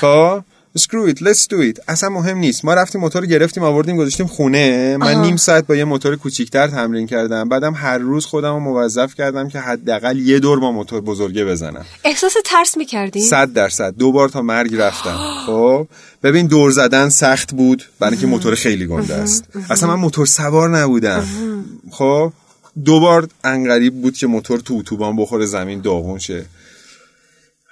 خب؟ 0.00 0.44
Screw 0.78 1.14
it 1.14 1.18
let's 1.18 1.46
do 1.46 1.74
it. 1.74 1.80
اصلا 1.88 2.08
مهم 2.08 2.38
نیست. 2.38 2.64
ما 2.64 2.74
رفتیم 2.74 3.00
موتور 3.00 3.26
گرفتیم 3.26 3.62
آوردیم 3.62 3.96
گذاشتیم 3.96 4.26
خونه. 4.26 4.96
من 4.96 5.20
نیم 5.20 5.36
ساعت 5.36 5.66
با 5.66 5.76
یه 5.76 5.84
موتور 5.84 6.16
کوچیکتر 6.16 6.68
تمرین 6.68 7.06
کردم. 7.06 7.48
بعدم 7.48 7.74
هر 7.74 7.98
روز 7.98 8.26
خودم 8.26 8.54
رو 8.54 8.60
موظف 8.60 9.14
کردم 9.14 9.48
که 9.48 9.60
حداقل 9.60 10.18
یه 10.18 10.38
دور 10.38 10.60
با 10.60 10.72
موتور 10.72 11.00
بزرگه 11.00 11.44
بزنم. 11.44 11.84
احساس 12.04 12.34
ترس 12.44 12.76
می‌کردی؟ 12.76 13.20
صد 13.20 13.52
درصد. 13.52 13.94
دو 13.96 14.12
بار 14.12 14.28
تا 14.28 14.42
مرگ 14.42 14.76
رفتم. 14.76 15.18
خب؟ 15.46 15.88
ببین 16.22 16.46
دور 16.46 16.70
زدن 16.70 17.08
سخت 17.08 17.54
بود. 17.54 17.82
برای 18.00 18.12
اینکه 18.12 18.26
موتور 18.26 18.54
خیلی 18.54 18.86
گنده 18.86 19.14
است. 19.14 19.44
اصلا 19.70 19.88
من 19.88 19.94
موتور 19.94 20.26
سوار 20.26 20.78
نبودم. 20.78 21.24
خب؟ 21.90 22.32
دو 22.84 23.00
بار 23.00 23.28
انقریب 23.44 24.02
بود 24.02 24.16
که 24.16 24.26
موتور 24.26 24.60
تو 24.60 24.74
اتوبان 24.74 25.16
بخوره 25.16 25.46
زمین 25.46 25.80
داغون 25.80 26.18
شه. 26.18 26.44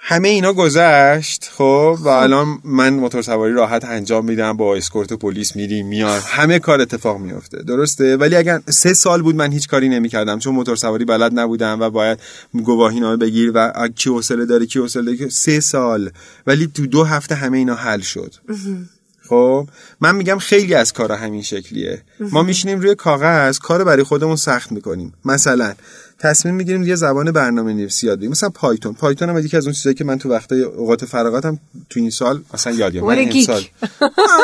همه 0.09 0.27
اینا 0.27 0.53
گذشت 0.53 1.49
خب 1.57 1.97
و 1.99 2.07
الان 2.07 2.59
من 2.63 2.93
موتور 2.93 3.21
سواری 3.21 3.53
راحت 3.53 3.85
انجام 3.85 4.25
میدم 4.25 4.57
با 4.57 4.75
اسکورت 4.75 5.13
پلیس 5.13 5.55
میریم 5.55 5.87
میاد. 5.87 6.21
همه 6.27 6.59
کار 6.59 6.81
اتفاق 6.81 7.19
میفته. 7.19 7.63
درسته؟ 7.63 8.17
ولی 8.17 8.35
اگر 8.35 8.61
سه 8.69 8.93
سال 8.93 9.21
بود 9.21 9.35
من 9.35 9.51
هیچ 9.51 9.67
کاری 9.67 9.89
نمی‌کردم 9.89 10.39
چون 10.39 10.53
موتور 10.53 10.75
سواری 10.75 11.05
بلد 11.05 11.39
نبودم 11.39 11.81
و 11.81 11.89
باید 11.89 12.19
گواهی 12.53 12.99
نامه 12.99 13.17
بگیر 13.17 13.51
و 13.55 13.89
کی 13.95 14.09
حوصله 14.09 14.45
داره 14.45 14.65
کی 14.65 14.79
حوصله 14.79 15.15
داره 15.15 15.29
سه 15.29 15.59
سال. 15.59 16.11
ولی 16.47 16.67
تو 16.67 16.85
دو 16.85 17.03
هفته 17.03 17.35
همه 17.35 17.57
اینا 17.57 17.75
حل 17.75 18.01
شد. 18.01 18.35
خب 19.29 19.67
من 20.01 20.15
میگم 20.15 20.37
خیلی 20.37 20.73
از 20.73 20.93
کارا 20.93 21.15
همین 21.15 21.41
شکلیه. 21.41 22.01
ما 22.19 22.43
میشینیم 22.43 22.79
روی 22.79 22.95
کاغذ 22.95 23.59
کار 23.59 23.83
برای 23.83 24.03
خودمون 24.03 24.35
سخت 24.35 24.71
می‌کنیم. 24.71 25.13
مثلا 25.25 25.73
تصمیم 26.19 26.55
می‌گیریم 26.55 26.83
یه 26.83 26.95
زبان 26.95 27.31
برنامه 27.31 27.73
نویسی 27.73 28.07
یاد 28.07 28.17
بگیریم. 28.17 28.31
مثلا 28.31 28.49
پایتون. 28.49 28.93
پایتون 28.93 29.29
هم 29.29 29.37
یکی 29.37 29.57
از 29.57 29.63
اون 29.65 29.73
چیزایی 29.73 29.95
که 29.95 30.03
من 30.03 30.17
تو 30.17 30.29
وقتای 30.29 30.61
اوقات 30.61 31.05
فراغتم 31.05 31.59
تو 31.89 31.99
این 31.99 32.09
سال 32.09 32.43
مثلا 32.53 32.73
یاد 32.73 32.93
گرفتم. 32.93 33.07
من 33.07 33.17
این 33.17 33.45
سال 33.45 33.63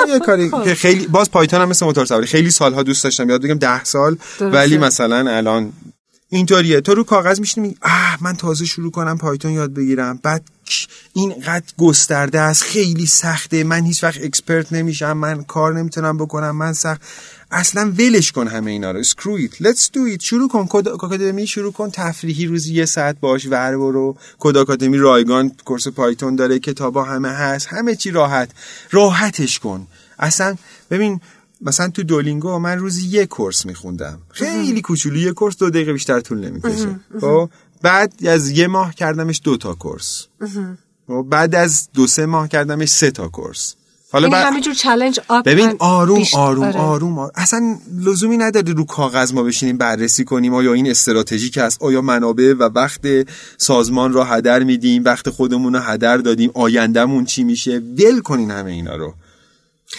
یه 0.09 0.19
کاری. 0.19 0.49
خب. 0.49 0.63
که 0.63 0.75
خیلی 0.75 1.07
باز 1.07 1.31
پایتون 1.31 1.61
هم 1.61 1.69
مثل 1.69 1.85
موتور 1.85 2.05
سواری. 2.05 2.27
خیلی 2.27 2.51
سالها 2.51 2.83
دوست 2.83 3.03
داشتم. 3.03 3.29
یاد 3.29 3.41
بگیرم 3.41 3.57
10 3.57 3.83
سال. 3.83 4.17
ولی 4.41 4.77
مثلا 4.77 5.31
الان 5.31 5.73
اینطوریه. 6.29 6.81
تو 6.81 6.95
رو 6.95 7.03
کاغذ 7.03 7.39
میشینی 7.39 7.75
اه 7.81 8.17
من 8.21 8.35
تازه 8.35 8.65
شروع 8.65 8.91
کنم 8.91 9.17
Python 9.17 9.51
یاد 9.51 9.73
بگیرم. 9.73 10.19
بعد 10.23 10.43
اینقدر 11.13 11.65
گسترده 11.77 12.39
است. 12.39 12.63
خیلی 12.63 13.05
سخته. 13.05 13.63
من 13.63 13.83
هیچ 13.83 14.03
وقت 14.03 14.21
expert 14.21 14.73
نمیشم. 14.73 15.17
من 15.17 15.43
کار 15.43 15.73
نمی‌تونم 15.73 16.17
بکنم. 16.17 16.55
من 16.55 16.73
سخت. 16.73 17.01
اصلا 17.53 17.93
ولش 17.97 18.31
کن 18.31 18.47
همه 18.47 18.71
اینا 18.71 18.91
رو. 18.91 19.03
It. 19.03 19.51
Let's 19.51 19.85
do 19.85 20.17
it. 20.17 20.21
شروع 20.21 20.49
کن. 20.49 20.67
Codecademy 20.69 21.47
شروع 21.47 21.71
کن. 21.71 21.89
تفریحی 21.93 22.45
روزی 22.45 22.73
یه 22.73 22.85
ساعت 22.85 23.19
باش 23.19 23.45
ور 23.45 23.77
برو. 23.77 24.17
Codecademy 24.39 24.97
رایگان 24.97 25.51
course 25.65 25.87
Python 25.87 26.35
داره. 26.35 26.59
کتابا 26.59 27.03
همه 27.03 27.29
هست. 27.29 27.67
همه 27.67 27.95
چی 27.95 28.11
راحت. 28.11 28.49
راحتش 28.91 29.59
کن. 29.59 29.87
اصلا 30.19 30.55
ببین 30.91 31.21
مثلا 31.61 31.89
تو 31.89 32.03
دولینگو 32.03 32.59
من 32.59 32.77
روزی 32.77 33.07
یه 33.07 33.25
کورس 33.25 33.65
میخوندم. 33.65 34.19
خیلی 34.31 34.81
کوچولو. 34.81 35.17
یه 35.17 35.31
کورس 35.31 35.57
دو 35.57 35.69
دقیقه 35.69 35.93
بیشتر 35.93 36.19
طول 36.19 36.37
نمی‌کشه. 36.37 36.99
خب؟ 37.21 37.49
بعد 37.81 38.27
از 38.27 38.49
یه 38.49 38.67
ماه 38.67 38.95
کردمش 38.95 39.41
دو 39.43 39.57
تا 39.57 39.73
کورس. 39.73 40.27
خب؟ 41.07 41.25
بعد 41.29 41.55
از 41.55 41.89
دو 41.93 42.07
سه 42.07 42.25
ماه 42.25 42.47
کردمش 42.47 42.89
سه 42.89 43.11
تا 43.11 43.27
کورس. 43.27 43.75
حالا 44.13 44.27
یعنی 44.27 44.43
همینجور 44.43 44.73
چالش 44.73 45.19
ببین 45.45 45.75
آروم 45.79 46.23
آروم, 46.33 46.63
آره. 46.63 46.79
آروم 46.79 47.19
آروم. 47.19 47.31
اصلا 47.35 47.77
لزومی 48.05 48.37
نداره 48.37 48.73
رو 48.73 48.85
کاغذ 48.85 49.33
ما 49.33 49.43
بشینیم 49.43 49.77
بررسی 49.77 50.23
کنیم 50.23 50.53
آیا 50.53 50.73
این 50.73 50.89
استراتژیک 50.89 51.57
است 51.57 51.83
آیا 51.83 52.01
منابع 52.01 52.53
و 52.59 52.63
وقت 52.63 53.01
سازمان 53.57 54.13
را 54.13 54.23
هدر 54.23 54.63
میدیم 54.63 55.03
وقت 55.03 55.29
خودمون 55.29 55.73
رو 55.73 55.79
هدر 55.79 56.17
دادیم 56.17 56.51
آیندهمون 56.53 57.25
چی 57.25 57.43
میشه؟ 57.43 57.81
ول 57.97 58.19
کنین 58.19 58.51
همه 58.51 58.71
اینا 58.71 58.95
رو. 58.95 59.13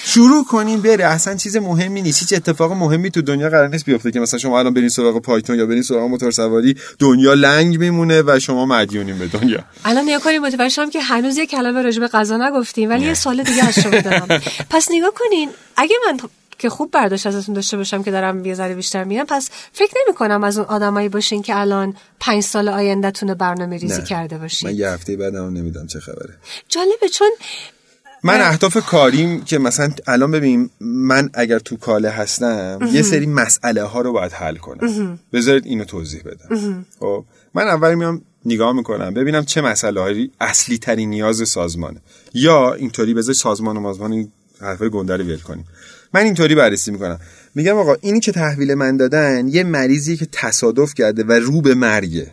شروع 0.03 0.45
کنیم 0.45 0.83
بره 0.83 1.05
اصلا 1.05 1.37
چیز 1.37 1.57
مهمی 1.57 2.03
نیست. 2.03 2.21
هیچ 2.21 2.33
اتفاق 2.33 2.73
مهمی 2.73 3.11
تو 3.11 3.23
دنیا 3.23 3.49
قرار 3.51 3.69
نیست 3.69 3.85
بیفته 3.85 4.11
که 4.11 4.21
مثلا 4.21 4.39
شما 4.39 4.59
الان 4.59 4.75
برین 4.75 4.89
سراغ 4.89 5.19
پایتون 5.23 5.59
یا 5.59 5.67
برین 5.67 5.83
سراغ 5.83 6.09
موتور 6.09 6.31
سواری 6.31 6.77
دنیا 6.99 7.35
لنگ 7.35 7.79
میمونه 7.79 8.23
و 8.23 8.39
شما 8.39 8.67
مدیونین 8.67 9.19
به 9.19 9.27
دنیا. 9.27 9.65
الان 9.85 10.05
نگاه 10.05 10.21
کنیم 10.21 10.43
متوجه 10.43 10.91
که 10.91 11.01
هنوز 11.01 11.39
یه 11.39 11.47
کلمه 11.47 11.83
راجع 11.83 12.01
به 12.01 12.09
غذا 12.09 12.37
نگفتیم 12.49 12.91
ولی 12.91 13.05
یه 13.07 13.15
سوال 13.15 13.43
دیگه 13.43 13.65
از 13.69 13.75
شما 13.79 14.01
دارم. 14.11 14.41
پس 14.71 14.89
نگاه 14.91 15.11
کنین 15.15 15.51
اگه 15.77 15.97
من 16.07 16.19
که 16.59 16.71
خوب 16.71 16.91
برداشت 16.91 17.27
ازتون 17.27 17.55
داشته 17.55 17.77
باشم 17.77 18.03
که 18.03 18.11
دارم 18.11 18.45
یه 18.45 18.55
ذره 18.55 18.75
بیشتر 18.75 19.05
میرم 19.05 19.27
پس 19.27 19.51
فکر 19.73 19.93
نمی 20.07 20.17
کنم 20.17 20.45
از 20.45 20.59
اون 20.59 20.67
آدمایی 20.67 21.09
باشین 21.09 21.43
که 21.43 21.57
الان 21.57 21.95
پنج 22.21 22.43
سال 22.43 22.69
آیندهتون 22.69 23.35
برنامه 23.35 23.77
ریزی 23.77 24.03
کرده 24.03 24.39
باشین. 24.39 24.69
من 24.71 24.77
یه 24.77 24.89
هفته 24.89 25.17
بعدم 25.17 25.45
نمیدم 25.45 25.87
چه 25.87 26.01
خبره. 26.01 26.35
جالبه 26.69 27.09
چون 27.09 27.31
من 28.25 28.41
اهداف 28.41 28.87
کاریم 28.87 29.45
که 29.45 29.59
مثلا 29.59 29.91
الان 30.07 30.31
ببین 30.31 30.71
من 30.81 31.31
اگر 31.35 31.59
تو 31.59 31.77
کاله 31.77 32.11
هستم 32.11 32.79
یه 32.93 33.03
سری 33.03 33.27
مسئله 33.27 33.83
ها 33.83 34.01
رو 34.01 34.13
باید 34.13 34.33
حل 34.33 34.57
کنم. 34.57 35.19
بذارید 35.33 35.67
اینو 35.67 35.85
توضیح 35.85 36.23
بدم. 36.23 36.85
خب 37.01 37.25
من 37.55 37.63
اول 37.63 37.95
میام 37.95 38.23
نگاه 38.45 38.73
می‌کنم 38.73 39.15
ببینم 39.15 39.45
چه 39.45 39.61
مسئله 39.61 40.01
هایی 40.01 40.31
اصلی 40.41 40.79
ترین 40.79 41.11
نیاز 41.11 41.49
سازمانه. 41.49 42.01
یا 42.35 42.75
اینطوری 42.75 43.15
بذار 43.15 43.35
سازمان 43.35 43.77
و 43.77 43.81
مازمان 43.81 44.13
این 44.13 44.33
حرفای 44.61 44.91
گنده 44.91 45.17
رو 45.17 45.25
ول 45.25 45.39
کنیم. 45.39 45.65
من 46.15 46.21
اینطوری 46.21 46.55
بررسی 46.55 46.91
می‌کنم. 46.91 47.21
میگم 47.55 47.77
آقا 47.77 47.97
اینی 48.01 48.21
که 48.21 48.33
تحویل 48.33 48.75
من 48.75 48.97
دادن 48.97 49.49
یه 49.49 49.65
مریضی 49.65 50.17
که 50.17 50.27
تصادف 50.33 50.95
کرده 50.95 51.25
و 51.25 51.33
رو 51.33 51.61
به 51.61 51.75
مرگه. 51.75 52.31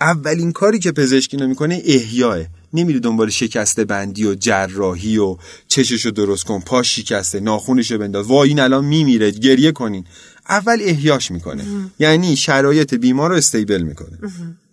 اولین 0.00 0.52
کاری 0.52 0.78
که 0.78 0.92
پزشکی 0.92 1.36
نمی‌کنه 1.36 1.82
احیاه 1.84 2.38
نمیره 2.72 3.00
دنبال 3.00 3.30
شکسته 3.30 3.84
بندی 3.84 4.26
و 4.26 4.34
جراحی 4.34 5.18
و 5.18 5.36
چششو 5.68 6.10
درست 6.10 6.44
کن 6.44 6.60
پاش 6.60 6.96
شکسته 6.96 7.40
ناخونشو 7.40 7.98
بنداز. 7.98 8.26
وای 8.26 8.48
این 8.48 8.60
الان 8.60 8.84
میمیره 8.84 9.30
گریه 9.30 9.72
کنین. 9.72 10.04
اول 10.48 10.78
احیاش 10.80 11.30
می‌کنه. 11.30 11.64
یعنی 11.98 12.36
شرایط 12.36 12.94
بیمار 12.94 13.30
رو 13.30 13.36
استیبل 13.36 13.82
می‌کنه. 13.82 14.18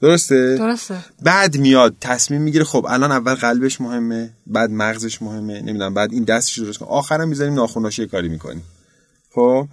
درسته؟ 0.02 0.56
درسته. 0.58 1.06
بعد 1.24 1.58
میاد 1.58 1.96
تصمیم 2.02 2.42
می‌گیره 2.42 2.64
خب 2.64 2.86
الان 2.90 3.12
اول 3.12 3.34
قلبش 3.34 3.82
مهمه 3.82 4.30
بعد 4.48 4.72
مغزش 4.72 5.22
مهمه 5.22 5.62
نمی‌دونم 5.62 5.94
بعد 5.94 6.14
این 6.14 6.24
دستش 6.24 6.60
درست 6.60 6.78
کن. 6.80 6.86
آخرم 6.86 7.30
می‌ذاریم 7.30 7.54
ناخوناش 7.54 8.00
کاری 8.00 8.30
می‌کنیم. 8.30 8.64
خب؟ 9.36 9.68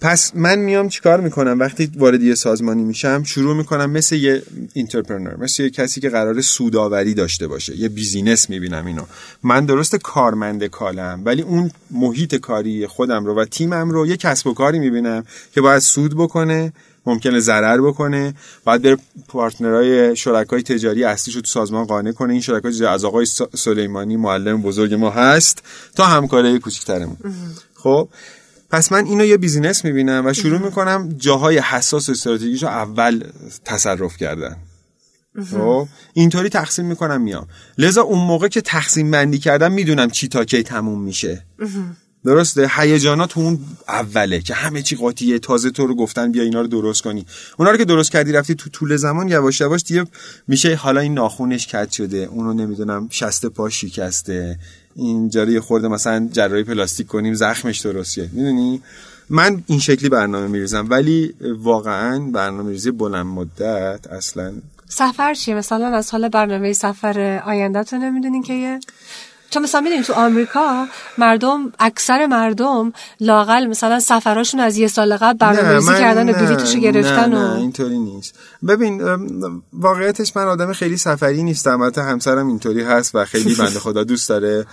پس 0.00 0.32
من 0.34 0.58
میام 0.58 0.88
چیکار 0.88 1.20
می‌کنم؟ 1.20 1.58
وقتی 1.58 1.92
وارد 1.96 2.22
یه 2.22 2.34
سازمانی 2.34 2.82
میشم 2.82 3.22
شروع 3.22 3.56
می‌کنم 3.56 3.90
مثل 3.90 4.16
یه 4.16 4.42
entrepreneur 4.72 5.36
مثل 5.36 5.62
یه 5.62 5.70
کسی 5.70 6.00
که 6.00 6.10
قرار 6.10 6.40
سوداوری 6.40 7.14
داشته 7.14 7.46
باشه. 7.46 7.76
یه 7.76 7.88
business 7.88 8.50
می‌بینم 8.50 8.86
اینو. 8.86 9.02
من 9.42 9.66
درست 9.66 9.96
کارمند 9.96 10.64
کاله‌م 10.64 11.22
ولی 11.24 11.42
اون 11.42 11.70
محیط 11.90 12.34
کاری 12.34 12.86
خودم 12.86 13.24
رو 13.24 13.34
و 13.34 13.44
تیمم 13.44 13.90
رو 13.90 14.06
یه 14.06 14.16
کسب 14.16 14.46
و 14.46 14.54
کاری 14.54 14.78
می‌بینم 14.78 15.24
که 15.54 15.60
باید 15.60 15.78
سود 15.78 16.16
بکنه 16.16 16.72
ممکنه 17.06 17.40
ضرر 17.40 17.80
بکنه 17.80 18.34
باید 18.64 18.82
بره 18.82 18.96
partner 19.28 19.96
های 19.96 20.16
شرکای 20.16 20.62
تجاری 20.62 21.04
اصلیش 21.04 21.36
رو 21.36 21.42
تو 21.42 21.48
سازمان 21.48 21.84
قانع 21.84 22.12
کنه. 22.12 22.32
این 22.32 22.42
شرکای 22.42 22.86
از 22.86 23.04
آقای 23.04 23.26
سلیمانی 23.54 24.16
معلم 24.16 24.62
بزرگ 24.62 24.94
ما 24.94 25.10
هست 25.10 25.62
تا 25.96 26.04
همکاری 26.04 26.58
کوچیک‌ترمون 26.58 27.16
خب؟ 27.74 28.08
پس 28.70 28.92
من 28.92 29.06
اینو 29.06 29.24
یه 29.24 29.36
بیزینس 29.36 29.84
می‌بینم 29.84 30.26
و 30.26 30.32
شروع 30.32 30.58
می‌کنم 30.58 31.14
جاهای 31.18 31.58
حساس 31.58 32.08
استراتژیش 32.10 32.62
رو 32.62 32.68
اول 32.68 33.24
تصرف 33.64 34.16
کردن. 34.16 34.56
خب؟ 35.50 35.88
اینطوری 36.12 36.48
تقسیم 36.48 36.86
می‌کنم 36.86 37.20
میام. 37.20 37.48
لذا 37.78 38.02
اون 38.02 38.26
موقع 38.26 38.48
که 38.48 38.60
تقسیم 38.60 39.10
بندی 39.10 39.38
کردم 39.38 39.72
می‌دونم 39.72 40.10
چی 40.10 40.28
تا 40.28 40.44
کی 40.44 40.62
تموم 40.62 41.02
میشه. 41.02 41.44
درسته؟ 42.24 42.70
هیجانات 42.76 43.38
اون 43.38 43.58
اوله 43.88 44.40
که 44.40 44.54
همه 44.54 44.82
چی 44.82 44.96
قاطیه 44.96 45.38
تازه 45.38 45.70
تو 45.70 45.86
رو 45.86 45.94
گفتن 45.94 46.32
بیا 46.32 46.42
اینا 46.42 46.60
رو 46.60 46.66
درست 46.66 47.02
کنی. 47.02 47.26
اونا 47.58 47.70
رو 47.70 47.76
که 47.76 47.84
درست 47.84 48.12
کردی 48.12 48.32
رفتی 48.32 48.54
تو 48.54 48.70
طول 48.70 48.96
زمان 48.96 49.28
یواش 49.28 49.60
یواش 49.60 49.82
دیگه 49.82 50.06
میشه 50.48 50.74
حالا 50.74 51.00
این 51.00 51.14
ناخونش 51.14 51.66
کج 51.66 51.90
شده 51.90 52.16
اونو 52.16 52.52
نمی‌دونم 52.52 53.08
شسته 53.10 53.48
پا 53.48 53.68
شکسته. 53.68 54.58
اینجا 54.94 55.44
یه 55.44 55.60
خورده 55.60 55.88
مثلا 55.88 56.28
جراحی 56.32 56.64
پلاستیک 56.64 57.06
کنیم 57.06 57.34
زخمش 57.34 57.80
درستیه. 57.80 58.30
می‌دونی؟ 58.32 58.82
من 59.30 59.62
این 59.66 59.78
شکلی 59.78 60.08
برنامه 60.08 60.46
میریزم 60.46 60.86
ولی 60.90 61.34
واقعا 61.58 62.18
برنامه 62.18 62.70
ریزی 62.70 62.90
بلند 62.90 63.26
مدت 63.26 64.06
اصلا 64.06 64.52
سفر 64.88 65.34
چیه؟ 65.34 65.54
مثلا 65.54 65.86
از 65.86 66.10
حال 66.10 66.28
برنامه 66.28 66.72
سفر 66.72 67.42
آینده 67.46 67.84
تو 67.84 67.96
نمی‌دونین 67.96 68.42
که 68.42 68.52
یه 68.52 68.80
چون 69.50 69.62
مثلا 69.62 69.80
می‌دونیم 69.80 70.02
تو 70.02 70.12
آمریکا 70.12 70.86
مردم 71.18 71.72
اکثر 71.78 72.26
مردم 72.26 72.92
لاقل 73.20 73.66
مثلا 73.66 74.00
سفراشون 74.00 74.60
از 74.60 74.76
یه 74.76 74.88
سال 74.88 75.16
قبل 75.16 75.38
برنامه‌ریزی 75.38 75.92
کردن 75.92 76.30
و 76.30 76.32
بلیطشو 76.32 76.78
گرفتن 76.78 77.32
نه, 77.32 77.54
نه 77.54 77.56
اینطوری 77.56 77.98
نیست. 77.98 78.34
ببین 78.68 79.02
واقعیتش 79.72 80.36
من 80.36 80.44
آدم 80.44 80.72
خیلی 80.72 80.96
سفری 80.96 81.42
نیستم. 81.42 81.80
البته 81.80 82.02
همسرم 82.02 82.46
اینطوری 82.46 82.82
هست 82.82 83.14
و 83.14 83.24
خیلی 83.24 83.54
بنده 83.54 83.78
خدا 83.86 84.04
دوست 84.04 84.28
داره. 84.28 84.66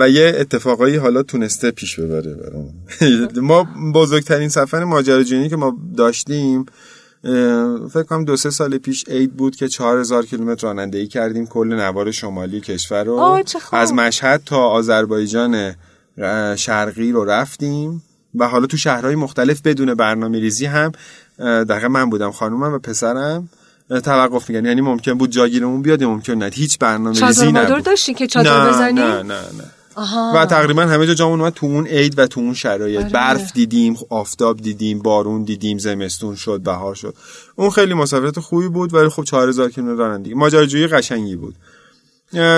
و 0.00 0.08
یه 0.08 0.36
اتفاقایی 0.38 0.96
حالا 0.96 1.22
تونسته 1.22 1.70
پیش 1.70 2.00
ببره 2.00 2.34
برام. 2.34 2.68
ما 3.48 3.68
بزرگترین 3.94 4.48
سفر 4.48 4.84
ماجراجویی 4.84 5.48
که 5.48 5.56
ما 5.56 5.76
داشتیم 5.96 6.66
فکر 7.92 8.02
کنم 8.02 8.24
دو 8.24 8.36
سه 8.36 8.50
سال 8.50 8.78
پیش 8.78 9.04
عید 9.08 9.36
بود 9.36 9.56
که 9.56 9.68
چهار 9.68 9.98
هزار 9.98 10.26
کیلومتر 10.26 10.66
رانندگی 10.66 11.06
کردیم. 11.06 11.46
کل 11.46 11.74
نوار 11.74 12.10
شمالی 12.10 12.60
کشور 12.60 13.04
رو. 13.04 13.42
از 13.72 13.92
مشهد 13.92 14.42
تا 14.46 14.58
آذربایجان 14.58 15.74
شرقی 16.56 17.12
رو 17.12 17.24
رفتیم. 17.24 18.02
و 18.34 18.48
حالا 18.48 18.66
تو 18.66 18.76
شهرهای 18.76 19.14
مختلف 19.14 19.62
بدون 19.62 19.94
برنامه 19.94 20.38
ریزی 20.38 20.66
هم 20.66 20.92
دقیقا 21.38 21.88
من 21.88 22.10
بودم 22.10 22.30
خانومم 22.30 22.74
و 22.74 22.78
پسرم 22.78 23.48
توقف 24.04 24.50
میگن 24.50 24.64
یعنی 24.64 24.80
ممکن 24.80 25.14
بود 25.14 25.30
جاگیرمون 25.30 25.82
بیاد 25.82 26.04
ممکن 26.04 26.32
نه 26.32 26.50
هیچ 26.54 26.78
برنامه 26.78 27.26
ریزی 27.26 27.52
نبود. 27.52 27.84
داشتی 27.84 28.14
که 28.14 28.26
چادر 28.26 28.68
بزنی؟ 28.70 29.00
نه 29.00 29.22
نه 29.22 29.22
نه. 29.22 29.64
و 30.34 30.46
تقریبا 30.46 30.82
همه 30.82 31.06
جا 31.06 31.14
جامون 31.14 31.40
اومد 31.40 31.52
تو 31.52 31.66
اون 31.66 31.86
عید 31.86 32.18
و 32.18 32.26
تو 32.26 32.40
اون 32.40 32.54
شرایط. 32.54 33.00
آره. 33.00 33.08
برف 33.08 33.52
دیدیم 33.52 33.96
آفتاب 34.08 34.56
دیدیم 34.56 34.98
بارون 34.98 35.44
دیدیم 35.44 35.78
زمستون 35.78 36.34
شد 36.34 36.60
بهار 36.60 36.94
شد. 36.94 37.14
اون 37.56 37.70
خیلی 37.70 37.94
مسافرت 37.94 38.40
خوبی 38.40 38.68
بود 38.68 38.94
ولی 38.94 39.08
خب 39.08 39.24
4000 39.24 39.70
کیلومتر 39.70 39.98
رانندگی. 39.98 40.34
ماجراجویی 40.34 40.86
قشنگی 40.86 41.36
بود. 41.36 41.54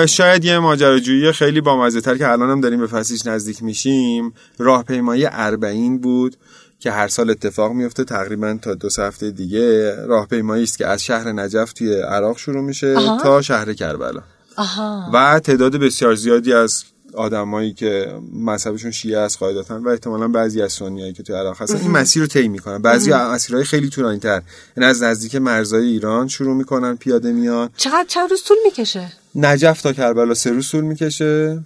شاید 0.05 0.45
یه 0.45 0.59
ماجراجویی 0.59 1.31
خیلی 1.31 1.61
بامزه 1.61 2.01
تر 2.01 2.17
که 2.17 2.31
الانم 2.31 2.61
داریم 2.61 2.79
به 2.79 2.87
فصلش 2.87 3.25
نزدیک 3.25 3.63
میشیم. 3.63 4.33
راهپیمایی 4.57 5.25
اربعین 5.31 6.01
بود 6.01 6.35
که 6.79 6.91
هر 6.91 7.07
سال 7.07 7.29
اتفاق 7.29 7.71
میفته 7.71 8.03
تقریبا 8.03 8.57
تا 8.61 8.73
دو 8.73 8.89
هفته 8.97 9.31
دیگه. 9.31 9.95
راهپیمایی 10.05 10.63
است 10.63 10.77
که 10.77 10.87
از 10.87 11.03
شهر 11.03 11.31
نجف 11.31 11.73
توی 11.73 11.93
عراق 11.93 12.37
شروع 12.37 12.61
میشه 12.61 12.95
تا 13.23 13.41
شهر 13.41 13.73
کربلا. 13.73 14.21
و 15.13 15.39
تعداد 15.39 15.75
بسیار 15.75 16.15
زیادی 16.15 16.53
از 16.53 16.83
آدمایی 17.15 17.73
که 17.73 18.19
مذهبشون 18.33 18.91
شیعه 18.91 19.19
است 19.19 19.37
قاعدتا 19.37 19.81
و 19.81 19.89
احتمالا 19.89 20.27
بعضی 20.27 20.61
از 20.61 20.73
سنیایی 20.73 21.13
که 21.13 21.23
تو 21.23 21.35
عراق 21.35 21.61
هستن 21.61 21.77
این 21.77 21.91
مسیر 21.91 22.21
رو 22.21 22.27
طی 22.27 22.47
می‌کنن. 22.47 22.77
بعضی 22.77 23.13
مسیرهای 23.13 23.63
خیلی 23.63 23.89
طولانی 23.89 24.19
تر 24.19 24.41
یعنی 24.77 24.89
از 24.89 25.03
نزدیک 25.03 25.35
مرزهای 25.35 25.87
ایران 25.87 26.27
شروع 26.27 26.55
می‌کنن 26.55 26.95
پیاده 26.95 27.31
میان. 27.31 27.69
چقدر 27.77 28.05
چند 28.07 28.29
روز 28.29 28.43
طول 28.43 28.57
می‌کشه؟ 28.65 29.11
نجف 29.35 29.81
تا 29.81 29.93
کربلا 29.93 30.33
سه 30.33 30.51
روز 30.51 30.69
طول 30.69 30.83
می‌کشه. 30.83 31.63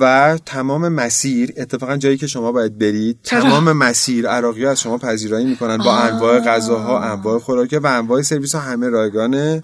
و 0.00 0.38
تمام 0.46 0.88
مسیر 0.88 1.52
اتفاقا 1.56 1.96
جایی 1.96 2.16
که 2.16 2.26
شما 2.26 2.52
باید 2.52 2.78
برید 2.78 3.18
تمام 3.24 3.72
مسیر 3.84 4.28
عراقی 4.28 4.66
از 4.66 4.80
شما 4.80 4.98
پذیرایی 4.98 5.46
می‌کنن 5.46 5.78
با 5.78 5.96
انواع 5.96 6.40
غذاها 6.40 7.00
انواع 7.00 7.38
خوراک 7.38 7.80
و 7.82 7.86
انواع 7.86 8.22
سرویس 8.22 8.54
ها 8.54 8.60
همه 8.60 8.88
رایگانه 8.88 9.60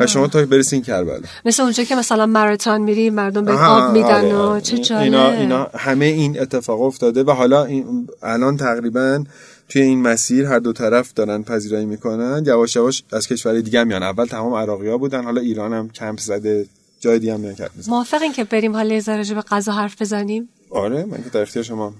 و 0.00 0.06
شما 0.06 0.26
تا 0.26 0.46
برسین 0.46 0.82
کربلا 0.82 1.20
مثل 1.44 1.62
اونجا 1.62 1.84
که 1.84 1.96
مثلا 1.96 2.26
ماراتون 2.26 2.80
میری 2.80 3.10
مردم 3.10 3.44
به 3.44 3.52
آب 3.52 3.92
میدن 3.92 4.32
آره. 4.32 4.56
و 4.56 4.60
چه 4.60 4.78
جالب. 4.78 5.02
اینا, 5.02 5.30
اینا 5.30 5.70
همه 5.74 6.04
این 6.04 6.40
اتفاق 6.40 6.82
افتاده 6.82 7.22
و 7.22 7.30
حالا 7.30 7.64
این 7.64 8.08
الان 8.22 8.56
تقریبا 8.56 9.24
توی 9.68 9.82
این 9.82 10.02
مسیر 10.02 10.46
هر 10.46 10.58
دو 10.58 10.72
طرف 10.72 11.14
دارن 11.14 11.42
پذیرایی 11.42 11.86
می‌کنن. 11.86 12.42
یواش 12.46 12.76
یواش 12.76 13.02
از 13.12 13.26
کشور 13.26 13.60
دیگه 13.60 13.84
میان. 13.84 14.02
اول 14.02 14.26
تمام 14.26 14.54
عراقی 14.54 14.88
ها 14.88 14.98
بودن 14.98 15.24
حالا 15.24 15.40
ایران 15.40 15.72
هم 15.72 15.88
کمپ 15.88 16.20
زده. 16.20 16.66
جای 17.00 17.18
دیگه 17.18 17.34
هم 17.34 17.40
می‌زنن 17.40 17.68
موافقین 17.86 18.32
که 18.32 18.44
بریم 18.44 18.76
حالا 18.76 18.94
یه 18.94 19.34
به 19.34 19.40
غذا 19.40 19.72
حرف 19.72 20.02
بزنیم؟ 20.02 20.48
آره 20.70 21.04
من 21.04 21.24
که 21.24 21.30
در 21.30 21.40
اختیار 21.40 21.64
شما 21.64 21.94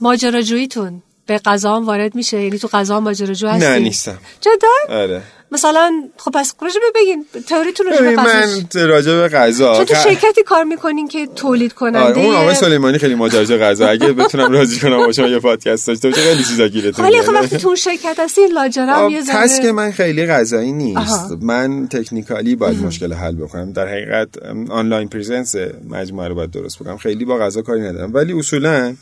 ماجراجوییتون 0.00 1.02
به 1.26 1.38
غذا 1.38 1.76
هم 1.76 1.86
وارد 1.86 2.14
میشه؟ 2.14 2.42
یعنی 2.42 2.58
تو 2.58 2.68
غذا 2.68 3.00
ماجراجو 3.00 3.48
هستی؟ 3.48 3.66
نه 3.66 3.78
نیستم. 3.78 4.18
جدا؟ 4.40 4.94
آره. 4.96 5.22
مثلا 5.52 5.92
خب 6.16 6.30
پس 6.30 6.54
راجع 6.62 6.80
به 6.80 7.00
بگین 7.00 7.26
تئوریتون 7.48 7.90
غذا 7.90 8.22
من 8.22 8.66
راجع 8.74 9.12
به 9.12 9.28
غذا 9.28 9.76
چون 9.76 9.84
تو 9.84 9.94
شرکتی 9.94 10.42
کار 10.42 10.64
می‌کنین 10.64 11.08
که 11.08 11.26
تولید 11.26 11.72
کننده 11.72 11.98
آره 11.98 12.18
اون 12.18 12.34
آقای 12.34 12.54
سلیمانی 12.54 12.98
خیلی 12.98 13.14
ماجراجو 13.14 13.58
غذا 13.58 13.88
اگه 13.88 14.12
بتونم 14.12 14.52
راضی 14.52 14.80
کنم 14.80 14.96
با 15.06 15.12
شما 15.12 15.28
یه 15.28 15.38
پادکست 15.38 15.86
داشته 15.86 16.08
باشه 16.08 16.20
خیلی 16.20 16.44
چیزا 16.44 16.68
گیرتون 16.68 17.04
ولی 17.04 17.14
میاد. 17.14 17.26
خب 17.26 17.32
وقتی 17.32 17.56
تو 17.56 17.76
شرکت 17.76 18.18
هستی 18.18 18.40
لاجرم 18.46 19.10
یه 19.10 19.22
ذره 19.22 19.44
task 19.44 19.64
من 19.64 19.90
خیلی 19.90 20.26
غذایی 20.26 20.72
نیست. 20.72 20.98
آها. 20.98 21.38
من 21.40 21.88
technically 21.88 22.56
باید 22.56 22.82
مشکل 22.82 23.12
حل 23.12 23.34
بکنم. 23.34 23.72
در 23.72 23.88
حقیقت 23.88 24.28
online 24.70 25.08
presence 25.08 25.54
مجموعه 25.88 26.28
رو 26.28 26.34
باید 26.34 26.50
درست 26.50 26.78
بکنم. 26.78 26.96
خیلی 26.96 27.24
با 27.24 27.38
غذا 27.38 27.62
کاری 27.62 27.80
ندارم. 27.80 28.14
ولی 28.14 28.32
اصولا 28.32 28.94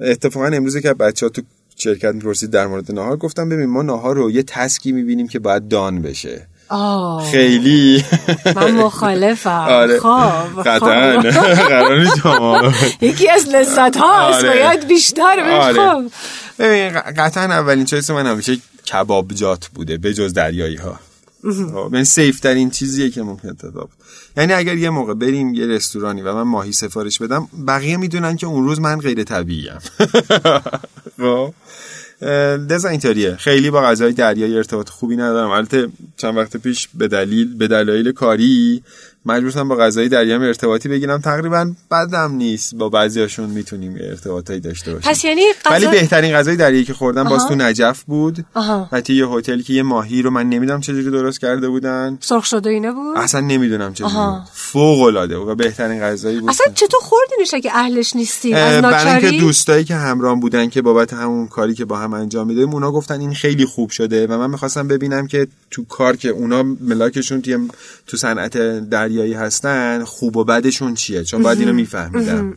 اتفاقا 0.00 0.46
امروز 0.46 0.76
که 0.76 0.94
بچه 0.94 1.26
ها 1.26 1.30
تو 1.30 1.42
شرکت 1.78 2.14
می‌پرسید 2.14 2.50
در 2.50 2.66
مورد 2.66 2.92
نهار 2.92 3.16
گفتم 3.16 3.48
ببین 3.48 3.66
ما 3.66 3.82
نهار 3.82 4.16
رو 4.16 4.30
یه 4.30 4.42
تسکی 4.42 4.92
می‌بینیم 4.92 5.28
که 5.28 5.38
باید 5.38 5.68
دان 5.68 6.02
بشه. 6.02 6.46
آه. 6.68 7.30
خیلی. 7.30 8.04
من 8.56 8.70
مخالفم. 8.70 9.66
آره. 9.68 10.00
خب 10.00 10.62
قطعا. 10.62 11.20
قرار 11.68 12.74
یکی 13.00 13.30
از 13.30 13.48
لذت 13.48 13.96
هاست 13.96 14.44
آره. 14.44 14.48
باید 14.48 14.88
بیشتر 14.88 15.58
آره. 15.60 15.72
خب. 15.72 16.10
ببین 16.58 16.90
قطعا 16.90 17.44
اولین 17.44 17.84
چایس 17.84 18.10
من 18.10 18.26
همیشه 18.26 18.56
کبابجات 18.92 19.68
بوده 19.74 19.96
به 19.98 20.14
جز 20.14 20.34
دریایی 20.34 20.76
ها 20.76 21.00
خب، 21.42 21.88
من 21.92 22.04
سیف 22.04 22.40
ترین 22.40 22.70
چیزیه 22.70 23.10
که 23.10 23.22
ممکن 23.22 23.48
اتفاق 23.48 23.88
بیفته. 23.88 24.40
یعنی 24.40 24.52
اگر 24.52 24.76
یه 24.76 24.90
موقع 24.90 25.14
بریم 25.14 25.54
یه 25.54 25.66
رستورانی 25.66 26.22
و 26.22 26.34
من 26.34 26.42
ماهی 26.42 26.72
سفارش 26.72 27.18
بدم 27.18 27.48
بقیه 27.66 27.96
می‌دونن 27.96 28.36
که 28.36 28.46
اون 28.46 28.64
روز 28.64 28.80
من 28.80 28.98
غیر 28.98 29.24
طبیعیم. 29.24 29.78
خب؟ 31.18 31.54
لذا 32.70 32.88
اینطوریه. 32.88 33.36
خیلی 33.36 33.70
با 33.70 33.82
غذای 33.82 34.12
دریایی 34.12 34.56
ارتباط 34.56 34.88
خوبی 34.88 35.16
ندارم. 35.16 35.50
البته 35.50 35.88
چند 36.16 36.36
وقت 36.36 36.56
پیش 36.56 36.88
به 36.94 37.08
دلیل 37.08 37.56
به 37.56 37.68
دلایل 37.68 38.12
کاری 38.12 38.82
مجبور 39.28 39.50
شدم 39.50 39.68
با 39.68 39.76
غذای 39.76 40.08
دریایی 40.08 40.46
ارتباطی 40.46 40.88
بگیرم. 40.88 41.20
تقریبا 41.20 41.72
بدم 41.90 42.32
نیست 42.32 42.74
با 42.74 42.88
بعضیاشون 42.88 43.50
می‌تونیم 43.50 43.96
ارتباطایی 44.00 44.60
داشته 44.60 44.94
باشیم. 44.94 45.10
پس 45.10 45.24
یعنی 45.24 45.42
ولی 45.70 45.86
غذا 45.86 45.90
بهترین 45.90 46.34
غذای 46.34 46.56
دریایی 46.56 46.84
که 46.84 46.94
خوردم 46.94 47.24
باز. 47.24 47.48
تو 47.48 47.54
نجف 47.54 48.02
بود 48.02 48.44
توی 49.04 49.16
یه 49.16 49.26
هتلی 49.26 49.62
که 49.62 49.72
یه 49.72 49.82
ماهی 49.82 50.22
رو 50.22 50.30
من 50.30 50.48
نمی‌دونم 50.48 50.80
چجوری 50.80 51.10
درست 51.10 51.40
کرده 51.40 51.68
بودن. 51.68 52.18
سرخ 52.20 52.44
شده 52.44 52.70
اینه 52.70 52.92
بود؟ 52.92 53.16
اصلا 53.16 53.40
نمی‌دونم 53.40 53.94
چجوری. 53.94 54.12
فوق 54.52 55.02
العاده 55.02 55.38
بود. 55.38 55.48
و 55.48 55.54
بهترین 55.54 56.00
غذایی 56.00 56.40
بود. 56.40 56.50
اصلا 56.50 56.66
چطور 56.74 57.00
خوردینش 57.02 57.54
اگه 57.54 57.70
اهلش 57.74 58.16
نیستی؟ 58.16 58.54
از 58.54 58.82
ناچاری؟ 58.82 59.40
دوستایی 59.40 59.84
که 59.84 59.94
همراهم 59.94 60.40
بودن 60.40 60.68
که 60.68 60.82
بابت 60.82 61.12
همون 61.12 61.46
کاری 61.46 61.74
که 61.74 61.84
با 61.84 61.96
هم 61.98 62.14
انجام 62.14 62.46
میدیم 62.46 62.70
اونا 62.70 62.92
گفتن 62.92 63.20
این 63.20 63.34
خیلی 63.34 63.64
خوب 63.64 63.90
شده 63.90 64.26
و 64.26 64.38
من 64.38 64.50
می‌خواستم 64.50 64.88
ببینم 64.88 65.26
که 65.26 65.46
تو 65.70 65.84
کار 65.84 66.16
که 66.16 66.28
اونا 66.28 66.62
ملاکشون 66.62 67.42
تو 68.06 68.16
صنعت 68.16 68.56
دریایی 69.18 69.34
هستن 69.34 70.04
خوب 70.04 70.36
و 70.36 70.44
بدشون 70.44 70.94
چیه 70.94 71.24
چون 71.24 71.42
باید 71.42 71.58
اینو 71.60 71.72
میفهمیدم 71.72 72.54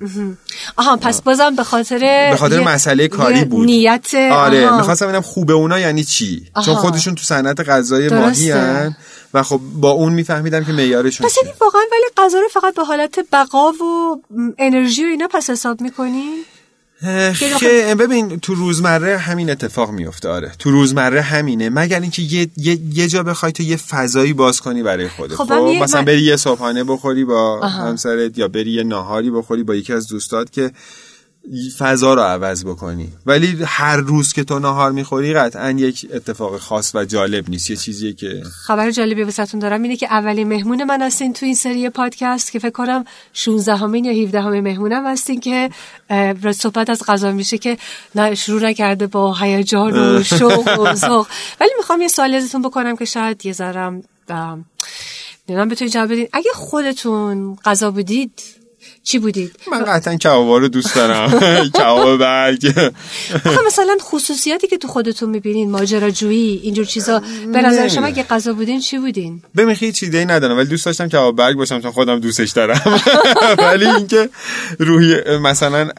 آها 0.77 0.97
پس 0.97 1.21
بازم 1.21 1.55
به 1.55 1.63
خاطر 1.63 2.29
به 2.31 2.37
خاطر 2.37 2.59
یه- 2.59 2.67
مسئله 2.67 3.07
کاری 3.07 3.45
بود. 3.45 3.65
نیت 3.65 4.13
آره. 4.31 4.77
می‌خواستم 4.77 5.05
ببینم 5.05 5.21
خوبه 5.21 5.53
اونا 5.53 5.79
یعنی 5.79 6.03
چی 6.03 6.45
چون. 6.65 6.75
خودشون 6.75 7.15
تو 7.15 7.23
صنعت 7.23 7.59
غذای. 7.59 8.09
ماهی 8.09 8.51
هن 8.51 8.95
و 9.33 9.43
خب 9.43 9.59
با 9.75 9.91
اون 9.91 10.13
میفهمیدم 10.13 10.63
که 10.63 10.71
معیارشون 10.71 11.27
پس 11.27 11.35
یعنی 11.43 11.53
واقعا 11.61 11.81
ولی 11.91 12.25
غذا 12.27 12.39
رو 12.39 12.47
فقط 12.47 12.75
به 12.75 12.83
حالت 12.83 13.19
بقا 13.31 13.71
و 13.71 14.21
انرژی 14.57 15.03
و 15.05 15.07
اینا 15.07 15.27
پس 15.27 15.49
حساب 15.49 15.81
می‌کنی 15.81 16.29
خه- 17.33 17.95
ببین 17.99 18.39
تو 18.39 18.55
روزمره 18.55 19.17
همین 19.17 19.49
اتفاق 19.49 19.91
میفته 19.91 20.29
آره 20.29 20.51
تو 20.59 20.71
روزمره 20.71 21.21
همینه 21.21 21.69
مگر 21.69 21.99
اینکه 21.99 22.21
یه, 22.21 22.47
یه, 22.57 22.79
یه 22.93 23.07
جا 23.07 23.23
بخوای 23.23 23.51
تو 23.51 23.63
یه 23.63 23.77
فضایی 23.77 24.33
باز 24.33 24.61
کنی 24.61 24.83
برای 24.83 25.07
خودت 25.07 25.35
خب، 25.35 25.43
خب, 25.43 25.53
مثلا 25.83 25.99
من- 25.99 26.05
بری 26.05 26.23
یه 26.23 26.35
صبحانه 26.37 26.83
بخوری 26.83 27.25
با 27.25 27.59
آها. 27.59 27.69
همسرت 27.87 28.37
یا 28.37 28.47
بری 28.47 28.71
یه 28.71 28.83
ناهاری 28.83 29.31
بخوری 29.31 29.63
با 29.63 29.75
یکی 29.75 29.93
از 29.93 30.07
دوستات 30.07 30.51
که 30.51 30.71
فضا 31.77 32.13
رو 32.13 32.21
عوض 32.21 32.65
بکنی. 32.65 33.09
ولی 33.25 33.57
هر 33.65 33.97
روز 33.97 34.33
که 34.33 34.43
تو 34.43 34.59
ناهار 34.59 34.91
می‌خوری 34.91 35.33
قطعا 35.33 35.71
یک 35.71 36.07
اتفاق 36.13 36.57
خاص 36.57 36.95
و 36.95 37.05
جالب 37.05 37.49
نیست. 37.49 37.69
یه 37.69 37.75
چیزیه 37.75 38.13
که 38.13 38.43
خبر 38.43 38.91
جالبی 38.91 39.23
واسهتون 39.23 39.59
دارم 39.59 39.83
اینه 39.83 39.95
که 39.95 40.07
اولین 40.13 40.47
مهمون 40.47 40.83
من 40.83 41.01
هستین 41.01 41.33
تو 41.33 41.45
این 41.45 41.55
سری 41.55 41.89
پادکست 41.89 42.51
که 42.51 42.59
فکر 42.59 42.69
کنم 42.69 43.05
16 43.33 43.75
همین 43.75 44.05
یا 44.05 44.23
17 44.23 44.41
همین 44.41 44.63
مهمونم 44.63 45.07
هستین 45.07 45.39
که 45.39 45.69
صحبت 46.55 46.89
از 46.89 47.03
غذا 47.07 47.31
میشه 47.31 47.57
که 47.57 47.77
نه 48.15 48.35
شروع 48.35 48.63
نکرده 48.63 49.07
با 49.07 49.33
هیجان 49.33 49.93
و 49.93 50.23
شوق 50.39 50.79
و 50.79 50.95
ذوق. 50.95 51.27
ولی 51.61 51.71
می‌خوام 51.77 52.01
یه 52.01 52.07
سوالی 52.07 52.35
ازتون 52.35 52.61
بکنم 52.61 52.95
که 52.95 53.05
شاید 53.05 53.45
یه 53.45 53.53
ذرم 53.53 54.03
نمی‌دونم 55.49 55.69
بتونید 55.69 55.93
جواب 55.93 56.11
بدین. 56.11 56.27
اگه 56.33 56.49
خودتون 56.53 57.55
غذا 57.55 57.91
بودید 57.91 58.60
چی 59.03 59.19
بودید؟ 59.19 59.55
من 59.71 59.83
قطعا 59.83 60.15
کبابا 60.15 60.57
رو 60.57 60.67
دوست 60.67 60.95
دارم. 60.95 61.39
کباب 61.79 62.17
برگ. 62.17 62.73
آخه 63.45 63.59
مثلا 63.67 63.97
خصوصیاتی 64.01 64.67
که 64.67 64.77
تو 64.77 64.87
خودتون 64.87 65.29
می‌بینین 65.29 65.71
ماجراجویی 65.71 66.59
اینجور 66.63 66.85
چیزا 66.85 67.21
به 67.53 67.61
نظر 67.61 67.87
شما 67.87 68.05
اگه 68.05 68.23
غذا 68.23 68.53
بودین 68.53 68.79
چی 68.79 68.97
بودین؟ 68.97 69.41
ببین 69.57 69.75
هیچ 69.75 69.95
چیزی 69.95 70.25
ندارم 70.25 70.57
ولی 70.57 70.69
دوست 70.69 70.85
داشتم 70.85 71.07
کباب 71.07 71.35
برگ 71.35 71.57
باشم 71.57 71.81
چون 71.81 71.91
خودم 71.91 72.19
دوستش 72.19 72.51
دارم. 72.51 73.01
ولی 73.67 73.85
اینکه 73.85 74.29
روحی 74.79 75.37
مثلا 75.37 75.89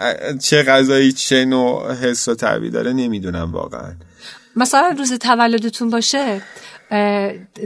چه 0.43 0.63
غذایی 0.63 1.13
چه 1.13 1.45
نوع 1.45 1.95
حس 1.95 2.29
و 2.29 2.35
تعبیر 2.35 2.71
داره 2.71 2.93
نمی‌دونم 2.93 3.53
واقعا. 3.53 3.93
مثلا 4.57 4.95
روز 4.99 5.13
تولدتون 5.13 5.91
باشه 5.91 6.43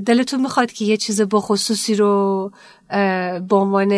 دلتون 0.07 0.41
می‌خواد 0.41 0.73
که 0.73 0.85
یه 0.85 0.97
چیز 0.97 1.21
بخصوصی 1.21 1.95
رو 1.95 2.53
به 3.49 3.57
عنوان 3.57 3.91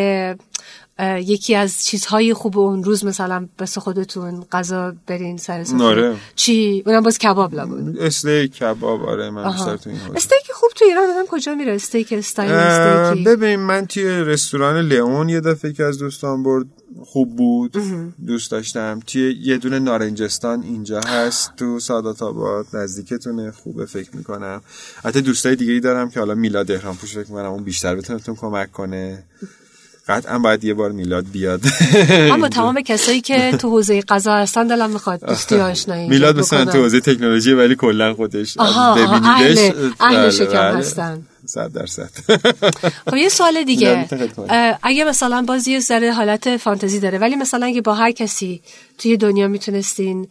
یکی 1.01 1.55
از 1.55 1.85
چیزهای 1.85 2.35
خوب 2.35 2.59
اون 2.59 2.85
روز 2.85 3.05
مثلا 3.05 3.49
بس 3.59 3.79
خودتون 3.79 4.45
غذا 4.53 4.95
برین 5.07 5.37
سر 5.37 5.65
سفره 5.65 5.83
آره. 5.83 6.17
چی؟ 6.37 6.83
اونم 6.87 7.03
باز 7.03 7.19
کباب 7.19 7.55
لابد 7.55 7.99
استیک 7.99 8.53
کباب 8.53 9.05
آره 9.05 9.31
من 9.31 9.45
حوزه. 9.45 9.71
استیک 10.17 10.53
خوب 10.55 10.71
تو 10.77 10.85
ایران 10.85 11.11
آدم 11.11 11.27
کجا 11.31 11.55
میره؟ 11.55 11.73
استیک 11.75 12.13
استایل 12.13 12.51
اه، 12.51 12.59
استیکی. 12.59 13.25
ببین 13.25 13.57
من 13.57 13.87
توی 13.87 14.05
رستوران 14.05 14.89
لئون 14.89 15.29
یه 15.29 15.41
دفعه 15.41 15.73
که 15.73 15.85
از 15.85 15.99
دوستان 15.99 16.43
برد 16.43 16.67
خوب 17.05 17.37
بود. 17.37 17.77
دوست 18.27 18.51
داشتم. 18.51 19.01
توی 19.07 19.37
یه 19.43 19.59
دونه 19.59 19.79
نارنجستان 19.79 20.63
اینجا 20.63 21.01
هست. 21.01 21.57
تو 21.57 21.81
سادات 21.81 22.23
آباد 22.23 22.67
نزدیکتونه. 22.73 23.51
خوبه 23.51 23.87
فکر 23.87 24.17
می‌کنم. 24.17 24.63
حتی 25.05 25.21
دوستای 25.21 25.57
دیگه 25.57 25.73
ای 25.73 25.81
دارم 25.81 26.11
که 26.11 26.21
حالا 26.21 26.35
میلاد 26.35 26.71
احرام 26.71 26.97
پوش 26.97 27.11
فکر 27.13 27.29
می‌کنم 27.29 27.51
اون 27.51 27.65
بیشتر 27.65 27.95
بتونتون 27.95 28.35
کمک 28.35 28.73
کنه. 28.73 29.25
قطعا 30.09 30.39
باید 30.39 30.65
یه 30.65 30.75
بار 30.75 30.93
میلاد 30.93 31.27
بیاد 31.33 31.61
اما 32.33 32.49
تمام 32.49 32.81
کسایی 32.81 33.21
که 33.21 33.53
تو 33.61 33.71
حوزه 33.71 34.03
غذا 34.03 34.35
هستن 34.37 34.67
دلم 34.67 34.91
می‌خواد 34.91 35.21
دوستی 35.27 35.55
آشنایی 35.57 36.09
میلاد 36.09 36.39
مثلا. 36.39 36.65
تو 36.65 36.79
حوزه 36.79 37.01
تکنولوژی 37.01 37.53
ولی 37.53 37.75
کلا 37.77 38.15
خودش 38.15 38.59
ببینیدش 38.59 39.59
اهل- 39.59 39.93
اهل 40.01 40.17
بله، 40.17 40.31
شکم 40.31 40.53
بله. 40.53 40.79
هستن. 40.79 41.23
صد 41.47 41.73
درصد 41.73 42.11
خب 43.11 43.17
یه 43.17 43.29
سوال 43.29 43.65
دیگه 43.65 44.09
اگه 44.83 45.05
مثلا 45.05 45.43
باز 45.43 45.69
یه 45.69 45.81
ذره 45.81 46.13
حالت 46.13 46.57
فانتزی 46.57 47.01
داره 47.01 47.19
ولی 47.19 47.37
مثلا 47.37 47.67
اگه 47.67 47.81
با 47.81 47.95
هر 47.95 48.11
کسی 48.11 48.63
توی 48.99 49.17
دنیا 49.17 49.49
می‌تونستین 49.49 50.29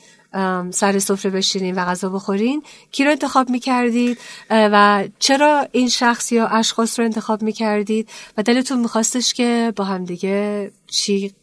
سر 0.72 1.00
سفره 1.00 1.32
بشینین 1.32 1.76
و 1.76 1.86
غذا 1.86 2.10
بخورین. 2.10 2.64
کی 2.92 3.04
رو 3.06 3.12
انتخاب 3.12 3.50
می‌کردید؟ 3.50 4.18
و 4.50 5.04
چرا 5.20 5.68
این 5.72 5.90
شخص 5.90 6.32
یا 6.32 6.48
اشخاص 6.48 7.00
رو 7.00 7.06
انتخاب 7.06 7.42
می‌کردید؟ 7.42 8.10
و 8.38 8.44
دلتون 8.44 8.80
میخواستش 8.80 9.34
که 9.34 9.74
با 9.76 9.84
همدیگه 9.84 10.72
چی 10.88 11.34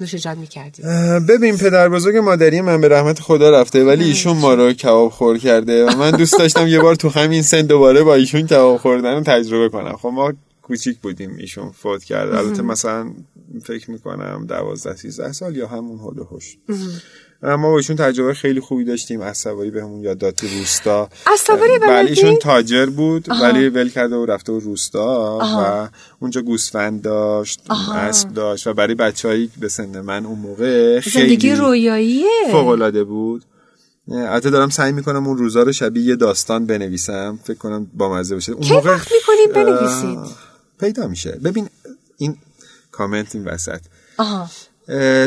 نوش 0.00 0.14
جان 0.14 0.38
می‌کردید؟ 0.38 0.86
ببین 1.28 1.56
پدر 1.56 1.88
بزرگ 1.88 2.16
مادری 2.16 2.60
من 2.60 2.80
به 2.80 2.88
رحمت 2.88 3.20
خدا 3.20 3.60
رفته 3.60 3.84
ولی 3.84 4.04
ایشون 4.04 4.36
ما 4.36 4.54
رو 4.54 4.72
کباب 4.72 5.12
خور 5.12 5.38
کرده 5.38 5.86
و 5.86 5.96
من 5.96 6.10
دوست 6.10 6.38
داشتم 6.38 6.66
یه 6.66 6.80
بار 6.80 6.94
تو 6.94 7.08
همین 7.08 7.42
سن 7.42 7.62
دوباره 7.62 8.02
با 8.02 8.14
ایشون 8.14 8.46
کباب 8.46 8.76
خوردن 8.76 9.14
رو 9.14 9.20
تجربه 9.20 9.68
کنم. 9.68 9.96
خب 9.96 10.08
ما 10.08 10.32
کوچیک 10.62 10.98
بودیم 10.98 11.36
ایشون 11.36 11.70
فوت 11.70 12.04
کرد 12.04 12.34
البته 12.34 12.62
مثلا 12.62 13.10
فکر 13.64 13.90
می‌کنم 13.90 14.46
دوازده 14.48 14.96
سیزده 14.96 15.32
سال 15.32 15.56
یا 15.56 15.66
همون 15.66 15.98
حول 15.98 16.18
هوش 16.18 16.56
ما 17.42 17.70
با 17.70 17.76
ایشون 17.76 17.96
تجربه 17.96 18.34
خیلی 18.34 18.60
خوبی 18.60 18.84
داشتیم. 18.84 19.22
عصباری 19.22 19.70
بهمون 19.70 20.00
یاد 20.00 20.18
داد 20.18 20.34
تو 20.34 20.46
روستا. 20.46 21.08
عصباری 21.26 21.78
بله 21.78 21.88
بلدی؟ 21.88 22.08
ایشون 22.08 22.36
تاجر 22.36 22.86
بود 22.86 23.28
ولی 23.42 23.68
ول 23.68 23.88
کرده 23.88 24.16
و 24.16 24.26
رفته 24.26 24.52
و 24.52 24.58
روستا 24.58 25.38
و 25.42 25.88
اونجا 26.20 26.42
گوسفند 26.42 27.02
داشت 27.02 27.60
اسب 27.94 28.34
داشت 28.34 28.66
و 28.66 28.74
برای 28.74 28.94
بچه‌ای 28.94 29.48
به 29.60 29.68
سن 29.68 30.00
من 30.00 30.26
اون 30.26 30.38
موقع 30.38 31.00
زندگی 31.00 31.50
خیلی 31.50 31.54
رویاییه. 31.54 32.28
فوق 32.50 32.68
العاده 32.68 33.04
بود. 33.04 33.44
البته 34.08 34.50
دارم 34.50 34.68
سعی 34.68 34.92
می‌کنم 34.92 35.26
اون 35.26 35.38
روزا 35.38 35.62
رو 35.62 35.72
شبیه 35.72 36.04
یه 36.04 36.16
داستان 36.16 36.66
بنویسم. 36.66 37.38
فکر 37.44 37.58
کنم 37.58 37.90
با 37.94 38.14
مزه 38.14 38.34
باشه. 38.34 38.52
اون 38.52 38.62
کی 38.62 38.74
وقت 38.74 39.12
می‌کنین 39.12 39.52
بنویسید؟ 39.54 40.36
پیدا 40.80 41.08
میشه. 41.08 41.30
ببین 41.44 41.68
این 42.18 42.36
کامنت 42.92 43.34
این 43.34 43.44
وسط. 43.44 43.80
آها. 44.18 44.50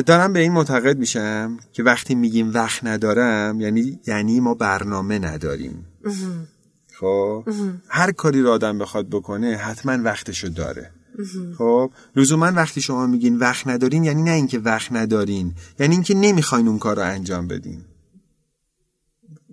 دارم 0.06 0.34
به 0.34 0.40
این 0.40 0.52
معتقد 0.52 0.98
میشم 0.98 1.58
که 1.74 1.84
وقتی 1.84 2.16
میگیم 2.16 2.54
وقت 2.54 2.84
ندارم 2.84 3.62
یعنی 3.62 4.00
یعنی 4.08 4.40
ما 4.40 4.54
برنامه 4.54 5.20
نداریم. 5.20 5.86
خب؟ 7.00 7.44
هر 7.88 8.12
کاری 8.12 8.42
رو 8.42 8.50
آدم 8.52 8.78
بخواد 8.78 9.10
بکنه 9.10 9.56
حتما 9.56 10.04
وقتشو 10.04 10.48
داره. 10.48 10.92
خب؟ 11.58 11.92
لزوما 12.16 12.46
وقتی 12.46 12.82
شما 12.82 13.08
میگین 13.08 13.38
وقت 13.38 13.68
ندارین 13.68 14.04
یعنی 14.04 14.24
نه 14.24 14.32
اینکه 14.32 14.60
وقت 14.60 14.92
ندارین 14.92 15.54
یعنی 15.80 15.94
اینکه 15.94 16.14
نمی‌خواین 16.14 16.68
اون 16.68 16.80
کار 16.80 16.96
رو 16.96 17.02
انجام 17.02 17.48
بدین. 17.48 17.82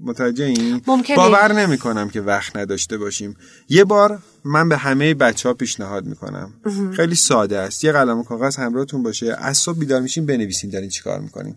متوجه 0.07 0.45
این؟ 0.45 0.83
ممکنه. 0.87 1.16
باور 1.16 1.53
نمی 1.53 1.79
کنم 1.79 2.11
که 2.11 2.21
وقت 2.21 2.57
نداشته 2.57 2.99
باشیم. 2.99 3.37
یه 3.69 3.85
بار 3.85 4.19
من 4.45 4.69
به 4.69 4.77
همه 4.77 5.14
بچه 5.14 5.49
ها 5.49 5.55
پیشنهاد 5.55 6.05
می‌کنم. 6.05 6.55
خیلی 6.97 7.14
ساده 7.14 7.59
است. 7.59 7.85
یه 7.85 7.92
قلم 7.92 8.19
و 8.19 8.25
کاغذ 8.25 8.57
همراهتون 8.57 9.03
باشه. 9.03 9.37
از 9.38 9.59
صبح 9.59 9.79
بیدار 9.79 10.01
میشین 10.01 10.27
بنویسین 10.27 10.71
دارین 10.71 10.88
چی 10.88 11.03
کار 11.03 11.21
می‌کنین. 11.21 11.57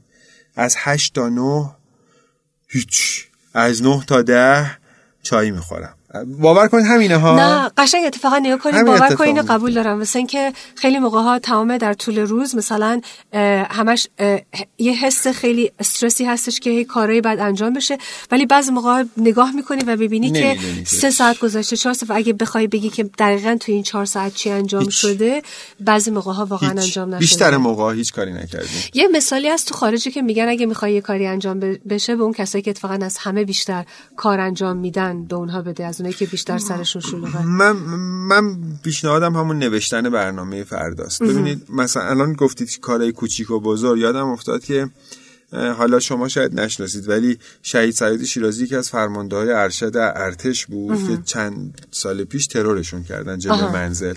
از 0.56 0.76
هشت 0.78 1.14
تا 1.16 1.30
نه 1.30 1.72
هیچ. 2.68 3.26
از 3.54 3.84
نه 3.84 4.04
تا 4.08 4.22
ده 4.22 4.78
چای 5.24 5.52
می‌خورم. 5.52 5.96
باور 6.40 6.68
کنید 6.68 6.86
همینه 6.86 7.18
ها 7.18 7.36
نه 7.36 7.72
قشنگ 7.78 8.06
اتفاقا 8.06 8.40
نگاه 8.40 8.58
کنید 8.58 8.86
باور 8.86 9.16
کنید 9.16 9.38
اینو. 9.38 9.54
قبول 9.54 9.74
دارم 9.74 9.98
مثل 9.98 10.20
اینکه 10.20 10.54
خیلی 10.76 11.00
موقع 11.00 11.22
ها 11.22 11.40
تمام 11.40 11.78
در 11.78 11.94
طول 11.94 12.20
روز 12.20 12.56
مثلا 12.56 13.02
همش 13.70 14.08
یه 14.78 14.94
حس 14.94 15.28
خیلی 15.28 15.72
استرسی 15.80 16.26
هستش 16.26 16.60
که 16.60 16.70
هی 16.70 16.86
کارهای 16.86 17.22
بعد 17.22 17.40
انجام 17.40 17.74
بشه 17.74 17.98
ولی 18.32 18.46
بعضی 18.46 18.72
موقع 18.72 18.90
ها 18.90 19.06
نگاه 19.18 19.52
می‌کنی 19.52 19.84
و 19.84 19.98
ببینی 19.98 20.32
که. 20.32 20.58
سه 20.86 21.12
ساعت 21.12 21.40
گذشته 21.40 21.78
چهار 21.78 21.94
ساعت 21.94 22.12
اگه 22.12 22.34
بخوای 22.34 22.68
بگی 22.68 22.90
که 22.90 23.04
دقیقا 23.04 23.58
تو 23.60 23.72
این 23.72 23.84
چهار 23.84 24.06
ساعت 24.06 24.34
چی 24.34 24.50
انجام 24.50 24.84
هیچ. 24.84 24.94
شده 24.94 25.42
بعضی 25.80 26.12
موقع 26.12 26.32
ها 26.34 26.46
واقعا 26.46 26.70
هیچ. 26.70 26.80
انجام 26.80 27.10
نشده 27.10 27.20
بیشتر 27.20 27.58
موقع 27.58 27.84
ها 27.84 27.92
هیچ 27.92 28.14
کاری 28.14 28.34
نکردیم 28.34 28.70
یه 28.94 29.08
مثالی 29.08 29.50
از 29.50 29.66
تو 29.66 29.76
خارجی 29.76 30.12
که 30.12 30.22
میگن 30.22 30.50
اگه 30.50 30.66
می‌خوای 30.66 30.94
یه 30.94 31.02
کاری 31.02 31.28
انجام 31.28 31.60
بشه 31.90 32.16
به 32.16 32.24
اون 32.24 32.34
کسایی 32.34 32.62
که 32.62 32.72
اتفاقا 32.72 33.00
از 33.02 33.18
همه 33.18 33.44
بیشتر 33.44 33.86
کار 34.16 34.40
انجام 34.40 34.78
میدن 34.78 35.26
به 35.26 35.36
اونها 35.36 35.62
بده 35.62 35.86
از 35.86 35.99
اونایی 36.00 36.16
که 36.16 36.26
بیشتر 36.26 36.58
سرشون 36.58 37.02
شلوغه. 37.02 37.46
من 37.46 37.72
من 37.72 38.58
پیشنهادم 38.84 39.36
همون 39.36 39.60
نوشتن 39.60 40.10
برنامه 40.10 40.64
فرداست. 40.64 41.24
ببینید 41.24 41.66
مثلا 41.70 42.04
الان 42.04 42.34
گفتید 42.34 42.80
کارهای 42.80 43.12
کوچیک 43.12 43.52
و 43.52 43.60
بزرگ. 43.60 44.00
یادم 44.00 44.28
افتاد 44.28 44.64
که 44.64 44.90
حالا 45.52 46.00
شما 46.00 46.28
شاید 46.28 46.60
نشناسید 46.60 47.10
ولی 47.10 47.38
شهید 47.62 47.94
سعید 47.94 48.24
شیرازی 48.24 48.68
که 48.68 48.78
از 48.78 48.90
فرماندههای 48.90 49.52
ارشد 49.52 49.98
ارتش 49.98 50.66
بود 50.66 51.08
که 51.08 51.20
چند 51.26 51.88
سال 51.92 52.24
پیش 52.24 52.48
ترورشون 52.48 53.04
کردن 53.04 53.40
جلوی 53.40 53.72
منزل. 53.74 54.14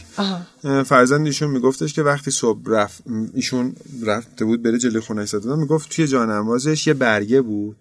اه، 0.65 0.83
فرزند 0.83 1.27
ایشون 1.27 1.51
میگفتش 1.51 1.93
که 1.93 2.03
وقتی 2.03 2.31
صبح 2.31 2.61
رفت 2.67 3.03
ایشون 3.35 3.75
رفته 4.07 4.45
بود 4.45 4.63
بره 4.63 4.79
جلوی 4.79 5.01
خونه 5.01 5.21
ایستاده 5.21 5.57
می‌گفت 5.57 5.91
توی 5.91 6.07
جانمازش 6.07 6.87
یه 6.87 6.95
برگه 6.95 7.41
بود. 7.41 7.77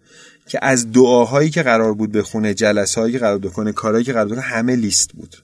که 0.51 0.59
از 0.61 0.91
دعاهایی 0.91 1.49
که 1.49 1.63
قرار 1.63 1.93
بود 1.93 2.11
بخونه 2.11 2.53
جلسه 2.53 3.01
هایی 3.01 3.13
که 3.13 3.19
قرار 3.19 3.37
بکنه 3.37 3.71
کارهایی 3.71 4.05
که 4.05 4.13
قرار 4.13 4.25
بکنه، 4.25 4.41
همه 4.41 4.75
لیست 4.75 5.13
بود. 5.13 5.35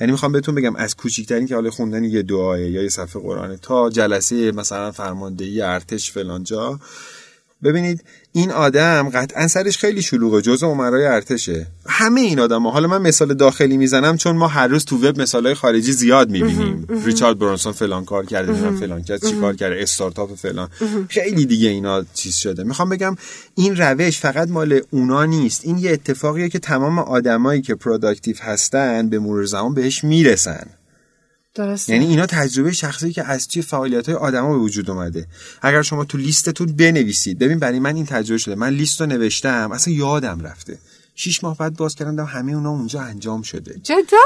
یعنی 0.00 0.12
می‌خوام 0.12 0.32
بهتون 0.32 0.54
بگم 0.54 0.76
از 0.76 0.96
کوچیکترین 0.96 1.46
که 1.46 1.54
حالا 1.54 1.70
خوندن 1.70 2.04
یه 2.04 2.22
دعاه 2.22 2.60
یا 2.60 2.82
یه 2.82 2.88
صفحه 2.88 3.22
قرآنه 3.22 3.56
تا 3.56 3.90
جلسه 3.90 4.52
مثلا 4.52 4.92
فرماندهی 4.92 5.62
ارتش 5.62 6.10
فلان 6.10 6.44
جا 6.44 6.80
ببینید 7.64 8.04
این 8.32 8.50
آدم 8.50 9.08
قطعا 9.08 9.48
سرش 9.48 9.78
خیلی 9.78 10.02
شلوغه 10.02 10.42
جزء 10.42 10.66
عمرای 10.66 11.06
ارتشه. 11.06 11.66
همه 11.86 12.20
این 12.20 12.40
آدم 12.40 12.66
حالا 12.66 12.88
من 12.88 13.02
مثال 13.02 13.34
داخلی 13.34 13.76
می‌زنم 13.76 14.16
چون 14.16 14.36
ما 14.36 14.48
هر 14.48 14.66
روز 14.66 14.84
تو 14.84 14.96
وب 14.96 15.20
مثالهای 15.20 15.54
خارجی 15.54 15.92
زیاد 15.92 16.30
می‌بینیم. 16.30 16.86
ریچارد 17.04 17.38
برانسون 17.38 17.72
فلان 17.72 18.04
کار 18.04 18.26
کرده 18.26 18.52
نمی‌دونم 18.52 18.76
فلان 18.76 19.02
کرد 19.02 19.26
چی 19.26 19.36
کار 19.40 19.56
کرده 19.56 19.82
استارتاپ 19.82 20.34
فلان. 20.34 20.68
خیلی 21.08 21.46
دیگه 21.46 21.68
اینا 21.68 22.04
چیز 22.14 22.36
شده. 22.36 22.64
می‌خوام 22.64 22.88
بگم 22.88 23.16
این 23.54 23.76
روش 23.76 24.18
فقط 24.18 24.48
مال 24.48 24.80
اونا 24.90 25.24
نیست. 25.24 25.60
این 25.64 25.78
یه 25.78 25.90
اتفاقیه 25.90 26.48
که 26.48 26.58
تمام 26.58 26.98
آدمایی 26.98 27.62
که 27.62 27.74
productive 27.74 28.36
هستن 28.40 29.08
به 29.08 29.18
مرور 29.18 29.44
زمان 29.44 29.74
بهش 29.74 30.04
می‌رسن. 30.04 30.66
درسته. 31.54 31.92
یعنی 31.92 32.06
اینا 32.06 32.26
تجربه 32.26 32.72
شخصی 32.72 33.12
که 33.12 33.24
از 33.24 33.48
توی 33.48 33.62
فعالیت 33.62 34.06
های 34.06 34.14
آدما 34.14 34.52
به 34.52 34.58
وجود 34.58 34.90
اومده. 34.90 35.26
اگر 35.62 35.82
شما 35.82 36.04
تو 36.04 36.18
لیستتون 36.18 36.66
بنویسید 36.66 37.38
ببین 37.38 37.58
برای 37.58 37.78
من 37.78 37.96
این 37.96 38.06
تجربه 38.06 38.38
شده. 38.38 38.54
من 38.54 38.68
لیست 38.68 39.00
رو 39.00 39.06
نوشتم 39.06 39.72
اصلا 39.72 39.94
یادم 39.94 40.40
رفته. 40.40 40.78
شیش 41.14 41.44
ماه 41.44 41.56
بعد 41.56 41.76
باز 41.76 41.94
کردم 41.94 42.24
همه 42.24 42.52
اونا 42.52 42.70
اونجا 42.70 43.00
انجام 43.00 43.42
شده. 43.42 43.78
جدا؟ 43.82 44.18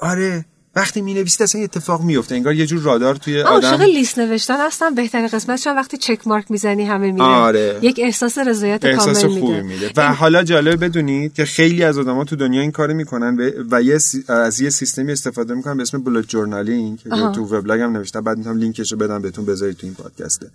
آره. 0.00 0.44
وقتی 0.76 1.00
می 1.00 1.14
نویسید 1.14 1.42
اصلا 1.42 1.58
یه 1.60 1.64
اتفاق 1.64 2.02
میفته 2.02 2.34
انگار 2.34 2.54
یه 2.54 2.66
جور 2.66 2.82
رادار 2.82 3.14
توی 3.14 3.36
من 3.42 3.48
عاشق 3.48 3.72
آدم 3.74 3.82
لیست 3.82 4.18
نوشتن 4.18 4.66
هستم. 4.66 4.94
بهترین 4.94 5.28
قسمتش 5.28 5.66
هم 5.66 5.76
وقتی 5.76 5.96
check 5.96 6.26
mark 6.26 6.50
می‌زنی 6.50 6.84
همه 6.84 7.12
میره 7.12 7.24
آره. 7.24 7.78
یک 7.82 8.00
احساس 8.02 8.38
رضایت 8.38 8.84
احساس 8.84 9.22
کامل 9.22 9.40
خوبی 9.40 9.60
میده. 9.60 9.90
و 9.96 10.14
حالا 10.14 10.42
جالب 10.42 10.84
بدونید 10.84 11.34
که 11.34 11.44
خیلی 11.44 11.82
از 11.84 11.98
آدما 11.98 12.24
تو 12.24 12.36
دنیا 12.36 12.60
این 12.60 12.72
کارو 12.72 12.94
می‌کنن 12.94 13.36
و- 13.40 13.50
و 13.70 13.82
یه 13.82 13.98
سی- 13.98 14.24
از 14.28 14.60
یه 14.60 14.70
سیستمی 14.70 15.12
استفاده 15.12 15.54
می‌کنن 15.54 15.76
به 15.76 15.82
اسم 15.82 15.98
bullet 16.02 16.28
journaling 16.28 16.98
که 16.98 17.10
تو 17.10 17.44
وبلاگم 17.44 17.92
نوشتم 17.92 18.20
بعد 18.20 18.38
می‌تونم 18.38 18.58
لینکش 18.58 18.92
رو 18.92 18.98
بدم 18.98 19.22
بهتون 19.22 19.44
بذارید 19.46 19.76
تو 19.76 19.86
این 19.86 19.94
پادکسته 19.94 20.50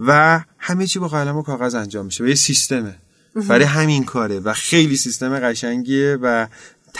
و 0.00 0.40
همه 0.58 0.86
چی 0.86 0.98
با 0.98 1.08
قلم 1.08 1.36
و 1.36 1.42
کاغذ 1.42 1.74
انجام 1.74 2.06
میشه. 2.06 2.24
و 2.24 2.28
یه 2.28 2.34
سیستمه. 2.34 2.94
برای 3.48 3.64
همین 3.64 4.04
کاره. 4.04 4.40
و 4.40 4.52
خیلی 4.52 4.96
سیستم 4.96 5.38
قشنگیه 5.38 6.18
و 6.22 6.46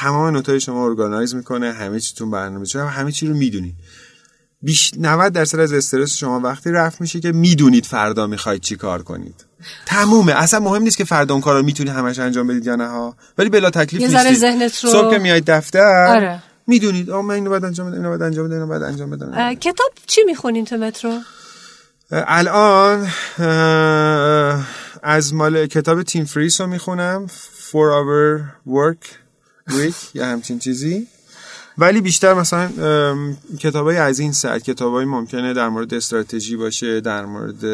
تمام 0.01 0.35
note 0.35 0.52
های 0.52 0.61
شما 0.61 0.87
organize 0.87 1.35
می‌کنه 1.35 1.73
همه 1.73 2.01
چیتون 2.01 2.31
برنامه 2.31 2.67
چون 2.67 2.87
همه 2.87 3.13
چی 3.13 3.27
رو 3.27 3.35
می‌دونید. 3.35 3.75
بیش 4.63 4.93
90 4.99 5.33
درصد 5.33 5.61
از 5.61 5.73
استرس 5.73 6.17
شما 6.17 6.41
وقتی 6.41 6.71
رفت 6.71 7.01
میشه 7.01 7.21
که 7.21 7.33
می‌دونید 7.33 7.87
فردا 7.87 8.27
می‌خواید 8.27 8.61
چی 8.61 8.77
کار 8.77 9.03
کنید. 9.03 9.45
تمومه. 9.87 10.33
اصلا 10.33 10.61
مهم 10.61 10.83
نیست 10.83 10.97
که 10.97 11.05
فردا 11.05 11.35
اون 11.35 11.41
کار 11.41 11.57
رو 11.57 11.63
می‌تونی 11.63 11.91
همش 11.91 12.19
انجام 12.19 12.47
بدید 12.47 12.67
یا 12.67 12.77
نه 12.77 12.89
ها. 12.89 13.17
ولی 13.39 13.49
بلا 13.49 13.71
تکلیف 13.71 14.03
نیستید 14.03 14.63
رو- 14.63 14.69
صبح 14.69 15.11
که 15.11 15.19
میایید 15.19 15.45
دفتر 15.51 16.07
آره. 16.09 16.43
می‌دونید 16.67 17.11
آ 17.11 17.23
من 17.23 17.35
اینو 17.35 17.51
باید 17.51 17.65
انجام 17.65 17.87
بدم 17.87 17.97
اینو 17.97 18.09
باید 18.09 18.23
انجام 18.23 18.47
بدم 18.47 18.55
اینو 18.55 18.67
باید 18.67 18.83
انجام 18.83 19.11
بدم 19.11 19.55
کتاب 19.55 19.91
چی 20.07 20.25
می‌خونین 20.27 20.65
تو 20.65 20.77
مترو؟ 20.77 21.19
الان 22.11 23.09
از 25.03 25.35
مال 25.35 25.67
کتاب 25.67 26.03
تیم 26.03 26.25
فریس 26.25 26.61
رو 26.61 26.67
می‌خونم. 26.67 27.27
For 27.71 27.87
Our 27.99 28.41
Work. 28.69 29.28
Week 29.68 30.14
یا 30.14 30.26
همچین 30.26 30.59
چیزی. 30.59 31.07
ولی 31.78 32.00
بیشتر 32.00 32.35
مثلا 32.35 32.70
کتاب 33.59 33.87
های 33.87 33.96
از 33.96 34.18
این 34.18 34.33
سر 34.33 34.59
کتاب 34.59 34.92
های 34.92 35.04
ممکنه 35.04 35.54
در 35.54 35.68
مورد 35.68 35.94
استراتژی 35.94 36.57
باشه 36.57 37.00
در 37.00 37.26
مورد 37.26 37.64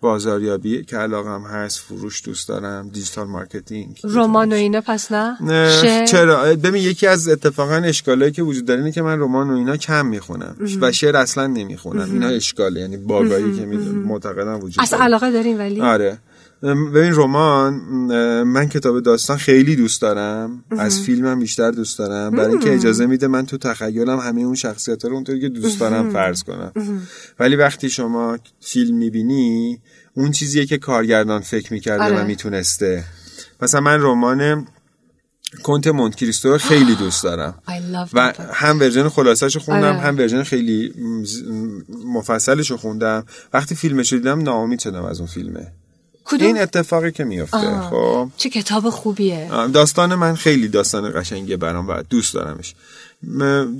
بازاریابی 0.00 0.84
که 0.84 0.96
علاقم 0.96 1.42
هست 1.42 1.78
فروش 1.80 2.24
دوست 2.24 2.48
دارم 2.48 2.88
digital 2.88 3.26
marketing. 3.26 4.00
رمان 4.04 4.52
و 4.52 4.56
اینا 4.56 4.80
پس 4.80 5.12
نه؟ 5.12 5.36
نه،؟ 5.42 6.06
چرا؟ 6.06 6.54
ببین 6.54 6.82
یکی 6.82 7.06
از 7.06 7.28
اتفاقا 7.28 7.74
اشکالایی 7.74 8.32
که 8.32 8.42
وجود 8.42 8.66
داره 8.66 8.80
اینه 8.80 8.92
که 8.92 9.02
من 9.02 9.20
رمان 9.20 9.50
و 9.50 9.56
اینا 9.56 9.76
کم 9.76 10.06
می‌خونم. 10.06 10.56
و 10.80 10.92
شعر 10.92 11.16
اصلا 11.16 11.46
نمی‌خونم. 11.46 12.12
اینا 12.12 12.26
اشکاله 12.28 12.80
یعنی 12.80 12.96
bug 12.96 13.26
هایی 13.26 13.56
که 13.56 13.66
معتقدم 13.66 14.56
وجود 14.56 14.80
اصلا 14.80 14.98
داره. 14.98 15.08
علاقه 15.08 15.30
دارین 15.30 15.58
ولی؟ 15.58 15.80
آره. 15.80 16.18
ببین 16.74 17.14
رمان 17.14 17.74
من 18.42 18.68
کتاب 18.68 19.00
داستان 19.00 19.36
خیلی 19.36 19.76
دوست 19.76 20.02
دارم. 20.02 20.64
از 20.70 21.00
فیلمم 21.00 21.40
بیشتر 21.40 21.70
دوست 21.70 21.98
دارم. 21.98 22.30
برای 22.30 22.50
اینکه 22.50 22.74
اجازه 22.74 23.06
میده 23.06 23.26
من 23.26 23.46
تو 23.46 23.56
تخیلم 23.58 24.18
همه 24.18 24.40
اون 24.40 24.54
شخصیت 24.54 25.04
رو 25.04 25.14
اونطوری 25.14 25.40
که 25.40 25.48
دوست 25.48 25.80
دارم 25.80 26.12
فرض 26.12 26.42
کنم. 26.42 26.72
ولی 27.38 27.56
وقتی 27.56 27.90
شما 27.90 28.38
فیلم 28.60 28.96
می‌بینی 28.96 29.80
اون 30.14 30.30
چیزیه 30.30 30.66
که 30.66 30.78
کارگردان 30.78 31.40
فکر 31.40 31.72
می‌کرده 31.72 32.04
آره. 32.04 32.22
و 32.22 32.26
می‌تونسته. 32.26 33.04
مثلا 33.62 33.80
من 33.80 34.00
رمان 34.00 34.66
کنت 35.62 35.86
مونت 35.86 36.14
کریستو 36.14 36.48
رو 36.48 36.58
خیلی 36.58 36.94
دوست 37.04 37.24
دارم. 37.24 37.62
و. 38.12 38.32
هم 38.52 38.80
version 38.80 39.08
خلاصش 39.08 39.56
خوندم 39.56 39.88
آره. 39.88 39.98
هم 39.98 40.18
version 40.18 40.42
خیلی 40.42 40.92
مفصلش 42.04 42.70
رو 42.70 42.76
خوندم. 42.76 43.26
وقتی 43.52 43.74
فیلمش 43.74 44.12
رو 44.12 44.18
دیدم 44.18 44.42
ناامید 44.42 44.78
شدم 44.78 45.04
از 45.04 45.18
اون 45.18 45.28
فیلمه. 45.28 45.72
کدوم؟ 46.26 46.46
این 46.46 46.58
اتفاقی 46.58 47.12
که 47.12 47.24
میفته. 47.24 47.80
خب. 47.80 48.30
چه 48.36 48.50
کتاب 48.50 48.90
خوبیه. 48.90 49.50
داستان 49.72 50.14
من 50.14 50.34
خیلی 50.34 50.68
داستان 50.68 51.20
قشنگیه 51.20 51.56
برام 51.56 51.88
و 51.88 52.02
دوست 52.02 52.34
دارمش. 52.34 52.74
م- 53.22 53.78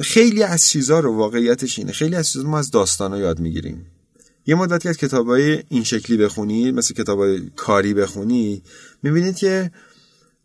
خیلی 0.00 0.42
از 0.42 0.68
چیزا 0.68 1.00
رو 1.00 1.16
واقعیتش 1.16 1.78
اینه. 1.78 1.92
خیلی 1.92 2.16
از 2.16 2.32
چیزا 2.32 2.48
ما 2.48 2.58
از 2.58 2.70
داستانا 2.70 3.18
یاد 3.18 3.40
می‌گیریم. 3.40 3.86
یه 4.46 4.54
مدت 4.54 4.86
از 4.86 4.96
کتابای 4.96 5.62
این 5.68 5.84
شکلی 5.84 6.16
بخونی 6.16 6.72
مثل 6.72 6.94
کتابای 6.94 7.50
کاری 7.56 7.94
بخونی 7.94 8.62
می‌بینید 9.02 9.36
که 9.36 9.70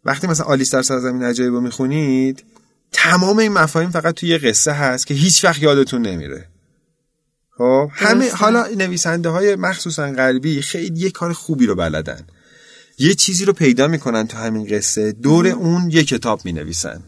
وقتی 0.06 0.28
مثلا 0.28 0.46
آلیس 0.46 0.74
در 0.74 0.82
سرزمین 0.82 1.24
عجایب 1.24 1.54
رو 1.54 1.62
می‌خونید 1.62 2.44
تمام 2.92 3.40
این 3.40 3.52
مفاهیم 3.52 3.90
فقط 3.90 4.16
توی 4.16 4.30
یه 4.30 4.38
قصه 4.38 4.72
هست 4.72 5.08
که 5.08 5.14
هیچ 5.14 5.46
وقت 5.46 5.62
یادتون 5.62 6.02
نمیره. 6.02 6.48
خب 7.62 7.91
همه 7.93 8.32
حالا 8.32 8.68
نویسنده 8.78 9.30
های 9.30 9.55
مخصوصا 9.55 10.12
غربی 10.12 10.62
خیلی 10.62 10.99
یه 10.99 11.12
کار 11.12 11.34
خوبی 11.34 11.66
رو 11.66 11.76
بلدن. 11.76 12.22
یه 12.97 13.14
چیزی 13.14 13.45
رو 13.45 13.53
پیدا 13.53 13.88
می‌کنن 13.88 14.28
تو 14.28 14.38
همین 14.38 14.68
قصه 14.68 15.12
دور 15.12 15.47
اون 15.47 15.89
یه 15.91 16.03
کتاب 16.03 16.41
می‌نویسن. 16.45 17.03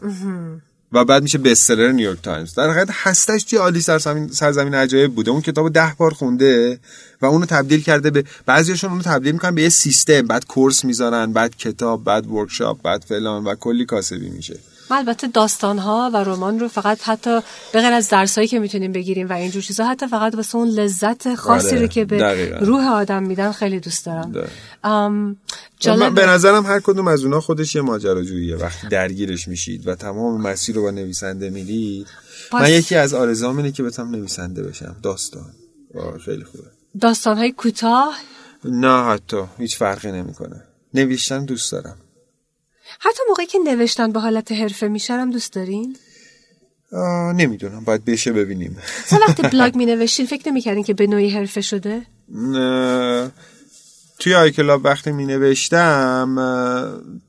و 0.91 1.05
بعد 1.05 1.23
میشه 1.23 1.37
best 1.37 1.59
seller 1.59 1.91
New 1.91 2.04
York 2.04 2.21
Times 2.21 2.55
در 2.55 2.69
حقیقت 2.69 2.89
هستش 2.91 3.43
توی 3.43 3.59
آلیس 3.59 3.81
سرزمین, 3.81 4.27
سرزمین 4.27 4.73
عجایب 4.73 5.15
بوده. 5.15 5.31
اون 5.31 5.41
کتابو 5.41 5.69
ده 5.69 5.93
بار 5.97 6.11
خونده 6.13 6.79
و 7.21 7.25
اونو 7.25 7.45
تبدیل 7.45 7.83
کرده 7.83 8.11
به 8.11 8.23
بعضیشون 8.45 8.89
اونو 8.89 9.01
تبدیل 9.03 9.31
می‌کنن 9.31 9.55
به 9.55 9.61
یه 9.61 9.69
سیستم. 9.69 10.21
بعد 10.21 10.45
course 10.45 10.85
می‌ذارن 10.85 11.33
بعد 11.33 11.57
کتاب 11.57 12.03
بعد 12.03 12.27
workshop 12.27 12.81
بعد 12.81 13.03
فلان 13.03 13.43
و 13.43 13.55
کلی 13.55 13.85
کاسبی 13.85 14.29
میشه. 14.29 14.59
البته 14.91 15.27
داستان 15.27 15.77
ها 15.77 16.11
و 16.13 16.17
رمان 16.17 16.59
رو 16.59 16.67
فقط 16.67 17.01
حتی 17.01 17.39
به 17.73 17.81
غیر 17.81 17.93
از 17.93 18.09
درسایی 18.09 18.47
که 18.47 18.59
می‌تونیم 18.59 18.91
بگیریم 18.91 19.29
و 19.29 19.33
اینجور 19.33 19.61
چیزا 19.63 19.85
حتی 19.85 20.07
فقط 20.07 20.35
واسه 20.35 20.55
اون 20.55 20.67
لذت 20.67 21.35
خاصی 21.35 21.67
آره، 21.67 21.79
رو 21.81 21.87
که 21.87 22.05
به 22.05 22.17
دقیقاً. 22.17 22.57
روح 22.57 22.87
آدم 22.87 23.23
میدن 23.23 23.51
خیلی 23.51 23.79
دوست 23.79 24.05
دارم. 24.05 24.31
من 24.83 25.35
جالب 25.79 26.15
به 26.15 26.25
نظرم 26.25 26.65
هر 26.65 26.79
کدوم 26.79 27.07
از 27.07 27.23
اونا 27.23 27.41
خودش 27.41 27.75
یه 27.75 27.81
ماجراجوییه. 27.81 28.55
وقتی 28.55 28.87
درگیرش 28.87 29.47
میشید 29.47 29.87
و 29.87 29.95
تمام 29.95 30.41
مسیر 30.41 30.75
رو 30.75 30.81
با 30.81 30.91
نویسنده 30.91 31.49
میرید 31.49 32.07
پس- 32.51 32.61
من 32.61 32.71
یکی 32.71 32.95
از 32.95 33.13
آرزوام 33.13 33.57
اینه 33.57 33.71
که 33.71 33.83
بتونم 33.83 34.11
نویسنده 34.11 34.63
بشم. 34.63 34.95
داستان. 35.03 35.53
خیلی 36.25 36.43
خوبه. 36.43 36.63
داستان 37.01 37.37
های 37.37 37.51
کوتاه؟ 37.51 38.15
نه 38.65 39.03
حتی 39.03 39.37
هیچ 39.57 39.77
فرقی 39.77 40.11
نمی‌کنه. 40.11 40.63
نوشتن 40.93 41.45
دوست 41.45 41.71
دارم. 41.71 41.97
حتی 42.99 43.19
موقعی 43.29 43.45
که 43.45 43.59
نوشتن 43.59 44.11
به 44.11 44.19
حالت 44.19 44.51
حرفه 44.51 44.87
میشن 44.87 45.19
هم 45.19 45.31
دوست 45.31 45.53
دارین؟ 45.53 45.97
نمی‌دونم. 47.35 47.83
باید 47.83 48.05
بشه 48.05 48.31
ببینیم. 48.31 48.77
مثلا 49.05 49.19
وقتی 49.27 49.41
بلاگ 49.53 49.75
می 49.75 49.85
نوشتین 49.85 50.25
فکر 50.25 50.49
نمی‌کردین 50.49 50.83
که 50.83 50.93
به 50.93 51.07
نوعی 51.07 51.29
حرفه 51.29 51.61
شده؟ 51.61 52.01
نه، 52.29 53.31
توی 54.19 54.35
iClub 54.35 54.85
وقتی 54.85 55.11
می 55.11 55.25
نوشتم 55.25 56.35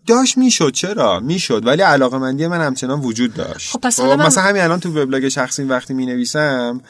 داشت 0.07 0.39
می‌شد. 0.39 0.73
چرا؟ 0.73 1.21
می‌شد. 1.21 1.67
ولی 1.67 1.83
علاقه 1.83 2.19
مندی 2.19 2.47
من 2.47 2.61
همچنان 2.61 3.01
وجود 3.01 3.35
داشت. 3.35 3.71
خب 3.71 3.81
پس 3.81 4.01
حالا 4.01 4.17
من- 4.17 4.27
مثلا 4.27 4.45
همین 4.45 4.63
الان 4.63 4.81
تو 4.81 5.03
وبلاگ 5.03 5.29
شخصی 5.29 5.63
وقتی 5.63 5.95
می 5.95 6.07
نویسم 6.07 6.81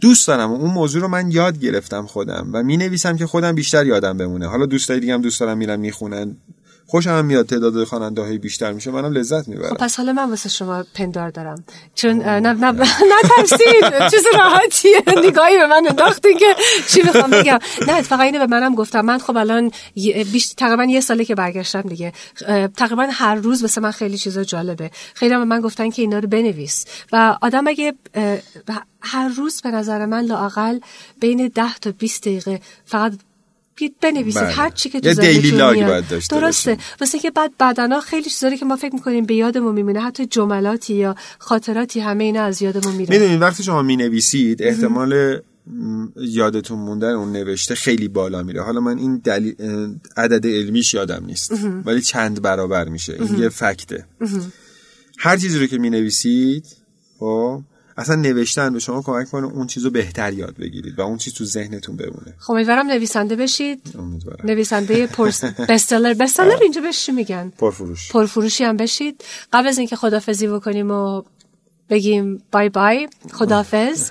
دوست 0.00 0.28
دارم. 0.28 0.50
اون 0.50 0.70
موضوع 0.70 1.02
رو 1.02 1.08
من 1.08 1.30
یاد 1.30 1.58
گرفتم 1.58 2.06
خودم. 2.06 2.50
و 2.52 2.62
می 2.62 2.76
نویسم 2.76 3.16
که 3.16 3.26
خودم 3.26 3.52
بیشتر 3.54 3.86
یادم 3.86 4.16
بمونه. 4.16 4.46
حالا 4.46 4.66
دوستای 4.66 5.00
دیگه 5.00 5.14
هم 5.14 5.20
دوست 5.22 5.40
دارم 5.40 5.58
میرن 5.58 5.76
می‌خونن. 5.80 6.36
خوشم 6.90 7.24
میاد 7.24 7.46
تعداد 7.46 7.84
خواننده 7.84 8.22
های 8.22 8.38
بیشتر 8.38 8.72
میشه 8.72 8.90
منم 8.90 9.12
لذت 9.12 9.42
خب 9.42 9.48
می‌برم 9.48 9.76
پس 9.76 9.96
حالا 9.96 10.12
من 10.12 10.30
واسه 10.30 10.48
شما 10.48 10.84
پندار 10.94 11.30
دارم. 11.30 11.64
چون 11.94 12.22
نه 12.22 12.40
نه 12.40 12.70
نه 12.72 12.86
ترسید 13.36 14.10
چیز 14.10 14.24
راحتیه. 14.38 15.02
نگاهی 15.24 15.58
به 15.58 15.66
من 15.66 15.86
انداختین 15.88 16.38
که 16.38 16.56
چی 16.88 17.02
می‌خوام 17.02 17.30
بگم. 17.30 17.58
نه 17.86 17.92
اتفاقا 17.92 18.22
اینو 18.22 18.38
به 18.38 18.46
منم 18.46 18.74
گفتم. 18.74 19.00
من 19.00 19.18
خب 19.18 19.36
الان 19.36 19.70
بیش 20.32 20.48
تقریبا 20.48 20.84
یه 20.84 21.00
ساله 21.00 21.24
که 21.24 21.34
برگشتم 21.34 21.82
دیگه. 21.82 22.12
تقریبا 22.76 23.08
هر 23.12 23.34
روز 23.34 23.62
واسه 23.62 23.80
من 23.80 23.90
خیلی 23.90 24.18
چیزا 24.18 24.44
جالبه. 24.44 24.90
خیلی 25.14 25.36
به 25.36 25.44
من 25.44 25.60
گفتن 25.60 25.90
که 25.90 26.02
اینا 26.02 26.18
رو 26.18 26.28
بنویس. 26.28 26.86
و 27.12 27.36
آدم 27.42 27.66
اگه 27.66 27.94
هر 29.00 29.28
روز 29.28 29.60
به 29.62 29.70
نظر 29.70 30.06
من 30.06 30.24
لاقل 30.24 30.78
بین 31.20 31.48
10 31.54 31.74
تا 31.74 31.92
20 31.98 32.22
دقیقه 32.22 32.60
فقط 32.84 33.12
بیاید 33.80 33.94
بنویسید 34.00 34.42
بله. 34.42 34.52
هر 34.52 34.70
چی 34.70 34.90
که 34.90 35.00
تو 35.00 35.08
یه 35.08 35.14
دیلی 35.14 35.50
لاگ. 35.50 35.86
باید 35.86 36.08
داشته 36.08 36.40
درسته. 36.40 36.78
واسه 37.00 37.18
که 37.18 37.30
بعد 37.30 37.52
بعدنا 37.58 38.00
خیلی 38.00 38.30
چیزایی 38.30 38.56
که 38.56 38.64
ما 38.64 38.76
فکر 38.76 38.94
می‌کنیم 38.94 39.24
به 39.24 39.34
یادمون 39.34 39.74
میمونه 39.74 40.00
حتی 40.00 40.26
جملاتی 40.26 40.94
یا 40.94 41.14
خاطراتی 41.38 42.00
همه 42.00 42.24
اینا 42.24 42.42
از 42.42 42.62
یادمون 42.62 42.94
میره. 42.94 43.18
می‌دونید 43.18 43.42
وقتی 43.42 43.62
شما 43.62 43.82
می 43.82 43.96
نویسید 43.96 44.62
احتمال 44.62 45.40
یادتون 46.16 46.78
موندن 46.78 47.10
اون 47.10 47.32
نوشته 47.32 47.74
خیلی 47.74 48.08
بالا 48.08 48.42
میره. 48.42 48.62
حالا 48.62 48.80
من 48.80 48.98
این 48.98 49.16
دلیل 49.16 49.54
عدد 50.16 50.46
علمیش 50.46 50.94
یادم 50.94 51.24
نیست. 51.26 51.52
ولی 51.84 52.00
چند 52.00 52.42
برابر 52.42 52.88
میشه. 52.88 53.16
این 53.20 53.38
یه 53.38 53.48
فکته. 53.48 54.06
هر 55.18 55.36
چیزی 55.36 55.58
رو 55.58 55.66
که 55.66 55.78
می 55.78 55.90
نویسید 55.90 56.66
خب 57.18 57.62
اصلا 57.96 58.14
نوشتن 58.14 58.72
به 58.72 58.78
شما 58.78 59.02
کمک 59.02 59.30
کنه 59.30 59.46
اون 59.46 59.66
چیز 59.66 59.84
رو 59.84 59.90
بهتر 59.90 60.32
یاد 60.32 60.56
بگیرید 60.56 60.98
و 60.98 61.02
اون 61.02 61.18
چیز 61.18 61.34
تو 61.34 61.44
ذهنتون 61.44 61.96
بمونه. 61.96 62.34
خب 62.38 62.50
امیدوارم 62.52 62.86
نویسنده 62.86 63.36
بشید. 63.36 63.82
امیدوارم. 63.98 64.46
نویسنده 64.46 65.06
پرس 65.16 65.44
بستلر 65.44 66.14
بستلر 66.14 66.58
اینجا 66.62 66.80
بهش 66.80 67.06
چی 67.06 67.12
میگن؟ 67.12 67.52
پرفروش. 67.58 68.12
پرفروشی 68.12 68.64
هم 68.64 68.76
بشید. 68.76 69.24
قبل 69.52 69.68
از 69.68 69.78
اینکه 69.78 69.96
خدافزی 69.96 70.46
بکنیم 70.46 70.90
و 70.90 71.22
بگیم 71.90 72.42
بای 72.52 72.68
بای 72.68 73.08
خدافز 73.32 74.10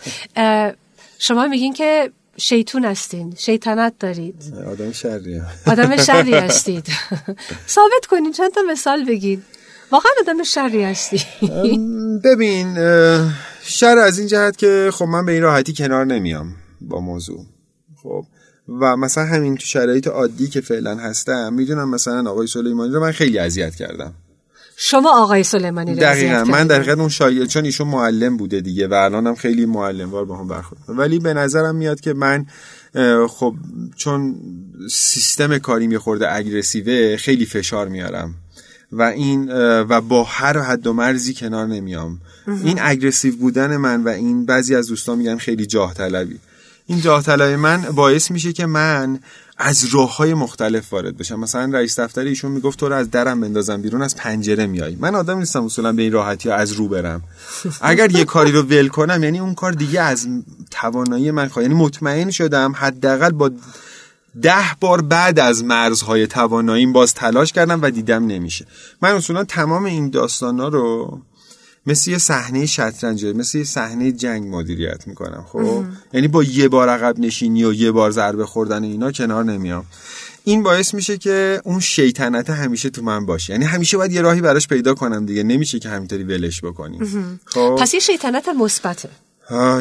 شما 1.19 1.47
میگین 1.47 1.73
که 1.73 2.11
شیطون 2.37 2.85
هستین. 2.85 3.33
شیطنت 3.37 3.93
دارید. 3.99 4.53
آدم 4.71 4.91
شریه 4.91 5.43
آدم 5.67 5.97
شری 5.97 6.33
هستید. 6.45 6.85
ثابت 7.75 8.05
کنین 8.09 8.31
چند 8.31 8.51
تا 8.51 8.61
مثال 8.71 9.05
بگین. 9.05 9.41
واقعا 9.91 10.11
آدم 10.21 10.43
شری 10.43 10.83
هستی. 10.83 11.21
ببین 12.23 12.77
شر 13.63 13.97
از 13.97 14.19
این 14.19 14.27
جهت 14.27 14.57
که 14.57 14.89
خب 14.93 15.05
من 15.05 15.25
به 15.25 15.31
این 15.31 15.41
راحتی 15.41 15.73
کنار 15.73 16.05
نمیام 16.05 16.55
با 16.81 16.99
موضوع 16.99 17.45
خب 18.03 18.25
و 18.81 18.97
مثلا 18.97 19.25
همین 19.25 19.55
تو 19.55 19.65
شرایط 19.65 20.07
عادی 20.07 20.47
که 20.47 20.61
فعلا 20.61 20.95
هستم 20.95 21.53
می‌دونم 21.53 21.89
مثلا 21.89 22.31
آقای 22.31 22.47
سلیمانی 22.47 22.93
رو 22.93 23.01
من 23.01 23.11
خیلی 23.11 23.39
اذیت 23.39 23.75
کردم 23.75 24.13
شما 24.81 25.21
آقای 25.21 25.43
سلیمانی 25.43 25.93
رو 25.93 25.99
دقیقا 25.99 26.43
من. 26.43 26.67
در 26.67 26.91
اون 26.91 27.09
شاگرد 27.09 27.47
چون 27.47 27.65
ایشون 27.65 27.87
معلم 27.87 28.37
بوده 28.37 28.61
دیگه 28.61 28.87
و 28.87 28.93
الان 28.93 29.27
هم 29.27 29.35
خیلی 29.35 29.65
معلم 29.65 30.11
وار 30.11 30.25
با 30.25 30.37
هم 30.37 30.47
برخورد. 30.47 30.81
ولی 30.87 31.19
به 31.19 31.33
نظرم 31.33 31.75
میاد 31.75 31.99
که 31.99 32.13
من 32.13 32.45
خب 33.27 33.55
چون 33.95 34.35
سیستم 34.89 35.57
کاریم 35.57 35.91
یه 35.91 35.99
خورده 35.99 36.35
اگریسیوه 36.35 37.17
خیلی 37.17 37.45
فشار 37.45 37.87
میارم 37.87 38.35
و 38.91 39.01
این 39.01 39.51
و 39.81 40.01
با 40.01 40.23
هر 40.23 40.59
حد 40.59 40.87
و 40.87 40.93
مرزی 40.93 41.33
کنار 41.33 41.67
نمیام. 41.67 42.21
این 42.63 42.79
اگریسیو 42.81 43.35
بودن 43.35 43.77
من 43.77 44.03
و 44.03 44.09
این 44.09 44.45
بعضی 44.45 44.75
از 44.75 44.87
دوستان 44.87 45.17
میگن 45.17 45.37
خیلی 45.37 45.65
جاه 45.65 45.93
طلبی 45.93 46.39
این 46.87 47.01
جاه 47.01 47.23
طلبی 47.23 47.55
من 47.55 47.81
باعث 47.81 48.31
میشه 48.31 48.53
که 48.53 48.65
من 48.65 49.19
از 49.57 49.85
راه 49.85 50.17
های 50.17 50.33
مختلف 50.33 50.93
وارد 50.93 51.17
بشم. 51.17 51.39
مثلا 51.39 51.69
رئیس 51.73 51.99
دفتر 51.99 52.21
ایشون 52.21 52.51
می‌گفت 52.51 52.79
تو 52.79 52.89
رو 52.89 52.95
از 52.95 53.11
درم 53.11 53.41
بندازم 53.41 53.81
بیرون 53.81 54.01
از 54.01 54.15
پنجره 54.15 54.67
میای. 54.67 54.97
من 54.99 55.15
آدم 55.15 55.37
نیستم 55.37 55.63
اصولا 55.63 55.93
به 55.93 56.01
این 56.01 56.11
راحتی 56.11 56.49
ها 56.49 56.55
از 56.55 56.71
رو 56.71 56.87
برم. 56.87 57.21
اگر 57.81 58.11
یه 58.11 58.25
کاری 58.25 58.51
رو 58.51 58.61
ول 58.61 58.87
کنم 58.87 59.23
یعنی 59.23 59.39
اون 59.39 59.53
کار 59.53 59.71
دیگه 59.71 60.01
از 60.01 60.27
توانایی 60.71 61.31
من 61.31 61.47
خواهد 61.47 61.69
یعنی 61.69 61.83
مطمئن 61.83 62.31
شدم 62.31 62.73
حداقل 62.75 63.31
با 63.31 63.51
ده 64.41 64.75
بار 64.79 65.01
بعد 65.01 65.39
از 65.39 65.63
مرزهای 65.63 66.27
تواناییم 66.27 66.93
باز 66.93 67.13
تلاش 67.13 67.53
کردم 67.53 67.81
و 67.81 67.89
دیدم 67.89 68.27
نمیشه. 68.27 68.65
من 69.01 69.09
اصولا 69.09 69.43
تمام 69.43 69.85
این 69.85 70.09
داستانا 70.09 70.67
رو 70.67 71.19
مثل 71.85 72.11
یه 72.11 72.17
صحنه 72.17 72.65
شطرنج 72.65 73.25
مثل 73.25 73.57
یه 73.57 73.63
صحنه 73.63 74.11
جنگ 74.11 74.55
مدیریت 74.55 75.07
می‌کنم 75.07 75.45
خب؟ 75.51 75.83
یعنی 76.13 76.27
با 76.27 76.43
یه 76.43 76.67
بار 76.67 76.89
عقب 76.89 77.19
نشینی 77.19 77.63
و 77.63 77.73
یه 77.73 77.91
بار 77.91 78.11
ضربه 78.11 78.45
خوردن 78.45 78.83
اینا 78.83 79.11
کنار 79.11 79.43
نمیام. 79.43 79.85
این 80.43 80.63
باعث 80.63 80.93
میشه 80.93 81.17
که 81.17 81.61
اون 81.63 81.79
شیطنت 81.79 82.49
همیشه 82.49 82.89
تو 82.89 83.01
من 83.01 83.25
باشه. 83.25 83.53
یعنی 83.53 83.65
همیشه 83.65 83.97
باید 83.97 84.11
یه 84.11 84.21
راهی 84.21 84.41
براش 84.41 84.67
پیدا 84.67 84.93
کنم 84.93 85.25
دیگه. 85.25 85.43
نمیشه 85.43 85.79
که 85.79 85.89
همینطوری 85.89 86.23
ولش 86.23 86.61
بکنیم 86.61 87.39
خب؟ 87.45 87.75
پس 87.79 87.93
یه 87.93 87.99
شیطنت 87.99 88.49
مثبته. 88.49 89.09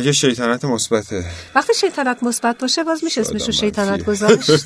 یه 0.05 0.13
شیطنت 0.13 0.65
مثبته. 0.65 1.25
وقتی 1.55 1.75
شیطنت 1.75 2.23
مثبت 2.23 2.59
باشه 2.59 2.85
باز 2.85 3.05
میشه 3.05 3.21
اسمش 3.21 3.47
رو 3.47 3.53
شاید 3.53 3.75
شیطنت. 3.75 4.05
گذاشت. 4.05 4.61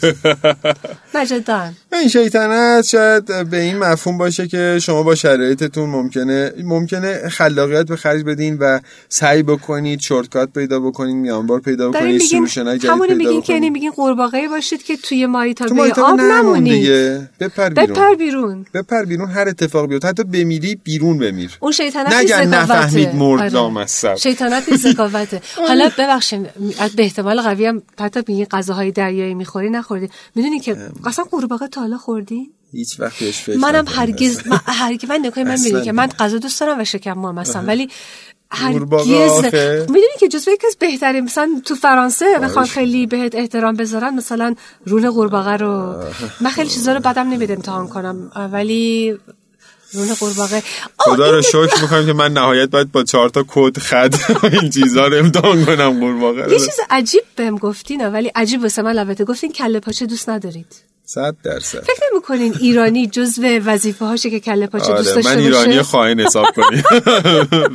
نه 1.15 1.27
جدا. 1.27 1.71
این 1.93 2.09
شیطنت 2.09 2.85
شاید 2.85 3.51
به 3.51 3.61
این 3.61 3.79
مفهوم 3.79 4.19
باشه 4.19 4.49
که 4.49 4.79
شما 4.83 5.03
با 5.03 5.15
شرایطتون 5.15 5.91
ممکنه 5.91 6.53
ممکنه 6.65 7.29
خلاقیت 7.29 7.87
به 7.87 7.97
خرج 7.97 8.25
بدین 8.25 8.59
و 8.61 8.81
سعی 9.09 9.43
بکنید 9.43 10.01
شورتکات 10.01 10.53
پیدا 10.53 10.81
بکنین 10.81 11.17
میانبار 11.17 11.61
پیدا 11.61 11.91
بکنید 11.91 12.23
همونی 12.85 13.09
پیدا 13.09 13.15
میگین 13.15 13.43
که 13.43 13.53
یعنی 13.53 13.67
بکنید 13.67 13.73
میگین 13.73 13.91
قورباغه 13.91 14.49
باشید 14.49 14.83
که 14.83 14.97
توی 14.97 15.25
تو 15.25 15.31
مایتابه 15.31 15.75
مایتابه 15.75 16.09
آب 16.09 16.21
نمون 16.21 16.33
نمونید. 16.33 16.89
بپر 17.41 17.69
بیرون. 17.69 17.95
بپر 17.95 18.15
بیرون. 18.15 18.67
بپر 18.75 19.05
بیرون 19.05 19.31
هر 19.31 19.49
اتفاق 19.49 19.89
بیاد 19.89 20.05
حتی 20.05 20.25
بمیری 20.25 20.75
بیرون 20.75 21.19
بمیر. 21.19 21.57
اون 21.61 21.73
شیطنت 21.73 22.13
نگن. 22.15 22.55
نفهمید 22.55 23.15
مرد 23.15 23.57
آره. 23.57 24.17
شیطنت 24.17 24.65
ذکاوته. 24.93 25.43
حالا 25.69 25.91
ببخشید 25.99 26.43
به 26.97 27.03
احتمال 27.03 27.41
قوی 27.41 27.67
هم 27.67 27.83
حتی 28.01 28.21
میگین 28.29 28.45
غذاهای 28.45 28.91
دریایی 28.91 29.35
می‌خوری 29.35 29.71
نخوردی 29.71 30.11
می‌دونی 30.35 30.61
که 30.61 30.77
اصلا 31.05 31.25
قورباغه 31.25 31.69
تا 31.69 31.81
حالا 31.81 31.97
خوردی؟ 31.97 32.51
هیچ 32.73 33.01
وقت 33.01 33.19
بهش 33.19 33.39
فکر 33.39 33.57
منم 33.57 33.85
هرگز. 33.89 34.47
من 34.47 34.61
هرگز 34.67 35.05
من 35.05 35.19
نگاه 35.25 35.45
من 35.45 35.61
می‌بینی 35.61 35.85
که 35.85 35.93
من 35.93 36.07
غذا 36.07 36.39
دوست 36.39 36.61
دارم 36.61 36.81
و 36.81 36.85
شکم 36.85 37.13
مام 37.13 37.39
هستم 37.39 37.65
ولی 37.67 37.89
هرگز 38.51 39.45
می‌دونی 39.89 40.17
که 40.21 40.29
جزو 40.29 40.51
یکی 40.51 40.67
از 40.67 40.77
بهترین 40.79 41.25
مثلا 41.25 41.61
تو 41.65 41.75
فرانسه 41.75 42.39
بخوان 42.43 42.67
خیلی 42.67 43.07
بهت 43.07 43.35
احترام 43.35 43.77
بذارن 43.77 44.15
مثلا 44.15 44.55
رون 44.87 45.11
قورباغه 45.11 45.57
رو 45.57 45.95
من 46.41 46.51
خیلی 46.51 46.69
چیزا 46.69 46.93
رو 46.93 47.01
بدم 47.01 47.29
نمیاد 47.29 47.51
امتحان 47.51 47.89
کنم 47.89 48.31
ولی 48.53 49.15
رون 49.93 50.15
قورباغه. 50.15 50.63
خدا 50.99 51.31
رو 51.31 51.43
شکر 51.43 51.83
می‌کنم 51.83 52.07
که 52.07 52.13
من 52.13 52.33
نهایت 52.33 52.71
باید 52.71 52.93
با 52.93 53.05
چهار 53.05 53.29
تا 53.29 53.45
کد 53.49 53.79
خد 53.79 54.15
این 54.53 54.71
چیزا 54.71 55.07
رو 55.07 55.17
امتحان 55.17 55.65
کنم 55.65 56.01
قورباغه 56.01 56.53
یه 56.53 56.59
چیز 56.59 56.81
عجیب 56.91 57.23
بهم 57.37 57.59
گفتین 57.59 58.09
ولی 58.09 58.29
عجیب 58.35 58.63
واسه 58.63 58.83
من 58.83 58.99
البته. 58.99 59.25
گفتین 59.25 59.53
کله 59.53 59.81
پاچه 59.81 60.07
دوست 60.07 60.29
ندارید. 60.29 60.67
صد 61.05 61.37
درصد. 61.45 61.83
فکر 61.83 62.03
نمی‌کنین 62.13 62.55
ایرانی 62.61 63.07
جزو 63.07 63.43
وظیفه 63.43 64.05
هاشه 64.05 64.31
که 64.31 64.41
کله 64.41 64.67
پاچه 64.67 64.93
دوست 64.93 65.15
داشته 65.15 65.35
من 65.35 65.39
ایرانی 65.43 65.83
خائن 65.83 66.21
حساب 66.21 66.47
کنی 66.57 66.77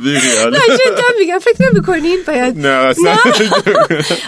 بی 0.04 0.18
خیال. 0.18 0.52
نه 0.54 0.60
جدا 0.60 1.02
میگم. 1.18 1.38
فکر 1.38 1.70
نمی‌کنین 1.70 2.18
باید 2.26 2.58
نه 2.58 2.68
اصلا 2.68 3.16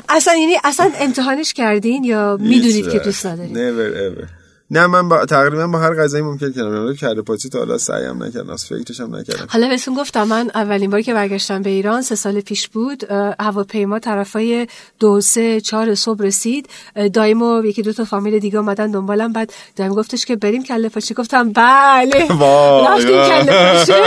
اصلا 0.09 0.35
یعنی 0.35 0.57
اصلا 0.65 0.91
امتحانش 1.01 1.53
کردین 1.53 2.05
یا 2.05 2.37
می‌دونید 2.41 2.91
که 2.91 2.99
دوست 2.99 3.27
ندارید؟ 3.27 3.55
never 3.57 3.97
ever. 3.97 4.40
نه 4.73 4.87
من 4.87 5.09
با 5.09 5.27
تقریبا 5.27 5.67
با 5.67 5.79
هر 5.79 5.95
غذایی 5.95 6.25
ممکن 6.25 6.53
کنم 6.53 6.73
رو 6.73 6.95
کره 6.95 7.23
پاچه 7.23 7.49
تا 7.49 7.59
حالا 7.59 7.79
سعیم 7.79 8.23
نکردم 8.23 8.51
از 8.51 8.65
فکرش 8.65 9.01
هم 9.01 9.17
نکردم. 9.17 9.47
حالا 9.49 9.69
بهتون 9.69 9.95
گفتم 9.95 10.23
من 10.23 10.51
اولین 10.55 10.91
باری 10.91 11.03
که 11.03 11.15
برگشتم 11.15 11.63
به 11.63 11.71
ایران 11.71 12.03
سه 12.03 12.15
سال 12.15 12.41
پیش 12.41 12.69
بود 12.69 13.05
هواپیما 13.41 13.99
طرفای 13.99 14.67
دو 14.99 15.21
سه 15.21 15.61
چهار 15.61 15.95
صبح 15.95 16.25
رسید. 16.25 16.69
دایم 17.13 17.43
و 17.43 17.65
یکی 17.65 17.83
دو 17.83 17.93
تا 17.93 18.05
فامیل 18.05 18.39
دیگه 18.39 18.59
اومدن 18.59 18.91
دنبالم. 18.91 19.33
بعد 19.33 19.53
دایم 19.77 19.95
گفتش 19.95 20.27
که 20.27 20.37
بریم 20.37 20.63
کله 20.63 20.89
پاچه 20.89 21.15
گفتم 21.15 21.53
بله. 21.53 22.29
رفتیم 22.89 23.29
کله 23.29 23.73
پاچه 23.73 24.03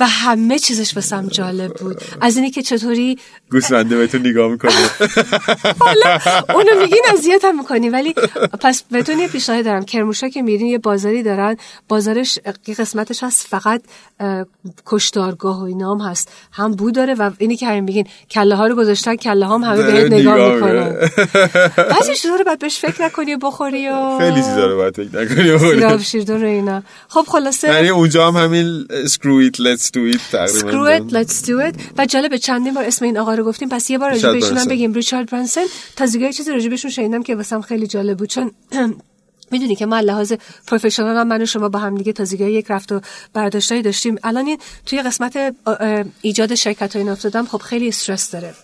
و 0.00 0.06
همه 0.06 0.58
چیزش 0.58 0.96
واسم 0.96 1.28
جالب 1.28 1.74
بود. 1.74 1.96
از 2.20 2.36
اینی 2.36 2.50
که 2.50 2.62
چطوری؟ 2.62 3.18
گوسفنده 3.50 3.96
بهتون 3.96 4.26
نگاه 4.26 4.50
می‌کنه. 4.50 4.72
حالا 5.80 6.18
اونو 6.54 6.80
میگین 6.80 7.02
اذیتم 7.12 7.56
می‌کنی. 7.56 7.88
ولی 7.88 8.14
پس 8.60 8.82
بهتون 8.90 9.18
یه 9.18 9.28
پیشنهاد 9.28 9.64
دارم. 9.64 9.84
کرموشا 10.04 10.28
که 10.28 10.42
میرین 10.42 10.66
یه 10.66 10.78
بازاری 10.78 11.22
دارن 11.22 11.56
بازارش 11.88 12.38
یه 12.66 12.74
قسمتش 12.74 13.22
هست 13.22 13.46
فقط 13.46 13.82
کشتارگاه 14.86 15.60
و 15.60 15.62
اینام 15.64 16.00
هست. 16.00 16.28
هم 16.52 16.72
بو 16.72 16.90
داره 16.90 17.14
و 17.14 17.30
اینی 17.38 17.56
که 17.56 17.66
همین 17.66 17.84
میگین 17.84 18.06
کله 18.30 18.54
ها 18.54 18.66
رو 18.66 18.74
گذاشتن 18.76 19.16
کله 19.16 19.46
هم 19.46 19.64
همه 19.64 19.82
بهت 19.82 20.12
نگاه 20.12 20.54
می‌کنن. 20.54 20.96
بعضی 21.90 22.14
چیزا 22.14 22.34
رو 22.34 22.44
باید 22.44 22.58
بهش 22.58 22.78
فکر 22.78 23.04
نکنی 23.04 23.36
بخوری 23.36 23.88
و 23.88 24.18
خیلی 24.18 24.36
چیزا 24.36 24.66
رو 24.66 24.76
باید 24.76 24.96
فکر 24.96 25.22
نکنی 25.22 25.52
بخوری. 25.52 26.04
شیردون 26.04 26.40
رو 26.40 26.48
اینا. 26.48 26.82
خب 27.08 27.24
خلاصه 27.28 27.68
یعنی 27.68 27.88
اونجا 27.88 28.30
هم 28.30 28.36
همین 28.36 28.86
screw 29.06 29.50
it 29.50 29.56
let's 29.56 29.86
do 29.86 30.14
it 30.14 30.20
تقریبا. 30.32 30.70
Screw 30.70 31.00
it 31.00 31.12
let's 31.12 31.46
do 31.46 31.72
it. 31.72 31.80
و 31.98 32.06
جالب 32.06 32.36
چندین 32.36 32.74
بار 32.74 32.84
اسم 32.84 33.04
این 33.04 33.18
آقا 33.18 33.34
رو 33.34 33.44
گفتیم. 33.44 33.68
پس 33.68 33.90
یه 33.90 33.98
بار 33.98 34.10
راجع 34.10 34.32
بهشون 34.32 34.58
هم 34.58 34.68
بگیم. 34.68 34.92
ریچارد 34.92 35.30
برانسون 35.30 35.64
تازگی 35.96 36.32
چیزی 36.32 36.50
راجع 36.50 36.68
بهشون 36.68 36.90
شنیدم 36.90 37.22
که 37.22 37.36
واسم 37.36 37.60
خیلی 37.60 37.86
جالب 37.86 38.18
بود. 38.18 38.28
چون 38.28 38.50
می‌دونی 39.50 39.76
که 39.76 39.86
ما 39.86 40.00
لحاظ 40.00 40.32
پروفشنال 40.66 41.22
من 41.22 41.42
و 41.42 41.46
شما 41.46 41.68
با 41.68 41.78
هم 41.78 41.96
دیگه 41.96 42.12
تازگی 42.12 42.44
یک 42.44 42.66
رفت 42.68 42.92
و 42.92 43.00
برداشتایی 43.32 43.82
داشتیم. 43.82 44.16
الان 44.22 44.46
این 44.46 44.58
توی 44.86 45.02
قسمت 45.02 45.54
ایجاد 46.22 46.54
شرکت 46.54 46.96
های 46.96 47.08
افتادم 47.08 47.46
خب 47.46 47.58
خیلی 47.58 47.88
استرس 47.88 48.30
داره. 48.30 48.54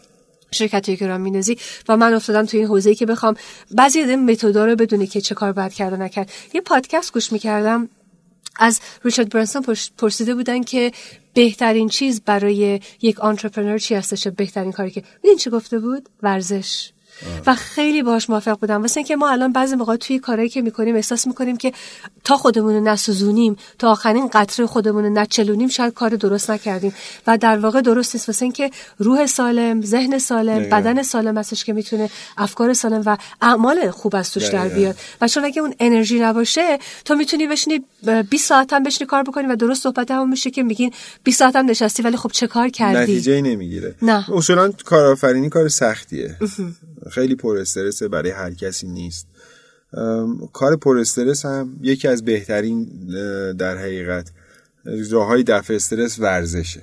شرکتی 0.53 0.97
که 0.97 1.07
راه 1.07 1.19
میندازی 1.19 1.59
و 1.89 1.97
من 1.97 2.15
افتادم 2.15 2.47
توی 2.47 2.61
این 2.61 2.69
حوزه‌ای 2.69 2.95
که 2.95 3.07
بخوام 3.07 3.35
بعضی 3.71 4.01
از 4.01 4.09
متدا 4.09 4.65
رو 4.65 4.77
بدونی 4.77 5.07
که 5.07 5.21
چه 5.21 5.35
کار 5.35 5.53
باید 5.53 5.73
کرد 5.73 5.95
نکرد. 5.95 6.31
یه 6.55 6.61
پادکست 6.61 7.13
گوش 7.13 7.33
می‌کردم. 7.33 7.89
از 8.57 8.81
ریچارد 9.05 9.29
برنسون 9.29 9.63
پرسیده 9.99 10.35
بودن 10.35 10.63
که 10.63 10.93
بهترین 11.35 11.89
چیز 11.89 12.21
برای 12.21 12.81
یک 13.03 13.21
آنترپرنور 13.21 13.79
چی 13.79 13.95
هستش؟ 13.95 14.29
بهترین 14.29 14.73
کاری 14.73 14.91
که 14.91 15.03
ببین 15.25 15.37
چی 15.37 15.51
گفته 15.51 15.79
بود؟ 15.79 16.09
ورزش. 16.23 16.91
و 17.47 17.55
خیلی 17.55 18.03
باش 18.03 18.31
موافق 18.31 18.59
بودم. 18.59 18.83
واسه 18.83 18.99
اینکه 18.99 19.17
ما 19.17 19.31
الان 19.31 19.53
بعضی 19.53 19.77
موقع 19.77 19.97
توی 19.97 20.19
کارهایی 20.19 20.49
که 20.49 20.63
می‌کنیم 20.63 20.97
احساس 20.97 21.27
می‌کنیم 21.27 21.57
که 21.57 21.73
تا 22.25 22.37
خودمون 22.37 22.75
رو 22.75 22.81
نسوزونیم 22.81 23.57
تا 23.79 23.91
آخرین 23.91 24.29
قطره 24.33 24.67
خودمون 24.67 25.05
رو 25.05 25.11
نچلونیم 25.11 25.69
شاید 25.69 25.95
کار 25.95 26.11
درست 26.11 26.51
نکردیم. 26.51 26.95
و 27.27 27.39
در 27.39 27.59
واقع 27.59 27.81
درست 27.81 28.15
نیست. 28.15 28.29
واسه 28.29 28.43
اینکه 28.43 28.71
روح 28.99 29.27
سالم 29.27 29.83
ذهن 29.83 30.19
سالم 30.19 30.69
بدن 30.69 31.03
سالم 31.03 31.39
هستش 31.39 31.65
که 31.65 31.73
می‌تونه 31.73 32.11
افکار 32.37 32.73
سالم 32.73 33.03
و 33.07 33.17
اعمال 33.43 33.91
خوب 33.91 34.17
از 34.17 34.33
توش 34.33 34.47
در 34.49 34.69
بیاد. 34.69 34.97
و 35.21 35.29
چون 35.29 35.45
اگه 35.45 35.63
اون 35.63 35.75
انرژی 35.81 36.21
نباشه 36.21 36.79
تو 37.05 37.15
می‌تونی 37.15 37.47
بشینی 37.47 37.85
20 38.31 38.49
ساعت 38.49 38.73
هم 38.73 38.83
بشینی 38.83 39.07
کار 39.07 39.23
بکنی 39.23 39.47
و 39.47 39.57
درست 39.57 39.83
صحبت 39.83 40.11
هم 40.11 40.31
میشه 40.31 40.51
که 40.51 40.63
میگین 40.63 40.93
20 41.25 41.39
ساعت 41.39 41.57
هم 41.57 41.71
نشستی 41.71 42.03
ولی 42.03 42.17
خب 42.17 42.31
چه 42.33 42.47
کار 42.47 42.69
کردی؟ 42.69 43.13
نتیجه 43.13 43.41
نمی‌گیره. 43.41 43.95
نه. 44.03 44.31
اصولا 44.33 44.73
کارآفرینی 44.85 45.49
کار 45.49 45.69
سختیه. 45.69 46.37
خیلی 47.11 47.35
پر 47.35 47.59
استرسه 47.59 48.09
برای 48.09 48.31
هر 48.31 48.55
کسی 48.55 48.89
نیست. 48.89 49.27
کار 50.53 50.77
پر 50.77 50.99
استرس 50.99 51.45
هم 51.45 51.77
یکی 51.83 52.09
از 52.09 52.25
بهترین 52.25 52.85
در 53.53 53.79
حقیقت 53.79 54.31
راه 55.11 55.27
های 55.27 55.43
دفع 55.43 55.75
استرس 55.75 56.19
ورزشه. 56.19 56.83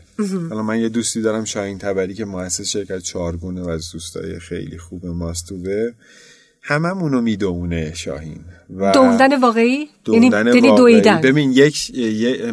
حالا 0.49 0.63
من 0.63 0.79
یه 0.79 0.89
دوستی 0.89 1.21
دارم 1.21 1.45
شاهین 1.45 1.77
تبری 1.77 2.13
که 2.13 2.25
مؤسس 2.25 2.69
شرکت 2.69 2.99
چارگونه 2.99 3.61
و 3.61 3.69
از 3.69 3.91
دوستای 3.91 4.39
خیلی 4.39 4.77
خوب 4.77 5.05
ماستوبه. 5.05 5.93
هممونو 6.67 7.21
می‌دونه 7.21 7.93
شاهین. 7.93 8.39
و 8.77 8.91
دوندن 8.91 9.39
واقعی؟ 9.39 9.89
دوندن 10.03 10.47
یعنی 10.47 10.75
دویدن. 10.75 11.21
ببین 11.21 11.51
یک 11.51 11.91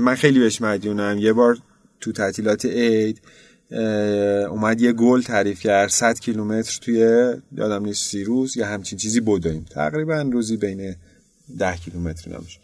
من 0.00 0.14
خیلی 0.14 0.40
بهش 0.40 0.60
مدیونم. 0.60 1.18
یه 1.18 1.32
بار 1.32 1.58
تو 2.00 2.12
تعطیلات 2.12 2.64
عید 2.64 3.20
اومد 4.50 4.80
یه 4.80 4.92
گل 4.92 5.22
تعریف 5.22 5.60
کرد. 5.60 5.88
100 5.88 6.20
کیلومتر 6.20 6.78
توی 6.82 6.98
یادم 7.52 7.84
نیست 7.84 8.10
سی 8.10 8.24
روز 8.24 8.56
یا 8.56 8.66
همچین 8.66 8.98
چیزی 8.98 9.20
بدویم 9.20 9.66
تقریبا 9.70 10.22
روزی 10.32 10.56
بین 10.56 10.94
10 11.58 11.76
کیلومتر 11.76 12.30
نمیشه 12.30 12.58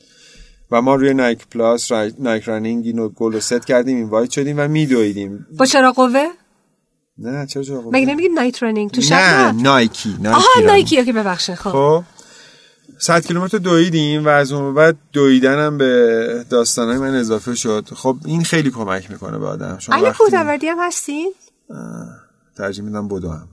و 0.71 0.83
ما 0.83 0.95
روی 0.95 1.15
Nike 1.15 1.47
Plus 1.51 1.93
Nike 2.19 2.43
Running 2.43 2.87
اینو 2.87 3.09
گل 3.09 3.33
رو 3.33 3.41
ست 3.41 3.65
کردیم 3.65 3.97
invite 3.97 4.31
شدیم 4.31 4.59
و 4.59 4.69
میدویدیم. 4.69 5.47
با 5.59 5.67
چراغ 5.67 5.93
قوه؟ 5.93 6.27
نه 7.21 7.47
چرا 7.47 7.63
قوه 7.63 7.93
مگه 7.93 8.07
نمیگی 8.07 8.29
نایت 8.29 8.63
رانینگ 8.63 8.91
تو 8.91 9.01
شب 9.01 9.15
نه 9.15 9.53
نایکی 9.53 10.09
نایکی 10.09 10.29
آها 10.29 10.67
نایکی. 10.67 10.99
اوکی 10.99 11.13
ببخشید 11.13 11.55
خب. 11.55 11.71
خب 11.71 12.05
100 12.99 13.27
کیلومتر 13.27 13.59
دویدیم 13.59 14.25
و 14.25 14.29
از 14.29 14.53
اون 14.53 14.75
بعد 14.75 14.97
دویدنم 15.13 15.79
به 15.79 16.45
داستانهای 16.51 16.99
من 16.99 17.15
اضافه 17.15 17.55
شد. 17.55 17.89
خب 17.95 18.17
این 18.25 18.45
خیلی 18.45 18.71
کمک 18.71 19.11
می‌کنه 19.11 19.39
به 19.39 19.47
آدم. 19.47 19.79
شما 19.79 19.95
اهل 19.95 20.13
کوهنوردی 20.13 20.67
هم 20.67 20.79
هستین 20.81 21.33
ترجیح 22.57 22.85
میدم 22.85 23.09
بدو 23.09 23.31
هم 23.31 23.49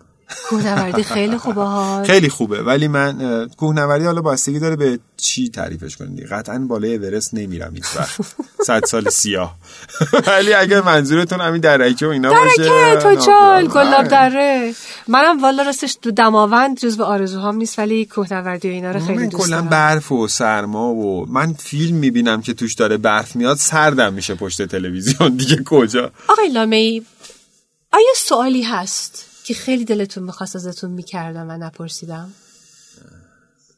کوهنوردی 0.50 1.04
خیلی 1.04 1.38
خوبه 1.38 1.62
ها. 1.64 2.04
خیلی 2.04 2.30
خوبه 2.30 2.64
ولی 2.64 2.88
من 2.88 3.48
کوهنوردی 3.58 4.06
حالا 4.06 4.22
بستگی 4.22 4.60
داره 4.60 4.76
به 4.76 5.00
چی 5.18 5.50
تعریفش 5.50 5.98
کنید 5.98 6.28
قطعا 6.28 6.60
بالای 6.60 6.96
اورست 6.96 7.34
نمیرم 7.34 7.76
هیچ 7.76 7.86
وقت. 7.96 8.22
صد 8.66 8.86
سال 8.86 9.10
سیاه. 9.10 9.56
ولی 10.28 10.54
اگه 10.54 10.82
منظورتون 10.82 11.42
همین 11.42 11.62
درکه 11.62 12.08
و 12.08 12.10
اینا 12.10 12.30
باشه 12.30 12.64
درکه 12.64 13.02
توچال 13.02 13.68
گلاب 13.68 14.08
دره. 14.08 14.74
منم 15.08 15.42
والا 15.42 15.64
راستش 15.64 15.96
تو 16.02 16.12
دماوند 16.12 16.78
جزو 16.80 17.04
آرزوهام 17.04 17.56
نیست 17.56 17.80
ولی 17.80 18.06
کوهنوردی 18.06 18.70
و 18.70 18.72
اینا 18.72 18.92
رو 18.92 19.00
خیلی 19.00 19.28
دوست 19.28 19.50
دارم. 19.50 19.68
برف 19.68 20.12
و 20.12 20.28
سرما 20.28 20.94
و 20.94 21.26
من 21.30 21.54
فیلم 21.54 21.98
می‌بینم 21.98 22.42
که 22.42 22.54
توش 22.54 22.74
داره 22.74 22.98
برف 22.98 23.36
میاد 23.36 23.58
سردم 23.58 24.14
میشه 24.14 24.36
پشت 24.36 24.62
تلویزیون. 24.62 25.36
دیگه 25.38 25.64
کجا؟ 25.66 26.12
آقای 26.28 26.50
لامه‌ای 26.50 27.02
آیا 27.94 28.14
سوالی 28.16 28.64
هست؟ 28.64 29.26
که 29.48 29.54
خیلی 29.54 29.86
دلتون 29.86 30.24
می‌خواست 30.24 30.56
ازتون 30.56 30.92
می‌کردم 30.92 31.50
و 31.50 31.58
نپرسیدم. 31.58 32.30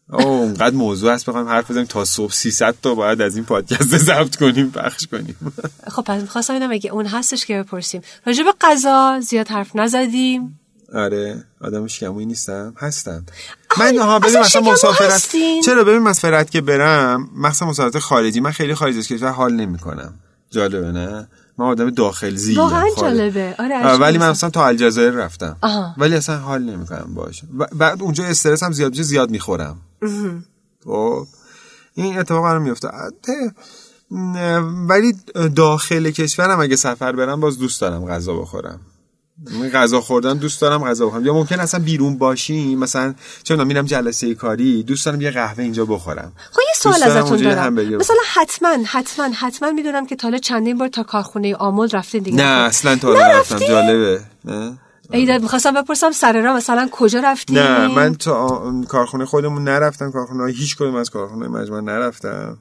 اوه 0.10 0.26
اونقدر 0.26 0.76
موضوع 0.76 1.14
هست 1.14 1.26
بخوام 1.26 1.48
حرف 1.48 1.72
بزنیم 1.72 1.86
تا 1.86 2.06
صبح 2.06 2.34
300 2.34 2.76
تا 2.82 2.96
باید 2.96 3.22
از 3.22 3.36
این 3.36 3.46
پادکست 3.46 3.98
ضبط 3.98 4.36
کنیم 4.36 4.72
پخش 4.72 5.08
کنیم. 5.08 5.36
خب 5.88 6.02
پس 6.02 6.22
می‌خواستم 6.22 6.54
اینم 6.54 6.72
اگه 6.72 6.92
اون 6.92 7.06
هستش 7.06 7.46
که 7.46 7.64
بپرسیم. 7.64 8.02
راجع 8.26 8.44
به 8.44 8.54
غذا 8.62 9.20
زیاد 9.20 9.48
حرف 9.48 9.76
نزدیم. 9.76 10.60
آره 10.94 11.44
آدم 11.62 11.88
شکمویی 11.88 12.26
نیستم. 12.26 12.74
هستم. 12.78 13.26
من 13.80 13.98
ها 13.98 14.20
ببین 14.20 14.40
مثلا 14.40 14.62
مسافرت 14.62 15.36
چرا؟ 15.66 15.84
ببین 15.84 16.00
مسافرت 16.00 16.52
که 16.52 16.62
برم 16.62 17.30
مثلا 17.36 17.68
مسافرت 17.68 18.00
خارجی 18.00 18.40
من 18.40 18.52
خیلی 18.52 18.76
خارج 18.76 18.98
از 18.98 19.08
کشور 19.08 19.30
حال 19.30 19.54
نمی‌کنم. 19.54 20.14
جالبه 20.52 20.92
نه؟ 20.92 21.28
من 21.60 21.66
آدم 21.66 21.90
داخل 21.90 22.36
زی 22.36 22.56
واقعا 22.56 22.86
جالبه. 22.98 23.56
آره 23.60 23.98
ولی 23.98 24.18
من 24.18 24.30
اصلا 24.30 24.50
تا 24.50 24.68
الجزایر 24.68 25.12
رفتم. 25.12 25.58
آها. 25.62 25.96
ولی 25.98 26.16
اصلا 26.16 26.38
حال 26.38 26.64
نمی‌کنم 26.64 27.14
باش 27.14 27.44
بعد 27.74 28.02
اونجا 28.02 28.26
استرس 28.26 28.64
هم 28.64 28.72
زیاد 28.72 29.02
زیاد 29.02 29.30
می‌خورم. 29.30 29.78
خب 30.84 31.28
این 31.94 32.20
اتفاق 32.20 32.46
رو 32.46 32.60
میفته 32.60 32.90
ولی 34.90 35.14
داخل 35.56 36.12
کشورم 36.12 36.60
اگه 36.60 36.76
سفر 36.76 37.12
برم 37.12 37.40
باز 37.40 37.58
دوست 37.60 37.82
دارم 37.82 38.06
غذا 38.06 38.34
بخورم. 38.34 38.80
من 39.60 39.70
غذا 39.70 40.02
خوردن 40.02 40.38
دوست 40.38 40.62
دارم 40.62 40.84
غذا 40.84 41.06
بخورم. 41.06 41.26
یا 41.26 41.34
ممکن 41.34 41.60
اصلا 41.60 41.80
بیرون 41.80 42.18
باشیم 42.18 42.80
مثلا 42.80 43.16
چه 43.44 43.54
می‌دونم 43.54 43.68
میرم 43.68 43.86
جلسه 43.86 44.36
کاری 44.36 44.84
دوست 44.84 45.06
دارم 45.06 45.22
یه 45.22 45.32
قهوه 45.32 45.64
اینجا 45.64 45.86
بخورم. 45.86 46.32
خب 46.52 46.60
یه 46.60 46.74
سوال 46.76 47.00
دارم 47.00 47.24
ازتون 47.24 47.38
دارم. 47.38 47.74
مثلا 47.74 48.18
حتما 48.34 48.78
حتما 48.86 49.30
حتما 49.36 49.72
می‌دونم 49.72 50.06
که 50.06 50.16
تا 50.16 50.28
حالا 50.28 50.38
چندین 50.38 50.78
بار 50.78 50.88
تا 50.88 51.04
کارخونه 51.04 51.56
آمل 51.56 51.90
رفتین 51.90 52.24
دیگه. 52.24 52.38
نه 52.38 52.44
اصلا 52.44 52.96
تا 52.96 53.08
حالا 53.08 53.28
نرفتم 53.28 53.60
جالبه. 53.60 54.22
نه؟ 54.46 54.78
ایداد 55.12 55.42
می‌خواستم 55.42 55.74
بپرسم 55.74 56.12
سر 56.12 56.42
راه 56.42 56.58
مثلا 56.58 56.90
کجا 56.92 57.20
رفتی 57.20 57.54
نه 57.54 57.88
من 57.88 58.16
تا 58.16 58.74
کارخونه 58.88 59.26
خودمون 59.26 59.64
نرفتم 59.64 60.12
کارخونه 60.12 60.52
هیچ 60.52 60.76
کدوم 60.76 60.96
از 60.96 61.10
کارخونه 61.10 61.48
مجموعه 61.48 61.82
نرفتم. 61.82 62.58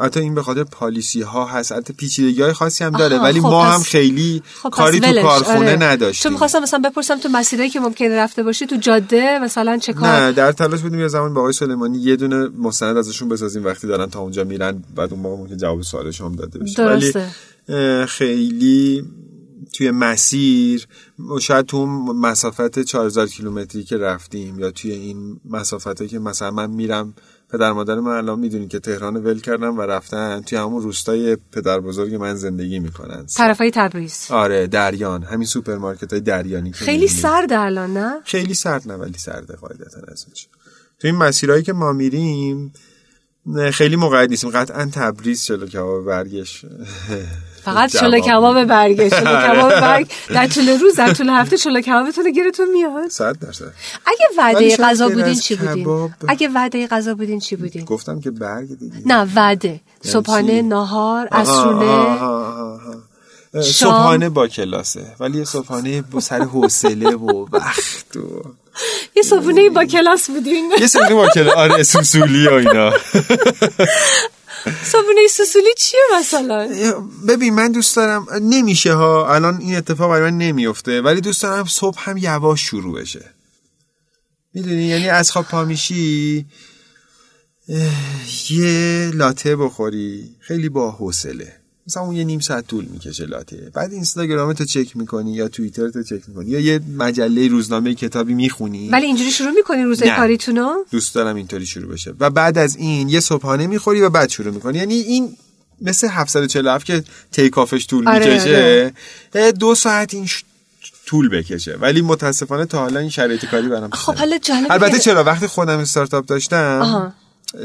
حتی 0.00 0.20
این 0.20 0.34
به 0.34 0.42
خاطر 0.42 0.64
پالیسی 0.64 1.22
ها 1.22 1.46
هست 1.46 1.72
حتی 1.72 1.92
پیچیدگی 1.92 2.42
های 2.42 2.52
خاصی 2.52 2.84
هم 2.84 2.90
داره 2.90 3.18
ولی 3.18 3.40
خب 3.40 3.46
ما 3.46 3.64
هم 3.64 3.80
خیلی 3.80 4.42
خب 4.62 4.68
کاری 4.68 5.00
تو 5.00 5.22
کارخونه 5.22 5.58
آره. 5.58 5.76
چون 5.76 5.82
نداشتیم 5.82 6.32
می‌خواستم 6.32 6.62
مثلا 6.62 6.80
بپرسم 6.90 7.18
تو 7.18 7.28
مسیرایی 7.28 7.70
که 7.70 7.80
ممکنه 7.80 8.16
رفته 8.16 8.42
باشی 8.42 8.66
تو 8.66 8.76
جاده 8.76 9.38
مثلا 9.38 9.76
چه 9.76 9.92
کار؟ 9.92 10.08
نه 10.08 10.32
در 10.32 10.52
تلاش 10.52 10.80
بودیم 10.80 11.00
یه 11.00 11.08
زمان 11.08 11.34
با 11.34 11.40
آقای 11.40 11.52
سلیمانی 11.52 11.98
یه 11.98 12.16
دونه 12.16 12.48
مستند 12.58 12.96
ازشون 12.96 13.28
بسازیم. 13.28 13.64
وقتی 13.64 13.86
دارن 13.86 14.06
تا 14.06 14.20
اونجا 14.20 14.44
میرن 14.44 14.82
بعد 14.94 15.12
اون 15.12 15.22
موقع 15.22 15.42
ممکن 15.42 15.56
جواب 15.56 15.82
سوالش 15.82 16.20
هم 16.20 16.36
داده 16.36 16.58
بشه. 16.58 16.84
ولی 16.84 17.12
خیلی 18.06 19.04
توی 19.72 19.90
مسیر 19.90 20.86
شاید 21.40 21.66
تو 21.66 21.86
مسافت 21.86 22.78
4000 22.78 23.26
کیلومتری 23.26 23.84
که 23.84 23.96
رفتیم 23.96 24.58
یا 24.58 24.70
توی 24.70 24.92
این 24.92 25.40
مسافتی 25.44 26.08
که 26.08 26.18
مثلا 26.18 26.50
من 26.50 26.70
میرم 26.70 27.14
پدر 27.52 27.72
مادر 27.72 28.00
من 28.00 28.16
الان 28.16 28.38
می‌دونی 28.38 28.68
که 28.68 28.78
تهران 28.78 29.16
ول 29.16 29.40
کردن 29.40 29.68
و 29.68 29.80
رفتن 29.80 30.40
توی 30.40 30.58
همون 30.58 30.82
روستای 30.82 31.36
پدر 31.52 31.80
بزرگ 31.80 32.14
من 32.14 32.34
زندگی 32.34 32.78
می‌کنن. 32.78 33.26
طرفای 33.36 33.70
تبریز. 33.70 34.26
آره 34.30 34.66
دریان 34.66 35.22
همین 35.22 35.46
سوپرمارکت 35.46 36.12
های 36.12 36.20
دریانی 36.20 36.70
که 36.70 36.76
خیلی. 36.76 37.08
سرد 37.08 37.52
الان 37.52 37.96
نه؟ 37.96 38.20
خیلی 38.24 38.54
سرد 38.54 38.88
نه 38.88 38.94
ولی 38.94 39.18
سرده 39.18 39.56
قاعدتا 39.56 40.00
ازش 40.12 40.48
تو 40.98 41.08
این 41.08 41.16
مسیرهایی 41.16 41.62
که 41.62 41.72
ما 41.72 41.92
میریم 41.92 42.72
نه، 43.46 43.70
خیلی 43.70 43.96
مقید 43.96 44.30
نیستیم. 44.30 44.50
قطعا 44.50 44.90
تبریز 44.92 45.44
چلو 45.44 45.66
کباب 45.66 46.04
برگش. 46.04 46.64
فقط 47.64 47.96
شلو 47.96 48.20
کباب 48.20 48.56
میده. 48.56 48.66
برگ 48.66 49.08
شلو 49.08 49.48
کباب 49.48 49.80
برگ. 49.80 50.10
در 50.28 50.46
طول 50.46 50.68
روز 50.68 50.96
در 50.96 51.12
طول 51.12 51.28
هفته 51.28 51.56
شلو 51.56 51.80
کبابتون 51.80 52.32
گیرتون 52.32 52.66
میاد. 52.72 53.10
صد 53.10 53.38
درصد. 53.38 53.72
اگه 54.06 54.26
وعده 54.38 54.76
غذا 54.76 55.08
بودین 55.08 55.34
چی 55.34 55.56
بودین؟ 55.56 56.10
اگه 56.28 56.48
وعده 56.48 56.86
غذا 56.86 57.14
بودین 57.14 57.40
چی 57.40 57.56
بودین؟ 57.56 57.84
گفتم 57.84 58.20
که 58.20 58.30
برگ 58.30 58.78
دیگه. 58.78 58.96
نه 59.06 59.28
وعده. 59.34 59.80
صبحانه 60.02 60.56
چی؟ 60.56 60.62
ناهار 60.62 61.28
آها، 61.32 61.40
عصرونه؟ 61.42 62.18
صبحانه 63.62 64.28
با 64.28 64.48
کلاسه. 64.48 65.14
ولی 65.20 65.38
یه 65.38 65.44
صبحانه 65.44 66.02
با 66.02 66.20
سر 66.20 66.42
حوصله 66.42 67.10
و 67.10 67.46
وقت 67.52 68.16
و 68.16 68.42
یه 69.16 69.22
صبحونه 69.22 69.70
با 69.70 69.84
کلاس 69.84 70.30
بودین. 70.30 70.72
یه 70.80 70.86
صبحانه 70.86 71.14
با 71.14 71.28
کلاس 71.28 71.56
آره 71.56 71.82
سوسولی 71.82 72.48
و 72.48 72.52
اینا. 72.52 72.92
صبحونه 74.84 75.26
سوسولی 75.30 75.74
چیه 75.78 76.00
مثلا؟ 76.18 76.68
ببین 77.28 77.54
من 77.54 77.72
دوست 77.72 77.96
دارم 77.96 78.26
نمیشه 78.42 78.92
ها. 78.92 79.34
الان 79.34 79.56
این 79.60 79.76
اتفاق 79.76 80.10
برای 80.10 80.30
من 80.30 80.38
نمیفته 80.38 81.02
ولی 81.02 81.20
دوست 81.20 81.42
دارم 81.42 81.64
صبح 81.64 81.98
هم 82.00 82.16
یواش 82.16 82.60
شروع 82.60 83.00
بشه. 83.00 83.34
می‌دونی؟ 84.54 84.84
یعنی 84.84 85.08
از 85.08 85.30
خواب 85.30 85.44
پا 85.44 85.64
میشی 85.64 86.46
یه 88.50 89.10
لاته 89.14 89.56
بخوری. 89.56 90.36
خیلی 90.40 90.68
با 90.68 90.90
حوصله. 90.90 91.57
مثلا 91.88 92.02
اون 92.02 92.16
یه 92.16 92.24
نیم 92.24 92.40
ساعت 92.40 92.66
طول 92.66 92.84
می‌کشه 92.84 93.26
لاته. 93.26 93.70
بعد 93.74 93.92
اینستاگرام 93.92 94.52
تو 94.52 94.64
چک 94.64 94.96
می‌کنی 94.96 95.32
یا 95.32 95.48
توییتر 95.48 95.88
تو 95.88 96.02
چک 96.02 96.20
می‌کنی 96.28 96.50
یا 96.50 96.60
یه 96.60 96.80
مجله 96.96 97.48
روزنامه 97.48 97.94
کتابی 97.94 98.34
می‌خونی. 98.34 98.88
ولی 98.88 99.06
اینجوری 99.06 99.30
شروع 99.30 99.50
می‌کنین 99.50 99.84
روزای 99.84 100.08
نه. 100.08 100.16
کاریتونو؟ 100.16 100.74
دوست 100.90 101.14
دارم 101.14 101.36
اینطوری 101.36 101.66
شروع 101.66 101.92
بشه. 101.92 102.14
و 102.20 102.30
بعد 102.30 102.58
از 102.58 102.76
این 102.76 103.08
یه 103.08 103.20
صبحانه 103.20 103.66
می‌خوری 103.66 104.00
و 104.00 104.10
بعد 104.10 104.28
شروع 104.28 104.54
می‌کنی. 104.54 104.78
یعنی 104.78 104.94
این 104.94 105.36
مثل 105.82 106.08
747 106.08 106.86
که 106.86 107.04
تیک 107.32 107.58
آفش 107.58 107.86
طول 107.86 108.08
آره، 108.08 108.32
می‌کشه 108.32 108.92
اه، 109.34 109.52
دو 109.52 109.74
ساعت 109.74 110.14
این 110.14 110.26
ش- 110.26 110.44
طول 111.06 111.28
بکشه. 111.28 111.76
ولی 111.80 112.02
متاسفانه 112.02 112.64
تا 112.64 112.78
حالا 112.78 113.00
این 113.00 113.10
شرایط 113.10 113.44
کاری 113.44 113.68
برام 113.68 113.90
خب. 113.90 114.14
حالا 114.14 114.38
البته 114.70 114.98
چرا؟ 114.98 115.24
وقتی 115.24 115.46
خودم 115.46 115.78
استارتاپ 115.78 116.26
داشتم 116.26 116.80
آها. 116.82 117.12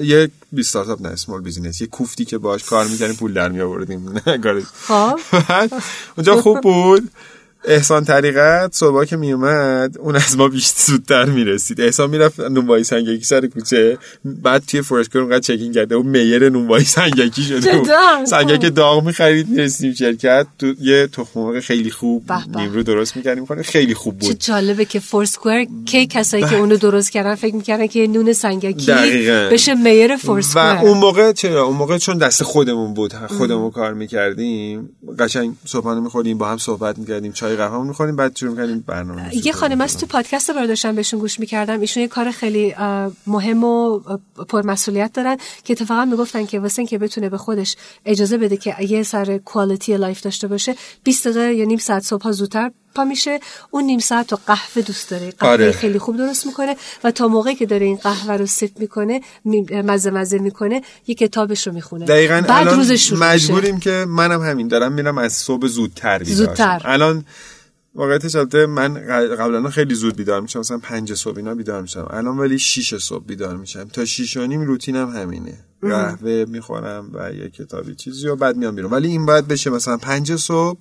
یه 0.02 0.32
استارتاپ 0.58 1.02
نه 1.02 1.10
اسمال 1.10 1.42
بیزینس 1.42 1.82
یه 1.82 1.88
کوفتی 1.88 2.26
که 2.26 2.38
باش 2.38 2.64
کار 2.64 2.88
می‌کردیم 2.88 3.16
پول 3.16 3.34
در 3.34 3.50
میآوردیم. 3.50 4.22
خب. 4.88 5.20
بعد 5.50 5.74
اونجا 6.18 6.42
خوب 6.42 6.62
بود. 6.62 7.12
احسان 7.66 8.06
طریقت 8.06 8.74
صبح 8.74 9.06
که 9.06 9.16
میومد 9.16 9.98
اون 9.98 10.16
از 10.16 10.38
ما 10.38 10.48
بیشتر 10.48 10.84
زودتر 10.92 11.26
می‌رسید. 11.26 11.82
احسان 11.82 12.10
می‌رفت 12.10 12.40
نونوایی 12.40 12.84
سنگکی 12.84 13.24
سر 13.24 13.48
کوچه. 13.48 13.98
بعد 14.26 14.64
توی 14.68 14.82
فرشکر 14.82 15.20
اونقدر 15.20 15.40
چکین 15.40 15.74
کرده 15.74 15.96
و 15.96 16.04
میر 16.04 16.50
نونوایی 16.50 16.86
سنگکی 16.86 17.44
شده 17.44 17.78
بود. 17.78 17.90
سنگک 18.26 18.76
داغ 18.76 19.04
می‌خرید 19.06 19.50
می‌رسیم 19.50 19.94
شرکت. 19.94 20.48
تو 20.60 20.74
یه 20.82 21.08
تخم 21.08 21.60
خیلی 21.60 21.92
خوب. 21.92 22.24
نیمرو 22.56 22.84
درست 22.84 23.18
می‌کردیم. 23.18 23.46
خونه 23.46 23.62
خیلی 23.62 23.94
خوب 23.94 24.20
چه 24.20 24.28
بود. 24.28 24.40
جالبه 24.40 24.86
که 24.86 25.00
فورسکوئر 25.00 25.66
کی 25.86 26.08
کسایی 26.08 26.44
که 26.44 26.56
اونو 26.56 26.78
درست 26.78 27.12
کردن 27.12 27.36
فکر 27.36 27.56
می‌کردن 27.56 27.88
که 27.88 28.08
نون 28.08 28.34
سنگکی 28.34 28.86
دقیقاً. 28.86 29.50
بشه 29.52 29.74
میر 29.76 30.14
و 30.14 30.18
فورسکوئر 30.18 30.78
اون 30.78 30.98
موقع 30.98 31.32
چرا؟ 31.32 31.64
اون 31.64 31.78
موقع 31.78 31.98
چون 31.98 32.18
دست 32.18 32.44
خودمون 32.44 32.94
بود 32.94 33.14
خودمون 33.14 33.72
کار 33.72 33.94
می‌کردیم 33.94 34.90
قشنگ 35.20 35.56
صبحانه 35.66 36.02
می‌خوریم 36.02 36.38
با 36.38 36.50
هم 36.50 36.58
صحبت 36.58 36.98
می‌کردیم 36.98 37.32
چای 37.32 37.53
قهوه 37.56 37.88
می‌خوریم 37.88 38.16
بعد 38.16 38.36
شروع 38.36 38.52
می‌کردیم 38.52 38.84
برنامه 38.88 39.46
یه 39.46 39.52
خانم 39.52 39.86
تو 39.86 40.06
پادکست 40.06 40.50
رو 40.50 40.68
داشتم 40.68 40.96
بهشون 40.96 41.20
گوش 41.20 41.40
می‌کردم. 41.40 41.80
ایشون 41.80 42.02
یه 42.02 42.08
کار 42.08 42.32
خیلی 42.32 42.76
مهم 43.28 43.64
و 43.64 44.00
پرمسئولیت 44.50 45.14
دارن 45.14 45.38
که 45.64 45.74
اتفاقا 45.74 46.06
می‌گفتن 46.06 46.46
که 46.46 46.60
واسه 46.60 46.80
اینکه 46.80 46.98
بتونه 46.98 47.30
به 47.30 47.38
خودش 47.38 47.76
اجازه 48.06 48.38
بده 48.38 48.58
که 48.58 48.76
یه 48.84 49.04
سر 49.04 49.38
quality 49.38 49.98
life 49.98 50.22
داشته 50.22 50.48
باشه 50.48 50.76
20 51.04 51.28
دقیقه 51.28 51.54
یا 51.54 51.66
نیم 51.66 51.78
ساعت 51.78 52.04
صبح 52.04 52.32
زودتر 52.32 52.72
پا 52.96 53.04
میشه. 53.04 53.40
اون 53.72 53.84
نیم 53.84 54.00
ساعت 54.00 54.32
رو 54.32 54.40
قهوه 54.48 54.82
دوست 54.82 55.10
داره. 55.10 55.32
قهوه 55.32 55.54
آره. 55.54 55.72
خیلی 55.72 56.00
خوب 56.00 56.18
درست 56.18 56.46
می‌کنه 56.48 56.76
و 57.04 57.12
تا 57.12 57.28
موقعی 57.28 57.56
که 57.56 57.66
داره 57.66 57.86
این 57.86 57.96
قهوه 57.96 58.34
رو 58.34 58.46
sip 58.46 58.80
می‌کنه 58.80 59.22
می- 59.46 59.62
مزه 59.62 60.12
مزه 60.12 60.40
می‌کنه 60.40 60.82
یه 61.08 61.16
کتابش 61.16 61.68
رو 61.68 61.74
می‌خونه. 61.74 62.06
دقیقا 62.06 62.46
بعد 62.48 62.68
الان 62.68 62.78
روزش 62.78 63.08
شروع 63.08 63.20
میشه. 63.20 63.34
مجبوریم 63.34 63.80
که 63.80 64.06
منم 64.08 64.42
همین 64.42 64.68
دارم 64.68 64.92
میرم 64.92 65.18
از 65.18 65.34
صبح 65.34 65.68
زودتر 65.68 66.20
بیدار 66.20 66.36
زودتر. 66.36 66.82
الان 66.86 67.26
واقعیتش 67.96 68.36
البته 68.36 68.66
من 68.66 68.94
قبلا 69.36 69.70
خیلی 69.70 69.96
زود 69.96 70.16
بیدار 70.16 70.42
میشم. 70.42 70.60
مثلا 70.60 70.78
پنج 70.78 71.14
صبح 71.14 71.38
اینا 71.38 71.56
بیدار 71.56 71.82
میشم. 71.82 72.08
الان 72.10 72.38
ولی 72.38 72.60
شیش 72.60 72.96
صبح 72.96 73.26
بیدار 73.26 73.58
میشم. 73.58 73.88
تا 73.88 74.06
شیش 74.06 74.38
و 74.38 74.48
نیم 74.48 74.62
روتینم 74.62 75.10
همینه. 75.10 75.58
قهوه 75.82 76.46
می‌خورم 76.48 77.10
و 77.14 77.34
یه 77.34 77.50
کتابی 77.50 77.96
چیزی 77.96 78.28
و 78.28 78.36
بعد 78.36 78.58
میام 78.58 78.76
بیرون. 78.76 78.92
ولی 78.92 79.08
این 79.08 79.26
باید 79.26 79.48
بشه 79.48 79.70
مثلا 79.70 79.98
پنج 79.98 80.36
صبح 80.36 80.80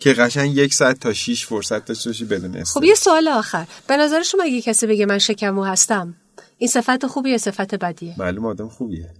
که 0.00 0.12
قشنگ 0.12 0.56
یک 0.56 0.74
ساعت 0.74 1.00
تا 1.00 1.12
شیش 1.12 1.46
فرصت 1.46 1.84
داشته 1.84 2.10
باشی 2.10 2.24
بدون 2.24 2.64
خب 2.64 2.84
یه 2.84 2.94
سوال 2.94 3.28
آخر. 3.28 3.66
به 3.88 3.96
نظر 3.96 4.22
شما 4.22 4.42
اگه 4.42 4.60
کسی 4.60 4.86
بگه 4.86 5.06
من 5.06 5.18
شکمو 5.18 5.64
هستم 5.64 6.14
این 6.58 6.68
صفت 6.68 7.06
خوبی 7.06 7.30
یا 7.30 7.38
صفت 7.38 7.74
بدیه؟ 7.74 8.14
معلوم 8.18 8.46
آدم 8.46 8.68
خوبیه. 8.68 9.10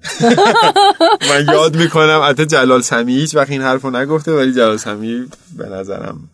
من 1.30 1.46
یاد 1.48 1.76
می‌کنم 1.76 2.20
البته 2.22 2.46
جلال 2.46 2.82
سمی 2.82 3.14
هیچ 3.14 3.34
وقت 3.34 3.50
این 3.50 3.62
حرفو 3.62 3.90
نگفته 3.90 4.32
ولی 4.32 4.52
جلال 4.52 4.76
سمی 4.76 5.26
به 5.56 5.68
نظرم 5.68 6.30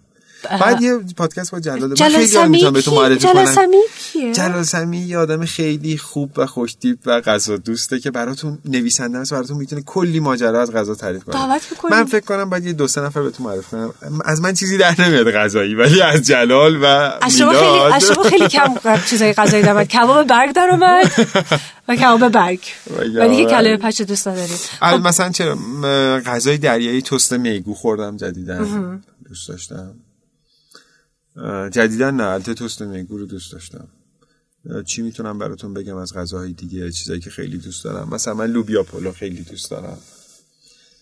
بعد 0.60 0.82
یه 0.82 0.98
پادکست 1.16 1.50
با 1.50 1.60
جلال 1.60 1.88
من 1.88 1.94
جلال 1.94 2.12
خیلی 2.12 2.26
سمی 2.26 2.70
می‌تونم؟ 2.70 2.98
معرفی 2.98 3.18
جلال 3.18 3.44
کنم. 3.44 3.54
سمی 3.54 3.76
کیه 4.12 4.34
جلال 4.34 4.62
سمی 4.62 4.98
یه 4.98 5.18
آدم 5.18 5.44
خیلی 5.44 5.98
خوب 5.98 6.30
و 6.36 6.46
خوشتیپ 6.46 6.98
و 7.06 7.20
غذا 7.20 7.56
دوسته 7.56 8.00
که 8.00 8.10
براتون 8.10 8.58
نویسنده 8.64 9.18
است 9.18 9.32
براتون 9.32 9.56
می‌تونه 9.56 9.82
کلی 9.82 10.20
ماجرا 10.20 10.62
از 10.62 10.72
غذا 10.72 10.94
تعریف 10.94 11.24
کنه. 11.24 11.34
دعوت. 11.34 11.62
من 11.90 12.04
فکر 12.04 12.24
کنم 12.24 12.50
باید 12.50 12.66
یه 12.66 12.72
دو 12.72 12.88
سه 12.88 13.00
نفر 13.00 13.22
بهتون 13.22 13.46
معرفی 13.46 13.70
کنم. 13.70 13.92
از 14.24 14.40
من 14.40 14.54
چیزی 14.54 14.78
در 14.78 15.00
نمیاد 15.00 15.30
غذایی 15.30 15.74
ولی 15.74 16.02
از 16.02 16.26
جلال 16.26 16.76
و 16.76 16.84
از 17.22 17.38
شما 17.38 17.52
خیلی 17.52 17.70
میلاد. 17.72 17.92
از 17.92 18.04
شما 18.04 18.22
خیلی 18.22 18.48
کم 18.48 18.74
چیزای 19.10 19.32
غذایی 19.32 19.62
در 19.62 19.84
کباب 19.84 20.26
برگ 20.26 20.52
در 20.54 20.68
اومد 20.70 21.12
و 21.88 21.96
کباب 21.96 22.28
برگ. 22.28 22.60
ولی 23.14 23.36
که 23.36 23.44
کلمه 23.50 23.76
پچه 23.76 24.04
دوست 24.04 24.28
ندارید 24.28 24.60
ال- 24.82 25.00
مثلا 25.00 25.30
چرا 25.30 25.56
غذای 26.26 26.58
دریایی 26.58 27.02
تست 27.02 27.32
میگو 27.32 27.74
خوردم 27.74 28.16
جدیدن 28.16 29.00
دوست 29.28 29.48
داشتم. 29.48 29.94
اه، 31.36 31.70
جدیدن 31.70 32.14
نه. 32.14 32.24
البته 32.24 32.54
تست 32.54 32.82
میگو 32.82 33.18
رو 33.18 33.26
دوست 33.26 33.52
داشتم. 33.52 33.88
چی 34.86 35.02
می‌تونم 35.02 35.38
براتون 35.38 35.74
بگم 35.74 35.96
از 35.96 36.14
غذاهای 36.14 36.52
دیگه 36.52 36.90
چیزایی 36.90 37.20
که 37.20 37.30
خیلی 37.30 37.58
دوست 37.58 37.84
دارم. 37.84 38.08
مثلا 38.08 38.34
من 38.34 38.46
لوبیا 38.46 38.82
پلو 38.82 39.12
خیلی 39.12 39.42
دوست 39.42 39.70
دارم. 39.70 39.98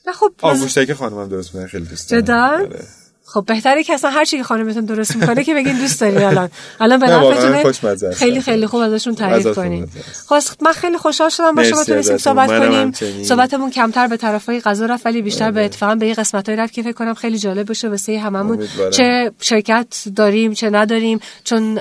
نه 0.07 0.13
خب 0.13 0.33
آگوشتایی 0.43 0.87
که 0.87 0.95
خانمم 0.95 1.29
درست 1.29 1.55
می‌کنه 1.55 1.69
خیلی 1.69 1.87
دوست 1.87 2.11
دارم؟ 2.11 2.61
آره. 2.61 2.85
خب 3.33 3.45
بهتره 3.47 3.83
که 3.83 3.95
اصلا 3.95 4.11
هر 4.11 4.25
چی 4.25 4.37
که 4.37 4.43
خانمتون 4.43 4.85
درست 4.85 5.17
می‌کنه 5.17 5.45
که 5.45 5.55
بگین 5.55 5.79
دوست 5.79 6.01
دارین 6.01 6.23
الان. 6.23 6.51
الان 6.81 6.99
به 6.99 7.07
نفعتونه 7.07 7.73
خیلی 8.13 8.41
خیلی 8.41 8.67
خوب 8.67 8.81
ازشون 8.81 9.15
تعریف 9.15 9.47
کنین. 9.47 9.87
خب 10.29 10.41
من 10.61 10.73
خیلی 10.73 10.99
خوشحال 10.99 11.29
شدم 11.29 11.55
با 11.55 11.65
شما 11.65 11.85
تونستیم 11.85 12.17
صحبت 12.17 12.49
کنیم. 12.49 12.93
صحبتمون 13.23 13.71
کمتر 13.71 14.07
به 14.07 14.17
طرفای 14.17 14.61
غذا 14.61 14.87
رفت 14.87 15.07
ولی 15.07 15.23
بیشتر 15.23 15.51
به 15.51 15.65
اتفاقا 15.65 15.95
به 15.95 16.07
این 16.07 16.15
قسمتای 16.15 16.57
رفت 16.57 16.73
که 16.73 16.83
فکر 16.83 16.93
کنم 16.93 17.15
خیلی 17.15 17.39
جالب 17.39 17.67
باشه 17.67 17.89
واسه 17.89 18.19
هممون. 18.19 18.69
چه 18.91 19.33
شرکت 19.41 19.87
داریم 20.17 20.53
چه 20.53 20.71
نداریم 20.71 21.21
چون 21.45 21.79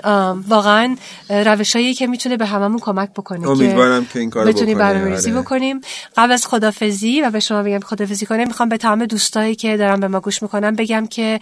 واقعا 0.48 0.96
روشایی 1.30 1.94
که 1.94 2.08
می‌تونه 2.08 2.38
به 2.38 2.46
هممون 2.46 2.80
کمک 2.80 3.10
بکنه 3.14 3.50
امیدوارم 3.50 4.06
که 4.06 4.20
این 4.20 4.30
کارو 4.30 4.48
بتونیم 4.48 4.78
برنامه‌ریزی 4.78 5.32
آره. 5.32 5.42
بکنیم. 5.42 5.82
قبل 6.18 6.32
از 6.32 6.48
خدافظی 6.48 7.22
و 7.22 7.30
به 7.30 7.40
شما 7.40 7.64
بگم 7.64 7.80
خدافظی 7.80 8.26
کنیم 8.26 8.48
می‌خوام 8.48 8.70
به 8.70 8.78
تمام 8.78 9.06
دوستایی 9.06 9.56
که 9.56 9.78
دارن 9.78 10.00
به 10.00 10.08
ما 10.08 10.20
گوش 10.20 10.42
می‌کنن 10.42 10.76
بگم 10.76 11.08
که 11.08 11.39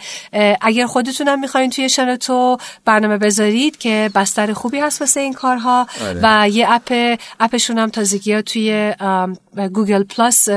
اگر 0.62 0.86
خودتونم 0.86 1.40
می‌خواین 1.40 1.70
توی 1.70 1.90
شنوتو 1.90 2.58
برنامه 2.86 3.18
بذارید 3.18 3.78
که 3.78 4.10
بستر 4.16 4.54
خوبی 4.54 4.80
هست 4.80 5.02
واسه 5.02 5.20
این 5.20 5.34
کارها 5.34 5.88
آره. 6.02 6.20
و 6.24 6.50
یه 6.50 6.68
اپ 6.70 7.18
اپشون 7.40 7.78
هم 7.78 7.90
تازگی 7.90 8.34
ها 8.34 8.42
توی 8.42 8.94
گوگل 9.74 10.04
پلاس 10.04 10.50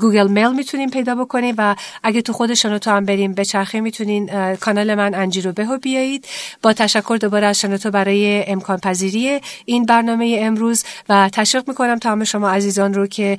گوگل 0.00 0.28
میل 0.28 0.52
می‌تونین 0.52 0.90
پیدا 0.90 1.14
بکنین 1.14 1.54
و 1.58 1.74
اگه 2.02 2.22
تو 2.22 2.32
خود 2.32 2.54
شنوتو 2.54 2.90
هم 2.90 3.04
بریم 3.04 3.34
به 3.34 3.44
چرخه 3.44 3.80
می‌تونین 3.80 4.56
کانال 4.56 4.94
من 4.94 5.14
انجی 5.14 5.40
رو 5.40 5.52
بهو 5.52 5.78
بیایید 5.78 6.26
با 6.62 6.72
تشکر 6.72 7.18
دوباره 7.20 7.46
از 7.46 7.60
شنوتو 7.60 7.90
برای 7.90 8.44
امکان 8.46 8.78
پذیری 8.78 9.40
این 9.64 9.84
برنامه 9.84 10.36
امروز 10.40 10.84
و 11.08 11.28
تشویق 11.32 11.68
می‌کنم 11.68 11.98
تمام 11.98 12.24
شما 12.24 12.50
عزیزان 12.50 12.94
رو 12.94 13.06
که 13.06 13.38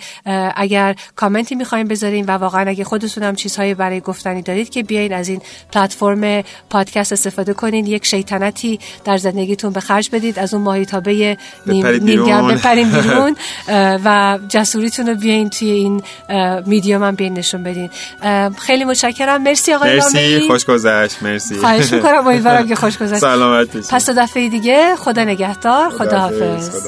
اگر 0.55 0.95
کامنتی 1.15 1.55
می‌خواین 1.55 1.87
بذارین 1.87 2.25
و 2.25 2.31
واقعا 2.31 2.69
اگه 2.69 2.83
خودتون 2.83 3.23
هم 3.23 3.35
چیزهایی 3.35 3.73
برای 3.73 4.01
گفتنی 4.01 4.41
دارید 4.41 4.69
که 4.69 4.83
بیاین 4.83 5.13
از 5.13 5.29
این 5.29 5.38
پلتفرم 5.71 6.43
پادکست 6.69 7.13
استفاده 7.13 7.53
کنین. 7.53 7.85
یک 7.85 8.05
شیطنتی 8.05 8.79
در 9.05 9.17
زندگیتون 9.17 9.73
به 9.73 9.79
خرج 9.79 10.09
بدید. 10.13 10.39
از 10.39 10.53
اون 10.53 10.63
ماهیتابه 10.63 11.37
نیمگرم 11.65 12.47
بپرین 12.47 12.91
بیرون. 12.91 13.35
و 14.05 14.39
جسوریتون 14.49 15.07
رو 15.07 15.15
بیاین 15.15 15.49
توی 15.49 15.69
این 15.69 16.03
میدیوم 16.65 17.03
هم 17.03 17.15
بیاین 17.15 17.33
نشون 17.33 17.63
بدین. 17.63 17.89
خیلی 18.57 18.85
متشکرم. 18.85 19.43
مرسی 19.43 19.73
آقای 19.73 19.93
مرسی. 19.93 20.47
خوش 20.47 20.65
گذشت. 20.65 21.23
مرسی. 21.23 21.55
خواهش 21.55 21.93
می‌کنم. 21.93 22.27
امیدوارم 22.27 22.67
که 22.67 22.75
خوش 22.75 22.97
گذشت. 23.01 23.19
سلامت 23.21 23.77
پس 23.77 24.09
دفعه 24.09 24.49
دیگه. 24.49 24.95
خدا 24.95 25.23
نگهدار. 25.23 25.89
خدا 25.89 26.19
حافظ 26.19 26.87